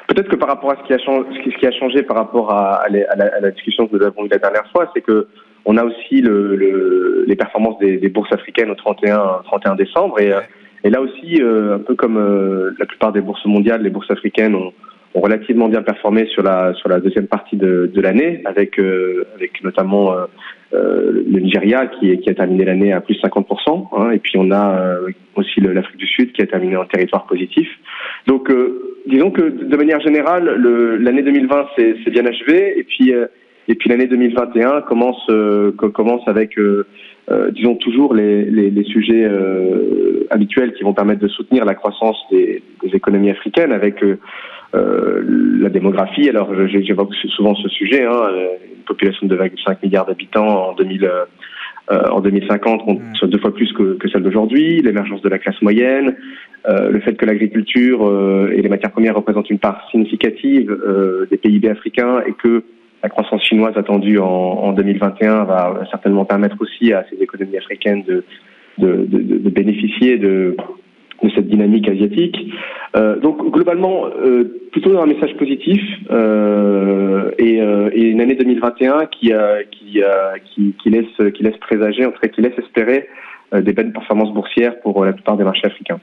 Peut-être 0.09 0.29
que 0.29 0.37
par 0.37 0.49
rapport 0.49 0.71
à 0.71 0.77
ce 0.77 0.87
qui 0.87 0.93
a 0.93 0.99
changé, 0.99 1.27
ce 1.33 1.59
qui 1.59 1.67
a 1.67 1.73
changé 1.73 2.03
par 2.03 2.17
rapport 2.17 2.53
à, 2.53 2.85
la, 2.89 3.51
discussion 3.51 3.89
que 3.89 3.97
nous 3.97 4.05
avons 4.05 4.25
eue 4.25 4.29
la 4.31 4.39
dernière 4.39 4.71
fois, 4.71 4.91
c'est 4.95 5.01
que 5.01 5.29
on 5.65 5.77
a 5.77 5.85
aussi 5.85 6.21
le, 6.21 7.25
les 7.27 7.37
performances 7.37 7.79
des, 7.79 8.09
bourses 8.09 8.33
africaines 8.33 8.71
au 8.71 8.77
31, 8.77 9.41
31 9.45 9.75
décembre. 9.75 10.21
Et, 10.21 10.33
et 10.85 10.91
là 10.91 11.01
aussi, 11.01 11.43
euh, 11.43 11.75
un 11.75 11.79
peu 11.81 11.97
comme 11.97 12.17
euh, 12.19 12.71
la 12.79 12.87
plupart 12.87 13.11
des 13.11 13.21
bourses 13.21 13.45
mondiales, 13.47 13.83
les 13.83 13.91
bourses 13.91 14.11
africaines 14.13 14.55
ont, 14.55 14.73
relativement 15.21 15.69
bien 15.69 15.83
performé 15.83 16.27
sur 16.27 16.43
la, 16.43 16.75
sur 16.75 16.89
la 16.89 17.01
deuxième 17.01 17.27
partie 17.27 17.57
de, 17.57 17.91
de 17.93 18.01
l'année, 18.01 18.43
avec, 18.45 18.79
euh, 18.79 19.27
avec 19.35 19.63
notamment 19.63 20.15
le 20.73 21.41
Nigeria 21.41 21.87
qui, 21.87 22.19
qui 22.19 22.29
a 22.29 22.35
terminé 22.35 22.65
l'année 22.65 22.93
à 22.93 23.01
plus 23.01 23.15
50%. 23.15 23.89
Hein, 23.93 24.11
et 24.11 24.19
puis 24.19 24.35
on 24.37 24.51
a 24.51 24.99
aussi 25.37 25.61
l'Afrique 25.61 25.97
du 25.97 26.07
Sud 26.07 26.33
qui 26.33 26.43
a 26.43 26.47
terminé 26.47 26.77
en 26.77 26.85
territoire 26.85 27.27
positif. 27.27 27.69
Donc 28.27 28.53
disons 29.07 29.31
que 29.31 29.43
de 29.43 29.77
manière 29.77 30.01
générale, 30.01 30.45
l'année 31.01 31.23
2020 31.23 31.67
c'est 31.77 32.11
bien 32.11 32.27
achevé. 32.27 32.79
Et 32.79 32.85
puis 32.85 33.15
et 33.69 33.75
puis 33.75 33.89
l'année 33.91 34.07
2021 34.07 34.83
commence 34.83 35.21
euh, 35.29 35.73
commence 35.73 36.27
avec 36.29 36.59
euh, 36.59 36.87
euh, 37.31 37.51
disons 37.51 37.75
toujours 37.75 38.15
les, 38.15 38.45
les, 38.45 38.71
les 38.71 38.85
sujets 38.85 39.25
euh, 39.25 40.27
habituels 40.31 40.73
qui 40.75 40.85
vont 40.85 40.95
permettre 40.95 41.21
de 41.21 41.29
soutenir 41.29 41.65
la 41.65 41.75
croissance 41.75 42.17
des, 42.31 42.63
des 42.83 42.95
économies 42.95 43.31
africaines 43.31 43.73
avec 43.73 44.05
la 44.73 45.69
démographie. 45.69 46.29
Alors 46.29 46.51
j'évoque 46.69 47.15
souvent 47.37 47.55
ce 47.55 47.69
sujet, 47.69 48.05
hein, 48.05 48.31
une 48.77 48.85
population 48.85 49.27
de 49.27 49.37
2,5 49.37 49.77
milliards 49.83 50.07
d'habitants 50.07 50.71
en 50.71 50.75
2000 50.75 51.11
en 51.89 52.21
2050 52.21 53.01
soit 53.15 53.29
deux 53.29 53.39
fois 53.39 53.55
plus 53.55 53.73
que, 53.73 53.95
que 53.95 54.09
celle 54.09 54.25
d'aujourd'hui, 54.25 54.83
l'émergence 54.83 55.23
de 55.23 55.29
la 55.29 55.39
classe 55.39 55.63
moyenne, 55.63 56.17
euh, 56.69 56.91
le 56.91 56.99
fait 56.99 57.15
que 57.15 57.25
l'agriculture 57.25 58.51
et 58.53 58.61
les 58.61 58.69
matières 58.69 58.91
premières 58.91 59.15
représentent 59.15 59.51
une 59.51 59.61
part 59.61 59.89
significative 59.93 60.77
des 61.31 61.37
PIB 61.37 61.69
africains 61.69 62.23
et 62.27 62.33
que 62.33 62.65
la 63.03 63.09
croissance 63.09 63.43
chinoise 63.45 63.77
attendue 63.77 64.19
en, 64.19 64.73
2021 64.73 65.45
va 65.45 65.81
certainement 65.91 66.25
permettre 66.25 66.57
aussi 66.61 66.93
à 66.93 67.05
ces 67.09 67.17
économies 67.23 67.57
africaines 67.57 68.03
de, 68.03 68.25
de, 68.79 69.51
bénéficier 69.51 70.19
de, 70.19 70.57
cette 71.35 71.49
dynamique 71.49 71.89
asiatique. 71.89 72.37
Euh, 72.97 73.19
donc 73.19 73.51
globalement, 73.53 74.07
euh, 74.07 74.69
plutôt 74.73 74.93
dans 74.93 75.03
un 75.03 75.07
message 75.07 75.37
positif 75.37 75.81
euh, 76.11 77.31
et, 77.39 77.59
une 77.59 78.21
année 78.21 78.35
2021 78.35 79.07
qui, 79.07 79.33
laisse, 80.87 81.33
qui 81.35 81.43
laisse 81.43 81.57
présager, 81.59 82.07
en 82.07 82.11
tout 82.11 82.21
cas 82.21 82.29
qui 82.29 82.41
laisse 82.41 82.59
espérer 82.59 83.09
des 83.53 83.73
bonnes 83.73 83.93
performances 83.93 84.33
boursières 84.35 84.81
pour 84.81 85.05
la 85.05 85.13
plupart 85.13 85.37
des 85.37 85.45
marchés 85.45 85.67
africains 85.67 86.01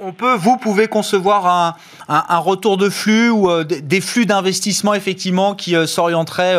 on 0.00 0.12
peut, 0.12 0.34
vous 0.36 0.56
pouvez 0.56 0.88
concevoir 0.88 1.76
un, 2.08 2.38
retour 2.38 2.78
de 2.78 2.88
flux 2.88 3.28
ou 3.28 3.48
des 3.62 4.00
flux 4.00 4.24
d'investissement 4.24 4.94
effectivement 4.94 5.54
qui 5.54 5.74
s'orienteraient 5.86 6.56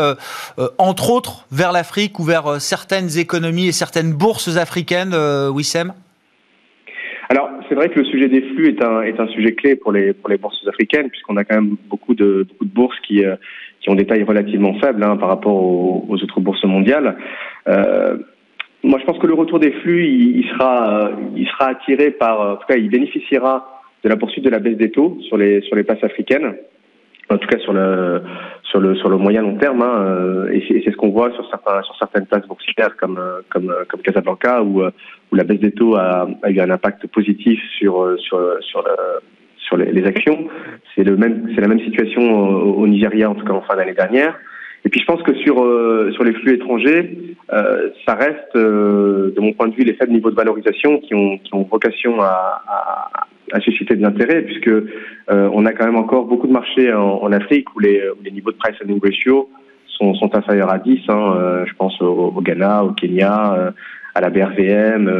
entre 0.78 1.10
autres 1.10 1.47
vers 1.51 1.72
l'Afrique 1.72 2.20
ou 2.20 2.24
vers 2.24 2.62
certaines 2.62 3.18
économies 3.18 3.68
et 3.68 3.72
certaines 3.72 4.14
bourses 4.14 4.55
africaines, 4.58 5.16
Wissem? 5.51 5.93
C'est 7.68 7.76
vrai 7.76 7.89
que 7.89 7.99
le 7.99 8.05
sujet 8.05 8.28
des 8.28 8.41
flux 8.41 8.70
est 8.70 8.84
un, 8.84 9.01
est 9.01 9.20
un 9.20 9.28
sujet 9.28 9.53
clé 9.53 9.76
pour 9.76 9.91
les, 9.91 10.13
pour 10.13 10.30
les 10.30 10.38
bourses 10.38 10.65
africaines, 10.68 11.09
puisqu'on 11.09 11.38
a 11.38 11.43
quand 11.43 11.55
même 11.55 11.76
beaucoup 11.89 12.15
de, 12.15 12.45
beaucoup 12.47 12.65
de 12.65 12.74
bourses 12.74 12.99
qui, 13.01 13.24
qui 13.82 13.89
ont 13.89 13.95
des 13.95 14.05
tailles 14.05 14.24
relativement 14.24 14.74
faibles 14.80 15.03
hein, 15.03 15.18
par 15.18 15.30
rapport 15.30 15.55
aux, 15.55 16.05
autres 16.09 16.39
bourses 16.39 16.63
mondiales. 16.63 17.18
Moi, 18.84 18.99
je 18.99 19.05
pense 19.05 19.18
que 19.18 19.28
le 19.28 19.34
retour 19.34 19.59
des 19.59 19.72
flux, 19.72 20.05
il, 20.05 20.45
sera, 20.49 21.11
il 21.36 21.47
sera 21.47 21.70
attiré 21.72 22.11
par, 22.11 22.39
en 22.39 22.55
tout 22.57 22.68
cas, 22.68 22.78
il 22.78 22.89
bénéficiera 22.89 23.82
de 24.03 24.09
la 24.09 24.15
poursuite 24.15 24.45
de 24.45 24.49
la 24.49 24.59
baisse 24.59 24.78
des 24.78 24.91
taux 24.91 25.18
sur 25.28 25.38
les 25.38 25.61
sur 25.61 25.76
les 25.76 25.84
places 25.84 26.03
africaines. 26.03 26.55
En 27.30 27.38
tout 27.38 27.47
cas, 27.47 27.59
sur 27.59 27.73
le 27.73 28.21
sur 28.63 28.80
le 28.80 28.95
sur 28.95 29.09
le 29.09 29.17
moyen 29.17 29.41
long 29.41 29.57
terme, 29.57 29.82
hein, 29.82 30.05
euh, 30.05 30.49
et 30.51 30.63
c'est 30.84 30.91
ce 30.91 30.95
qu'on 30.95 31.09
voit 31.09 31.32
sur 31.32 31.49
certains 31.49 31.82
sur 31.84 31.95
certaines 31.97 32.25
places 32.25 32.47
boursières 32.47 32.95
comme 32.97 33.19
comme 33.49 33.73
comme 33.89 34.01
Casablanca 34.01 34.63
où 34.63 34.82
où 34.84 35.36
la 35.36 35.43
baisse 35.43 35.59
des 35.59 35.71
taux 35.71 35.95
a, 35.95 36.28
a 36.43 36.49
eu 36.49 36.59
un 36.59 36.69
impact 36.69 37.07
positif 37.07 37.59
sur 37.78 38.15
sur 38.19 38.39
sur 38.61 38.82
le, 38.82 38.95
sur 39.57 39.78
les, 39.78 39.91
les 39.91 40.05
actions. 40.05 40.47
C'est 40.95 41.03
le 41.03 41.17
même 41.17 41.49
c'est 41.53 41.61
la 41.61 41.67
même 41.67 41.82
situation 41.82 42.21
au, 42.21 42.82
au 42.82 42.88
Nigeria 42.88 43.30
en 43.30 43.36
tout 43.36 43.45
cas 43.45 43.53
en 43.53 43.61
fin 43.61 43.75
d'année 43.75 43.93
dernière. 43.93 44.36
Et 44.86 44.89
puis 44.89 45.01
je 45.01 45.05
pense 45.05 45.21
que 45.23 45.34
sur 45.36 45.61
euh, 45.63 46.11
sur 46.13 46.23
les 46.23 46.34
flux 46.34 46.53
étrangers, 46.53 47.36
euh, 47.51 47.89
ça 48.05 48.15
reste, 48.15 48.55
euh, 48.55 49.34
de 49.36 49.41
mon 49.41 49.51
point 49.51 49.67
de 49.67 49.75
vue, 49.75 49.84
les 49.84 49.95
faibles 49.95 50.13
niveaux 50.13 50.32
de 50.32 50.36
valorisation 50.36 50.99
qui 50.99 51.13
ont 51.13 51.38
qui 51.39 51.53
ont 51.53 51.63
vocation 51.63 52.21
à, 52.21 52.63
à, 52.67 53.28
à 53.52 53.60
susciter 53.60 53.95
de 53.95 54.02
l'intérêt, 54.02 54.41
puisque 54.41 54.72
on 55.30 55.66
a 55.66 55.74
quand 55.74 55.86
même 55.86 55.95
encore 55.95 56.26
beaucoup 56.26 56.48
de 56.48 56.54
marchés 56.54 56.93
en, 56.93 57.32
Afrique 57.32 57.74
où 57.76 57.80
les, 57.80 58.02
où 58.10 58.24
les 58.24 58.32
niveaux 58.32 58.52
de 58.52 58.58
price 58.58 58.76
earning 58.82 59.00
ratio 59.04 59.50
sont, 59.88 60.14
sont 60.16 60.36
inférieurs 60.36 60.72
à 60.72 60.80
10. 60.80 61.00
Hein, 61.10 61.64
je 61.66 61.74
pense 61.74 62.02
au, 62.02 62.41
Ghana, 62.41 62.84
au 62.84 62.91
Kenya, 62.91 63.74
à 64.16 64.22
la 64.22 64.30
BRVM, 64.30 65.12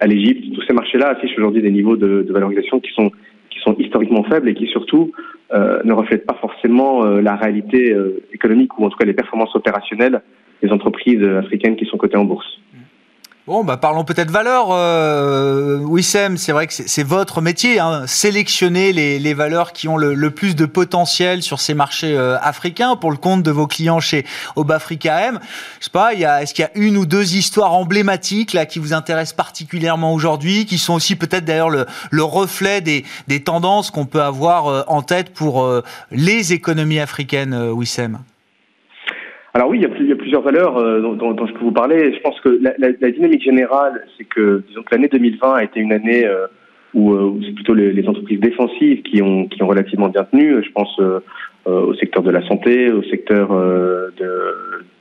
à 0.00 0.06
l'Égypte. 0.06 0.54
Tous 0.54 0.62
ces 0.62 0.72
marchés-là 0.72 1.08
affichent 1.10 1.36
aujourd'hui 1.36 1.62
des 1.62 1.70
niveaux 1.70 1.96
de, 1.96 2.22
de 2.22 2.32
valorisation 2.32 2.80
qui 2.80 2.92
sont 2.92 3.10
qui 3.50 3.60
sont 3.60 3.74
historiquement 3.78 4.24
faibles 4.24 4.48
et 4.48 4.54
qui 4.54 4.66
surtout 4.66 5.12
euh, 5.52 5.80
ne 5.84 5.92
reflètent 5.92 6.26
pas 6.26 6.36
forcément 6.40 7.04
euh, 7.04 7.20
la 7.20 7.34
réalité 7.34 7.92
euh, 7.92 8.22
économique 8.32 8.78
ou 8.78 8.84
en 8.84 8.90
tout 8.90 8.98
cas 8.98 9.06
les 9.06 9.14
performances 9.14 9.54
opérationnelles 9.54 10.20
des 10.62 10.70
entreprises 10.70 11.22
africaines 11.22 11.76
qui 11.76 11.86
sont 11.86 11.96
cotées 11.96 12.16
en 12.16 12.24
bourse. 12.24 12.60
Bon, 13.48 13.64
bah 13.64 13.78
parlons 13.78 14.04
peut-être 14.04 14.30
valeurs. 14.30 14.72
Euh, 14.72 15.78
Wissem, 15.78 16.36
c'est 16.36 16.52
vrai 16.52 16.66
que 16.66 16.74
c'est 16.74 17.02
votre 17.02 17.40
métier, 17.40 17.80
hein, 17.80 18.06
sélectionner 18.06 18.92
les, 18.92 19.18
les, 19.18 19.32
valeurs 19.32 19.72
qui 19.72 19.88
ont 19.88 19.96
le, 19.96 20.12
le, 20.12 20.30
plus 20.30 20.54
de 20.54 20.66
potentiel 20.66 21.42
sur 21.42 21.58
ces 21.58 21.72
marchés 21.72 22.14
euh, 22.14 22.36
africains 22.42 22.94
pour 22.94 23.10
le 23.10 23.16
compte 23.16 23.42
de 23.42 23.50
vos 23.50 23.66
clients 23.66 24.00
chez 24.00 24.26
Obafrica 24.54 25.28
M. 25.28 25.40
Je 25.80 25.86
sais 25.86 25.90
pas, 25.90 26.12
est-ce 26.12 26.52
qu'il 26.52 26.62
y 26.62 26.66
a 26.66 26.70
une 26.74 26.98
ou 26.98 27.06
deux 27.06 27.36
histoires 27.36 27.72
emblématiques 27.72 28.52
là 28.52 28.66
qui 28.66 28.80
vous 28.80 28.92
intéressent 28.92 29.36
particulièrement 29.36 30.12
aujourd'hui, 30.12 30.66
qui 30.66 30.76
sont 30.76 30.92
aussi 30.92 31.16
peut-être 31.16 31.46
d'ailleurs 31.46 31.70
le, 31.70 31.86
le, 32.10 32.24
reflet 32.24 32.82
des, 32.82 33.06
des 33.28 33.42
tendances 33.42 33.90
qu'on 33.90 34.04
peut 34.04 34.20
avoir 34.20 34.66
euh, 34.66 34.82
en 34.88 35.00
tête 35.00 35.32
pour 35.32 35.64
euh, 35.64 35.82
les 36.10 36.52
économies 36.52 37.00
africaines, 37.00 37.54
Wissem? 37.70 38.18
Alors 39.58 39.70
oui, 39.70 39.78
il 39.80 40.06
y 40.06 40.12
a, 40.12 40.14
plusieurs 40.14 40.42
valeurs 40.42 40.76
euh, 40.76 41.00
dont, 41.00 41.46
je 41.46 41.52
peux 41.52 41.64
vous 41.64 41.72
parler. 41.72 42.14
Je 42.14 42.20
pense 42.20 42.38
que 42.42 42.60
la, 42.60 43.10
dynamique 43.10 43.42
générale, 43.42 44.04
c'est 44.16 44.22
que 44.22 44.62
disons 44.68 44.84
que 44.84 44.94
l'année 44.94 45.08
2020 45.08 45.52
a 45.52 45.64
été 45.64 45.80
une 45.80 45.92
année 45.92 46.24
euh, 46.24 46.46
euh, 46.94 47.24
où, 47.24 47.42
c'est 47.42 47.54
plutôt 47.56 47.74
les, 47.74 48.06
entreprises 48.06 48.38
défensives 48.38 49.02
qui 49.02 49.20
ont 49.20 49.48
qui 49.48 49.60
ont 49.64 49.66
relativement 49.66 50.10
bien 50.10 50.22
tenu. 50.22 50.62
Je 50.62 50.70
pense 50.70 51.00
au 51.66 51.92
secteur 51.94 52.22
de 52.22 52.30
la 52.30 52.46
santé, 52.46 52.92
au 52.92 53.02
secteur 53.02 53.48
de 53.48 54.12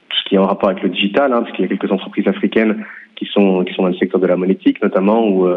tout 0.10 0.18
ce 0.24 0.28
qui 0.28 0.36
est 0.36 0.40
en 0.40 0.48
rapport 0.48 0.70
avec 0.70 0.82
le 0.82 0.90
digital, 0.90 1.32
hein, 1.34 1.44
parce 1.44 1.52
qu'il 1.52 1.64
y 1.64 1.66
a 1.66 1.70
quelques 1.70 1.92
entreprises 1.92 2.28
africaines 2.28 2.84
qui 3.16 3.26
sont 3.26 3.64
qui 3.64 3.76
sont 3.76 3.84
dans 3.84 3.90
le 3.90 3.96
secteur 3.98 4.20
de 4.20 4.26
la 4.26 4.38
monétique 4.38 4.82
notamment 4.82 5.24
ou 5.28 5.48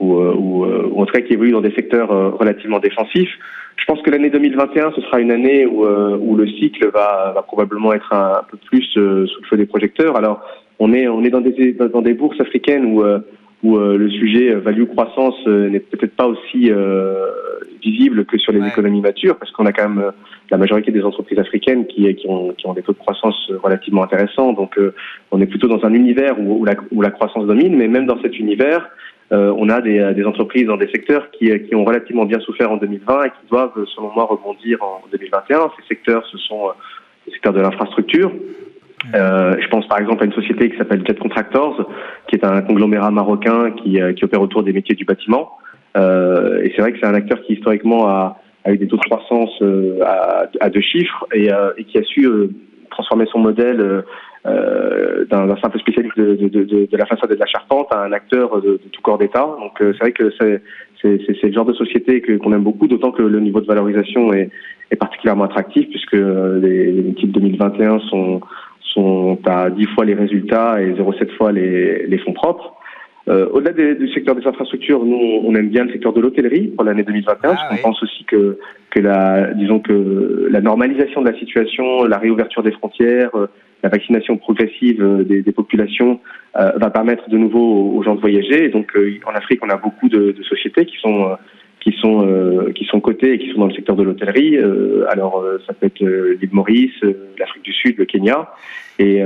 ou, 0.00 0.14
ou, 0.14 0.64
ou 0.64 1.00
en 1.00 1.06
tout 1.06 1.12
cas 1.12 1.20
qui 1.20 1.32
évoluent 1.32 1.52
dans 1.52 1.60
des 1.60 1.74
secteurs 1.74 2.08
relativement 2.38 2.78
défensifs. 2.78 3.36
Je 3.78 3.84
pense 3.84 4.02
que 4.02 4.10
l'année 4.10 4.30
2021, 4.30 4.92
ce 4.94 5.00
sera 5.02 5.20
une 5.20 5.30
année 5.30 5.64
où, 5.64 5.84
euh, 5.84 6.18
où 6.20 6.36
le 6.36 6.46
cycle 6.46 6.90
va, 6.90 7.32
va, 7.34 7.42
probablement 7.42 7.92
être 7.92 8.12
un, 8.12 8.42
peu 8.50 8.58
plus 8.66 8.86
euh, 8.96 9.26
sous 9.26 9.40
le 9.40 9.46
feu 9.46 9.56
des 9.56 9.66
projecteurs. 9.66 10.16
Alors, 10.16 10.42
on 10.78 10.92
est, 10.92 11.08
on 11.08 11.22
est 11.22 11.30
dans, 11.30 11.40
des, 11.40 11.72
dans 11.72 12.02
des 12.02 12.14
bourses 12.14 12.40
africaines 12.40 12.84
où, 12.86 13.02
euh, 13.02 13.20
où 13.62 13.78
le 13.78 14.10
sujet 14.10 14.54
value 14.54 14.84
croissance 14.84 15.34
n'est 15.46 15.80
peut-être 15.80 16.14
pas 16.14 16.26
aussi 16.28 16.70
visible 17.82 18.24
que 18.24 18.38
sur 18.38 18.52
les 18.52 18.64
économies 18.64 19.00
matures, 19.00 19.36
parce 19.36 19.50
qu'on 19.50 19.66
a 19.66 19.72
quand 19.72 19.88
même 19.88 20.12
la 20.50 20.58
majorité 20.58 20.92
des 20.92 21.02
entreprises 21.02 21.40
africaines 21.40 21.86
qui, 21.86 22.14
qui, 22.14 22.28
ont, 22.28 22.52
qui 22.52 22.68
ont 22.68 22.72
des 22.74 22.82
taux 22.82 22.92
de 22.92 22.98
croissance 22.98 23.50
relativement 23.60 24.04
intéressants. 24.04 24.52
Donc, 24.52 24.78
on 25.32 25.40
est 25.40 25.46
plutôt 25.46 25.66
dans 25.66 25.84
un 25.84 25.92
univers 25.92 26.38
où, 26.38 26.60
où, 26.60 26.64
la, 26.64 26.74
où 26.92 27.02
la 27.02 27.10
croissance 27.10 27.46
domine, 27.46 27.76
mais 27.76 27.88
même 27.88 28.06
dans 28.06 28.22
cet 28.22 28.38
univers, 28.38 28.88
euh, 29.30 29.52
on 29.58 29.68
a 29.68 29.80
des, 29.80 30.14
des, 30.14 30.24
entreprises 30.24 30.66
dans 30.66 30.78
des 30.78 30.88
secteurs 30.88 31.30
qui, 31.32 31.50
qui, 31.60 31.74
ont 31.74 31.84
relativement 31.84 32.24
bien 32.24 32.40
souffert 32.40 32.70
en 32.70 32.78
2020 32.78 33.24
et 33.24 33.28
qui 33.28 33.46
doivent, 33.50 33.72
selon 33.94 34.10
moi, 34.14 34.24
rebondir 34.24 34.82
en 34.82 35.02
2021. 35.12 35.70
Ces 35.78 35.86
secteurs, 35.86 36.24
ce 36.32 36.38
sont 36.38 36.68
euh, 36.68 36.72
les 37.26 37.32
secteurs 37.34 37.52
de 37.52 37.60
l'infrastructure. 37.60 38.32
Euh, 39.14 39.54
je 39.60 39.68
pense 39.68 39.86
par 39.86 39.98
exemple 40.00 40.22
à 40.22 40.26
une 40.26 40.32
société 40.32 40.70
qui 40.70 40.78
s'appelle 40.78 41.04
Jet 41.06 41.18
Contractors, 41.18 41.88
qui 42.26 42.36
est 42.36 42.44
un 42.44 42.62
conglomérat 42.62 43.10
marocain 43.10 43.70
qui, 43.72 43.98
qui 44.16 44.24
opère 44.24 44.40
autour 44.40 44.62
des 44.62 44.72
métiers 44.72 44.94
du 44.94 45.04
bâtiment. 45.04 45.52
Euh, 45.96 46.62
et 46.62 46.72
c'est 46.74 46.82
vrai 46.82 46.92
que 46.92 46.98
c'est 46.98 47.06
un 47.06 47.14
acteur 47.14 47.40
qui 47.42 47.52
historiquement 47.52 48.08
a, 48.08 48.40
a, 48.64 48.72
eu 48.72 48.78
des 48.78 48.88
taux 48.88 48.96
de 48.96 49.02
croissance 49.02 49.62
à, 50.04 50.46
à, 50.60 50.70
deux 50.70 50.80
chiffres 50.80 51.26
et, 51.32 51.48
et 51.76 51.84
qui 51.84 51.98
a 51.98 52.02
su 52.02 52.28
transformer 52.90 53.26
son 53.30 53.38
modèle 53.38 54.04
d'un 54.44 55.56
simple 55.56 55.78
spécialiste 55.78 56.18
de, 56.18 56.34
de, 56.36 56.64
de, 56.64 56.96
la 56.96 57.06
façade 57.06 57.30
et 57.30 57.34
de 57.34 57.40
la 57.40 57.46
charpente 57.46 57.88
à 57.90 58.04
un 58.04 58.12
acteur 58.12 58.62
de, 58.62 58.80
tout 58.92 59.02
corps 59.02 59.18
d'État. 59.18 59.46
Donc 59.60 59.72
c'est 59.78 59.98
vrai 59.98 60.12
que 60.12 60.30
c'est 60.38 60.62
le 61.02 61.52
genre 61.52 61.66
de 61.66 61.74
société 61.74 62.22
qu'on 62.22 62.52
aime 62.52 62.62
beaucoup, 62.62 62.86
d'autant 62.88 63.12
que 63.12 63.22
le 63.22 63.40
niveau 63.40 63.60
de 63.60 63.66
valorisation 63.66 64.32
est, 64.32 64.50
est 64.90 64.96
particulièrement 64.96 65.44
attractif 65.44 65.88
puisque 65.90 66.12
les, 66.12 66.92
les 66.92 67.14
types 67.14 67.32
2021 67.32 68.00
sont 68.10 68.40
sont 68.94 69.38
à 69.46 69.70
10 69.70 69.86
fois 69.94 70.04
les 70.04 70.14
résultats 70.14 70.80
et 70.80 70.92
0,7 70.92 71.36
fois 71.36 71.52
les, 71.52 72.06
les 72.06 72.18
fonds 72.18 72.32
propres. 72.32 72.74
Euh, 73.28 73.46
Au-delà 73.52 73.72
du 73.72 74.10
secteur 74.14 74.34
des 74.34 74.46
infrastructures, 74.46 75.04
nous, 75.04 75.42
on 75.44 75.54
aime 75.54 75.68
bien 75.68 75.84
le 75.84 75.92
secteur 75.92 76.14
de 76.14 76.20
l'hôtellerie 76.20 76.68
pour 76.68 76.84
l'année 76.84 77.02
2021. 77.02 77.50
Ah, 77.50 77.68
on 77.72 77.76
pense 77.76 78.02
aussi 78.02 78.24
que, 78.24 78.58
que 78.90 79.00
la, 79.00 79.52
disons 79.52 79.80
que 79.80 80.48
la 80.50 80.62
normalisation 80.62 81.20
de 81.20 81.28
la 81.30 81.38
situation, 81.38 82.04
la 82.04 82.16
réouverture 82.16 82.62
des 82.62 82.72
frontières, 82.72 83.30
euh, 83.34 83.46
la 83.82 83.88
vaccination 83.88 84.36
progressive 84.36 85.02
euh, 85.02 85.24
des, 85.24 85.42
des 85.42 85.52
populations 85.52 86.20
euh, 86.56 86.72
va 86.76 86.90
permettre 86.90 87.28
de 87.28 87.36
nouveau 87.36 87.92
aux, 87.94 88.02
gens 88.02 88.14
de 88.14 88.20
voyager. 88.20 88.68
Donc, 88.68 88.96
euh, 88.96 89.18
en 89.26 89.34
Afrique, 89.34 89.60
on 89.62 89.68
a 89.68 89.76
beaucoup 89.76 90.08
de, 90.08 90.32
de 90.32 90.42
sociétés 90.42 90.86
qui 90.86 90.96
sont 91.00 91.36
qui 91.80 91.92
sont 92.00 92.26
euh, 92.26 92.72
qui 92.72 92.84
sont 92.86 93.00
cotés 93.00 93.34
et 93.34 93.38
qui 93.38 93.52
sont 93.52 93.60
dans 93.60 93.66
le 93.66 93.74
secteur 93.74 93.94
de 93.96 94.02
l'hôtellerie. 94.02 94.56
Euh, 94.56 95.04
alors 95.10 95.44
ça 95.66 95.72
peut 95.72 95.86
être 95.86 96.00
l'île 96.00 96.50
Maurice, 96.52 97.00
l'Afrique 97.38 97.62
du 97.62 97.72
Sud, 97.72 97.96
le 97.98 98.04
Kenya. 98.04 98.50
Et, 98.98 99.22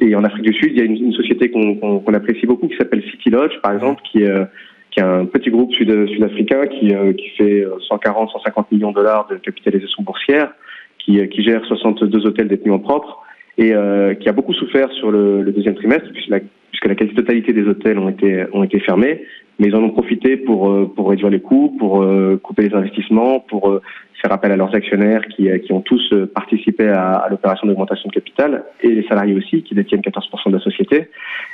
et, 0.00 0.14
en 0.14 0.22
Afrique 0.22 0.44
du 0.44 0.52
Sud, 0.52 0.70
il 0.70 0.78
y 0.78 0.80
a 0.80 0.84
une, 0.84 1.12
société 1.12 1.50
qu'on 1.50 2.14
apprécie 2.14 2.46
beaucoup 2.46 2.68
qui 2.68 2.76
s'appelle 2.76 3.02
City 3.10 3.28
Lodge, 3.30 3.54
par 3.60 3.72
exemple, 3.72 4.00
qui 4.04 4.22
qui 4.92 5.00
est 5.00 5.02
un 5.02 5.26
petit 5.26 5.50
groupe 5.50 5.74
sud, 5.74 5.90
sud-africain 6.08 6.68
qui, 6.68 6.94
qui 7.18 7.28
fait 7.30 7.66
140, 7.88 8.30
150 8.30 8.70
millions 8.70 8.90
de 8.90 8.94
dollars 8.94 9.26
de 9.26 9.36
capitalisation 9.36 10.04
boursière, 10.04 10.52
qui, 11.00 11.28
qui 11.28 11.42
gère 11.42 11.64
62 11.64 12.24
hôtels 12.24 12.46
détenus 12.46 12.74
en 12.74 12.78
propre 12.78 13.25
et 13.58 13.72
qui 14.20 14.28
a 14.28 14.32
beaucoup 14.32 14.52
souffert 14.52 14.90
sur 14.92 15.10
le, 15.10 15.42
le 15.42 15.52
deuxième 15.52 15.74
trimestre 15.76 16.10
puisque 16.12 16.28
la, 16.28 16.40
puisque 16.70 16.86
la 16.86 16.94
quasi-totalité 16.94 17.52
des 17.52 17.62
hôtels 17.62 17.98
ont 17.98 18.10
été 18.10 18.44
ont 18.52 18.62
été 18.62 18.80
fermés 18.80 19.22
mais 19.58 19.68
ils 19.68 19.76
en 19.76 19.82
ont 19.82 19.90
profité 19.90 20.36
pour, 20.36 20.70
euh, 20.70 20.92
pour 20.94 21.08
réduire 21.08 21.30
les 21.30 21.40
coûts, 21.40 21.74
pour 21.78 22.02
euh, 22.02 22.38
couper 22.42 22.68
les 22.68 22.74
investissements, 22.74 23.40
pour 23.40 23.70
euh, 23.70 23.80
faire 24.20 24.32
appel 24.32 24.52
à 24.52 24.56
leurs 24.56 24.74
actionnaires 24.74 25.22
qui, 25.28 25.48
qui 25.60 25.72
ont 25.72 25.80
tous 25.80 26.14
participé 26.34 26.88
à, 26.88 27.12
à 27.12 27.28
l'opération 27.28 27.66
d'augmentation 27.66 28.08
de 28.08 28.14
capital, 28.14 28.64
et 28.82 28.88
les 28.88 29.06
salariés 29.06 29.34
aussi, 29.34 29.62
qui 29.62 29.74
détiennent 29.74 30.00
14% 30.00 30.50
de 30.50 30.56
la 30.56 30.62
société. 30.62 31.08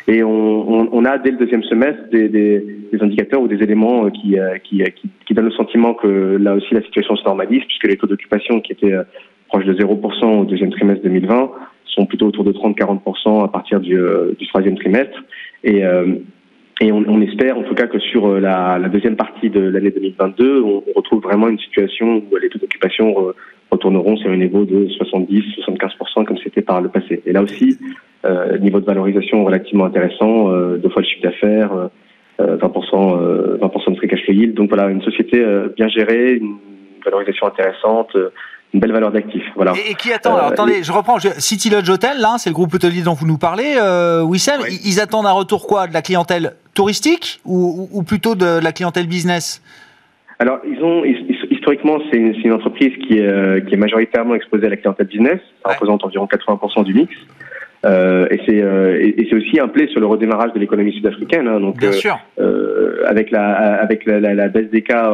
Et 0.06 0.22
on, 0.22 0.72
on, 0.72 0.88
on, 0.92 1.04
a, 1.04 1.18
dès 1.18 1.32
le 1.32 1.38
deuxième 1.38 1.62
semestre, 1.64 2.02
des, 2.10 2.28
des, 2.28 2.64
des 2.92 3.02
indicateurs 3.02 3.42
ou 3.42 3.48
des 3.48 3.62
éléments 3.62 4.08
qui, 4.10 4.36
qui, 4.64 4.82
qui, 4.84 5.10
qui, 5.26 5.34
donnent 5.34 5.46
le 5.46 5.50
sentiment 5.52 5.94
que 5.94 6.38
là 6.40 6.54
aussi 6.54 6.72
la 6.72 6.82
situation 6.82 7.16
se 7.16 7.24
normalise, 7.24 7.62
puisque 7.64 7.88
les 7.88 7.96
taux 7.96 8.06
d'occupation 8.06 8.60
qui 8.60 8.72
étaient 8.72 8.94
proches 9.48 9.64
de 9.64 9.74
0% 9.74 10.24
au 10.24 10.44
deuxième 10.44 10.70
trimestre 10.70 11.02
2020 11.02 11.50
sont 11.94 12.06
plutôt 12.06 12.26
autour 12.26 12.44
de 12.44 12.52
30-40% 12.52 13.44
à 13.44 13.48
partir 13.48 13.80
du, 13.80 13.98
du 14.38 14.46
troisième 14.48 14.76
trimestre. 14.76 15.22
Et, 15.64 15.82
et 16.82 16.90
on, 16.90 17.20
espère 17.20 17.56
en 17.56 17.62
tout 17.62 17.74
cas 17.74 17.86
que 17.86 18.00
sur 18.00 18.26
euh, 18.26 18.40
la, 18.40 18.76
deuxième 18.88 19.14
partie 19.14 19.50
de 19.50 19.60
l'année 19.60 19.90
2022, 19.90 20.62
on, 20.62 20.82
retrouve 20.96 21.22
vraiment 21.22 21.48
une 21.48 21.58
situation 21.58 22.24
où 22.28 22.36
les 22.36 22.48
taux 22.48 22.58
d'occupation 22.58 23.32
retourneront 23.70 24.16
sur 24.16 24.30
un 24.30 24.36
niveau 24.36 24.64
de 24.64 24.86
70-75% 24.86 26.24
comme 26.24 26.38
c'était 26.38 26.62
par 26.62 26.80
le 26.80 26.88
passé. 26.88 27.22
Et 27.24 27.32
là 27.32 27.42
aussi, 27.42 27.78
euh, 28.24 28.58
niveau 28.58 28.80
de 28.80 28.84
valorisation 28.84 29.44
relativement 29.44 29.84
intéressant, 29.84 30.50
euh, 30.50 30.76
deux 30.78 30.88
fois 30.88 31.02
le 31.02 31.06
chiffre 31.06 31.22
d'affaires, 31.22 31.72
euh, 32.40 32.56
20%, 32.56 33.58
20 33.60 33.90
de 33.90 33.96
free 33.96 34.08
cash 34.08 34.24
flow 34.24 34.34
yield. 34.34 34.54
Donc 34.54 34.68
voilà, 34.68 34.90
une 34.90 35.02
société 35.02 35.44
bien 35.76 35.86
gérée, 35.86 36.34
une 36.34 36.56
valorisation 37.04 37.46
intéressante 37.46 38.16
une 38.74 38.80
belle 38.80 38.92
valeur 38.92 39.12
d'actifs. 39.12 39.44
Voilà. 39.54 39.74
Et, 39.88 39.94
qui 39.94 40.12
attend 40.12 40.34
Alors, 40.34 40.48
euh, 40.48 40.52
attendez, 40.52 40.82
je 40.82 40.92
reprends. 40.92 41.18
City 41.38 41.68
Lodge 41.68 41.88
Hotel, 41.90 42.18
là, 42.20 42.36
c'est 42.38 42.50
le 42.50 42.54
groupe 42.54 42.74
hôtelier 42.74 43.02
dont 43.02 43.12
vous 43.12 43.26
nous 43.26 43.38
parlez, 43.38 43.74
euh, 43.76 44.22
Wissem. 44.22 44.60
Ils, 44.84 45.00
attendent 45.00 45.26
un 45.26 45.32
retour 45.32 45.66
quoi? 45.66 45.86
De 45.86 45.92
la 45.92 46.02
clientèle 46.02 46.54
touristique 46.74 47.40
ou, 47.44 47.88
ou, 47.92 48.02
plutôt 48.02 48.34
de 48.34 48.60
la 48.62 48.72
clientèle 48.72 49.06
business? 49.06 49.62
Alors, 50.38 50.58
ils 50.64 50.82
ont 50.82 51.04
historiquement, 51.50 51.98
c'est 52.10 52.18
une, 52.18 52.34
une, 52.34 52.52
entreprise 52.52 52.92
qui 53.06 53.18
est, 53.18 53.26
euh, 53.26 53.60
qui 53.60 53.74
est 53.74 53.76
majoritairement 53.76 54.34
exposée 54.34 54.66
à 54.66 54.70
la 54.70 54.76
clientèle 54.76 55.06
business. 55.06 55.38
Ça 55.64 55.72
représente 55.72 56.04
environ 56.04 56.26
80% 56.26 56.84
du 56.84 56.94
mix. 56.94 57.14
Euh, 57.84 58.26
et 58.30 58.40
c'est 58.46 58.62
euh, 58.62 58.98
et, 59.00 59.34
aussi 59.34 59.58
un 59.58 59.68
play 59.68 59.88
sur 59.88 60.00
le 60.00 60.06
redémarrage 60.06 60.52
de 60.52 60.58
l'économie 60.58 60.92
sud-africaine. 60.92 61.46
Hein, 61.46 61.60
donc, 61.60 61.78
Bien 61.78 61.92
sûr. 61.92 62.18
avec 63.06 63.30
la 63.30 63.42
avec 63.82 64.06
la, 64.06 64.20
la, 64.20 64.34
la 64.34 64.48
baisse 64.48 64.70
des 64.70 64.82
cas 64.82 65.12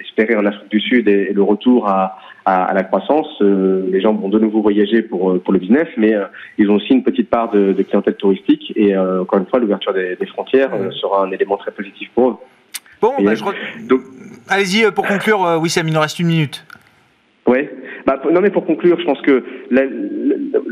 espérée 0.00 0.36
en 0.36 0.46
Afrique 0.46 0.70
du 0.70 0.80
Sud 0.80 1.08
et, 1.08 1.28
et 1.30 1.32
le 1.32 1.42
retour 1.42 1.88
à 1.88 2.16
à, 2.44 2.72
la 2.74 2.82
croissance. 2.84 3.28
Euh, 3.40 3.88
les 3.90 4.00
gens 4.00 4.14
vont 4.14 4.28
de 4.28 4.38
nouveau 4.38 4.62
voyager 4.62 5.02
pour, 5.02 5.30
euh, 5.30 5.38
pour 5.38 5.52
le 5.52 5.58
business, 5.58 5.88
mais 5.96 6.14
euh, 6.14 6.24
ils 6.58 6.70
ont 6.70 6.76
aussi 6.76 6.92
une 6.92 7.02
petite 7.02 7.28
part 7.28 7.50
de, 7.50 7.72
de 7.72 7.82
clientèle 7.82 8.16
touristique. 8.16 8.72
Et 8.76 8.96
encore 8.96 9.38
une 9.38 9.46
fois, 9.46 9.58
l'ouverture 9.58 9.92
des, 9.92 10.16
des, 10.16 10.26
frontières 10.26 10.70
sera 11.00 11.24
un 11.24 11.30
élément 11.30 11.56
très 11.56 11.70
positif 11.70 12.10
pour 12.14 12.30
eux. 12.30 12.36
Bon, 13.00 13.12
bah, 13.20 13.34
je... 13.34 13.44
allez-y 14.48 14.90
pour 14.92 15.06
conclure, 15.06 15.58
Wissam, 15.60 15.88
il 15.88 15.94
nous 15.94 16.00
reste 16.00 16.18
une 16.18 16.26
minute. 16.26 16.66
Ouais. 17.46 17.72
Bah, 18.06 18.20
non, 18.30 18.40
mais 18.40 18.50
pour 18.50 18.66
conclure, 18.66 18.98
je 19.00 19.04
pense 19.04 19.20
que 19.22 19.42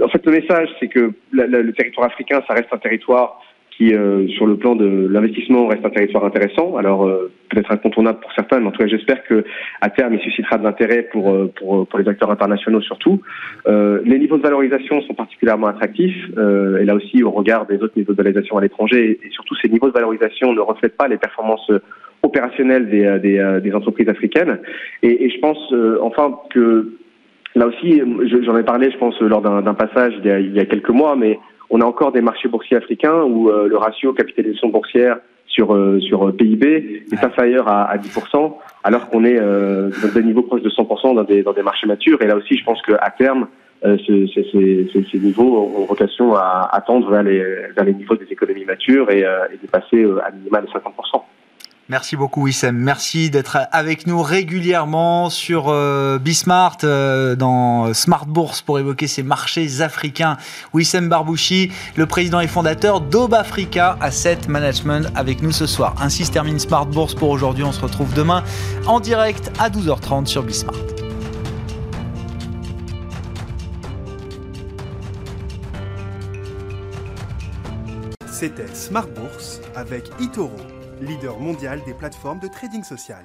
en 0.02 0.08
fait 0.08 0.24
le 0.26 0.32
message, 0.32 0.68
c'est 0.78 0.88
que 0.88 1.12
le 1.32 1.72
territoire 1.72 2.06
africain, 2.06 2.42
ça 2.46 2.54
reste 2.54 2.68
un 2.72 2.78
territoire 2.78 3.40
qui, 3.78 3.94
euh, 3.94 4.26
sur 4.28 4.46
le 4.46 4.56
plan 4.56 4.74
de 4.74 5.06
l'investissement, 5.08 5.68
reste 5.68 5.86
un 5.86 5.90
territoire 5.90 6.24
intéressant. 6.24 6.76
Alors 6.76 7.06
euh, 7.06 7.30
peut-être 7.48 7.70
incontournable 7.70 8.18
pour 8.20 8.32
certains, 8.32 8.58
mais 8.58 8.66
en 8.66 8.70
tout 8.72 8.82
cas, 8.82 8.88
j'espère 8.88 9.22
que 9.22 9.44
à 9.80 9.88
terme, 9.88 10.14
il 10.14 10.20
suscitera 10.20 10.58
de 10.58 10.64
l'intérêt 10.64 11.08
pour, 11.12 11.30
euh, 11.30 11.50
pour 11.56 11.86
pour 11.86 11.98
les 11.98 12.08
acteurs 12.08 12.30
internationaux 12.30 12.80
surtout. 12.80 13.22
les 13.66 14.18
niveaux 14.18 14.36
de 14.36 14.42
valorisation 14.42 15.00
sont 15.02 15.14
particulièrement 15.14 15.68
attractifs, 15.68 16.22
et 16.80 16.84
là 16.84 16.94
aussi, 16.94 17.22
au 17.22 17.30
regard 17.30 17.66
des 17.66 17.76
autres 17.76 17.96
niveaux 17.96 18.12
de 18.12 18.16
valorisation 18.22 18.58
à 18.58 18.60
l'étranger, 18.60 19.20
et 19.22 19.30
surtout 19.30 19.54
ces 19.62 19.68
niveaux 19.68 19.88
de 19.88 19.92
valorisation 19.92 20.52
ne 20.52 20.60
reflètent 20.60 20.96
pas 20.96 21.08
les 21.08 21.18
performances 21.18 21.70
opérationnelles 22.22 22.90
des, 22.90 23.18
des, 23.20 23.60
des 23.62 23.72
entreprises 23.72 24.08
africaines. 24.08 24.58
Et, 25.02 25.24
et 25.24 25.30
je 25.30 25.38
pense 25.38 25.62
enfin 26.02 26.38
que 26.50 26.92
là 27.54 27.66
aussi, 27.66 28.02
j'en 28.44 28.56
ai 28.56 28.62
parlé, 28.62 28.90
je 28.90 28.98
pense, 28.98 29.20
lors 29.20 29.42
d'un 29.42 29.74
passage 29.74 30.14
il 30.18 30.26
y, 30.26 30.30
a, 30.30 30.38
il 30.40 30.54
y 30.54 30.60
a 30.60 30.66
quelques 30.66 30.90
mois, 30.90 31.14
mais 31.16 31.38
on 31.70 31.80
a 31.80 31.84
encore 31.84 32.12
des 32.12 32.20
marchés 32.20 32.48
boursiers 32.48 32.76
africains 32.76 33.22
où 33.22 33.50
euh, 33.50 33.68
le 33.68 33.76
ratio 33.76 34.12
capitalisation 34.12 34.68
boursière 34.68 35.18
sur 35.46 35.74
euh, 35.74 35.98
sur 36.00 36.34
PIB 36.36 37.04
est 37.12 37.24
inférieur 37.24 37.68
à, 37.68 37.84
à 37.84 37.96
10%, 37.96 38.54
alors 38.84 39.08
qu'on 39.08 39.24
est 39.24 39.38
euh, 39.38 39.90
dans 40.02 40.12
des 40.12 40.22
niveaux 40.22 40.42
proches 40.42 40.62
de 40.62 40.70
100% 40.70 41.14
dans 41.14 41.24
des 41.24 41.42
dans 41.42 41.52
des 41.52 41.62
marchés 41.62 41.86
matures. 41.86 42.20
Et 42.22 42.26
là 42.26 42.36
aussi, 42.36 42.56
je 42.56 42.64
pense 42.64 42.80
qu'à 42.82 43.12
terme, 43.16 43.48
ces, 43.82 44.26
ces, 44.34 44.90
ces, 45.12 45.18
niveaux 45.20 45.72
ont 45.76 45.84
vocation 45.84 46.34
à, 46.34 46.68
attendre 46.72 47.08
vers 47.10 47.22
les, 47.22 47.38
vers 47.76 47.84
les 47.84 47.94
niveaux 47.94 48.16
des 48.16 48.26
économies 48.28 48.64
matures 48.64 49.08
et, 49.12 49.20
et 49.20 49.56
dépasser 49.62 50.04
à 50.24 50.32
minima 50.32 50.60
les 50.60 50.66
50%. 50.66 51.22
Merci 51.90 52.16
beaucoup 52.16 52.42
Wissem. 52.42 52.76
Merci 52.76 53.30
d'être 53.30 53.56
avec 53.72 54.06
nous 54.06 54.20
régulièrement 54.22 55.30
sur 55.30 55.68
euh, 55.68 56.18
Bismart 56.18 56.76
euh, 56.84 57.34
dans 57.34 57.94
Smart 57.94 58.26
Bourse 58.26 58.60
pour 58.60 58.78
évoquer 58.78 59.06
ces 59.06 59.22
marchés 59.22 59.80
africains. 59.80 60.36
Wissem 60.74 61.08
Barbouchi, 61.08 61.72
le 61.96 62.04
président 62.04 62.40
et 62.40 62.46
fondateur 62.46 63.00
d'Aube 63.00 63.32
Africa 63.32 63.96
Asset 64.02 64.40
Management 64.48 65.10
avec 65.14 65.40
nous 65.40 65.50
ce 65.50 65.66
soir. 65.66 65.94
Ainsi 65.98 66.26
se 66.26 66.30
termine 66.30 66.58
Smart 66.58 66.84
Bourse 66.84 67.14
pour 67.14 67.30
aujourd'hui. 67.30 67.64
On 67.64 67.72
se 67.72 67.80
retrouve 67.80 68.12
demain 68.12 68.44
en 68.86 69.00
direct 69.00 69.50
à 69.58 69.70
12h30 69.70 70.26
sur 70.26 70.42
Bismart. 70.42 70.76
C'était 78.30 78.68
Smart 78.74 79.08
Bourse 79.08 79.62
avec 79.74 80.04
Itoro 80.20 80.77
leader 81.00 81.38
mondial 81.38 81.82
des 81.84 81.94
plateformes 81.94 82.40
de 82.40 82.48
trading 82.48 82.82
social. 82.82 83.24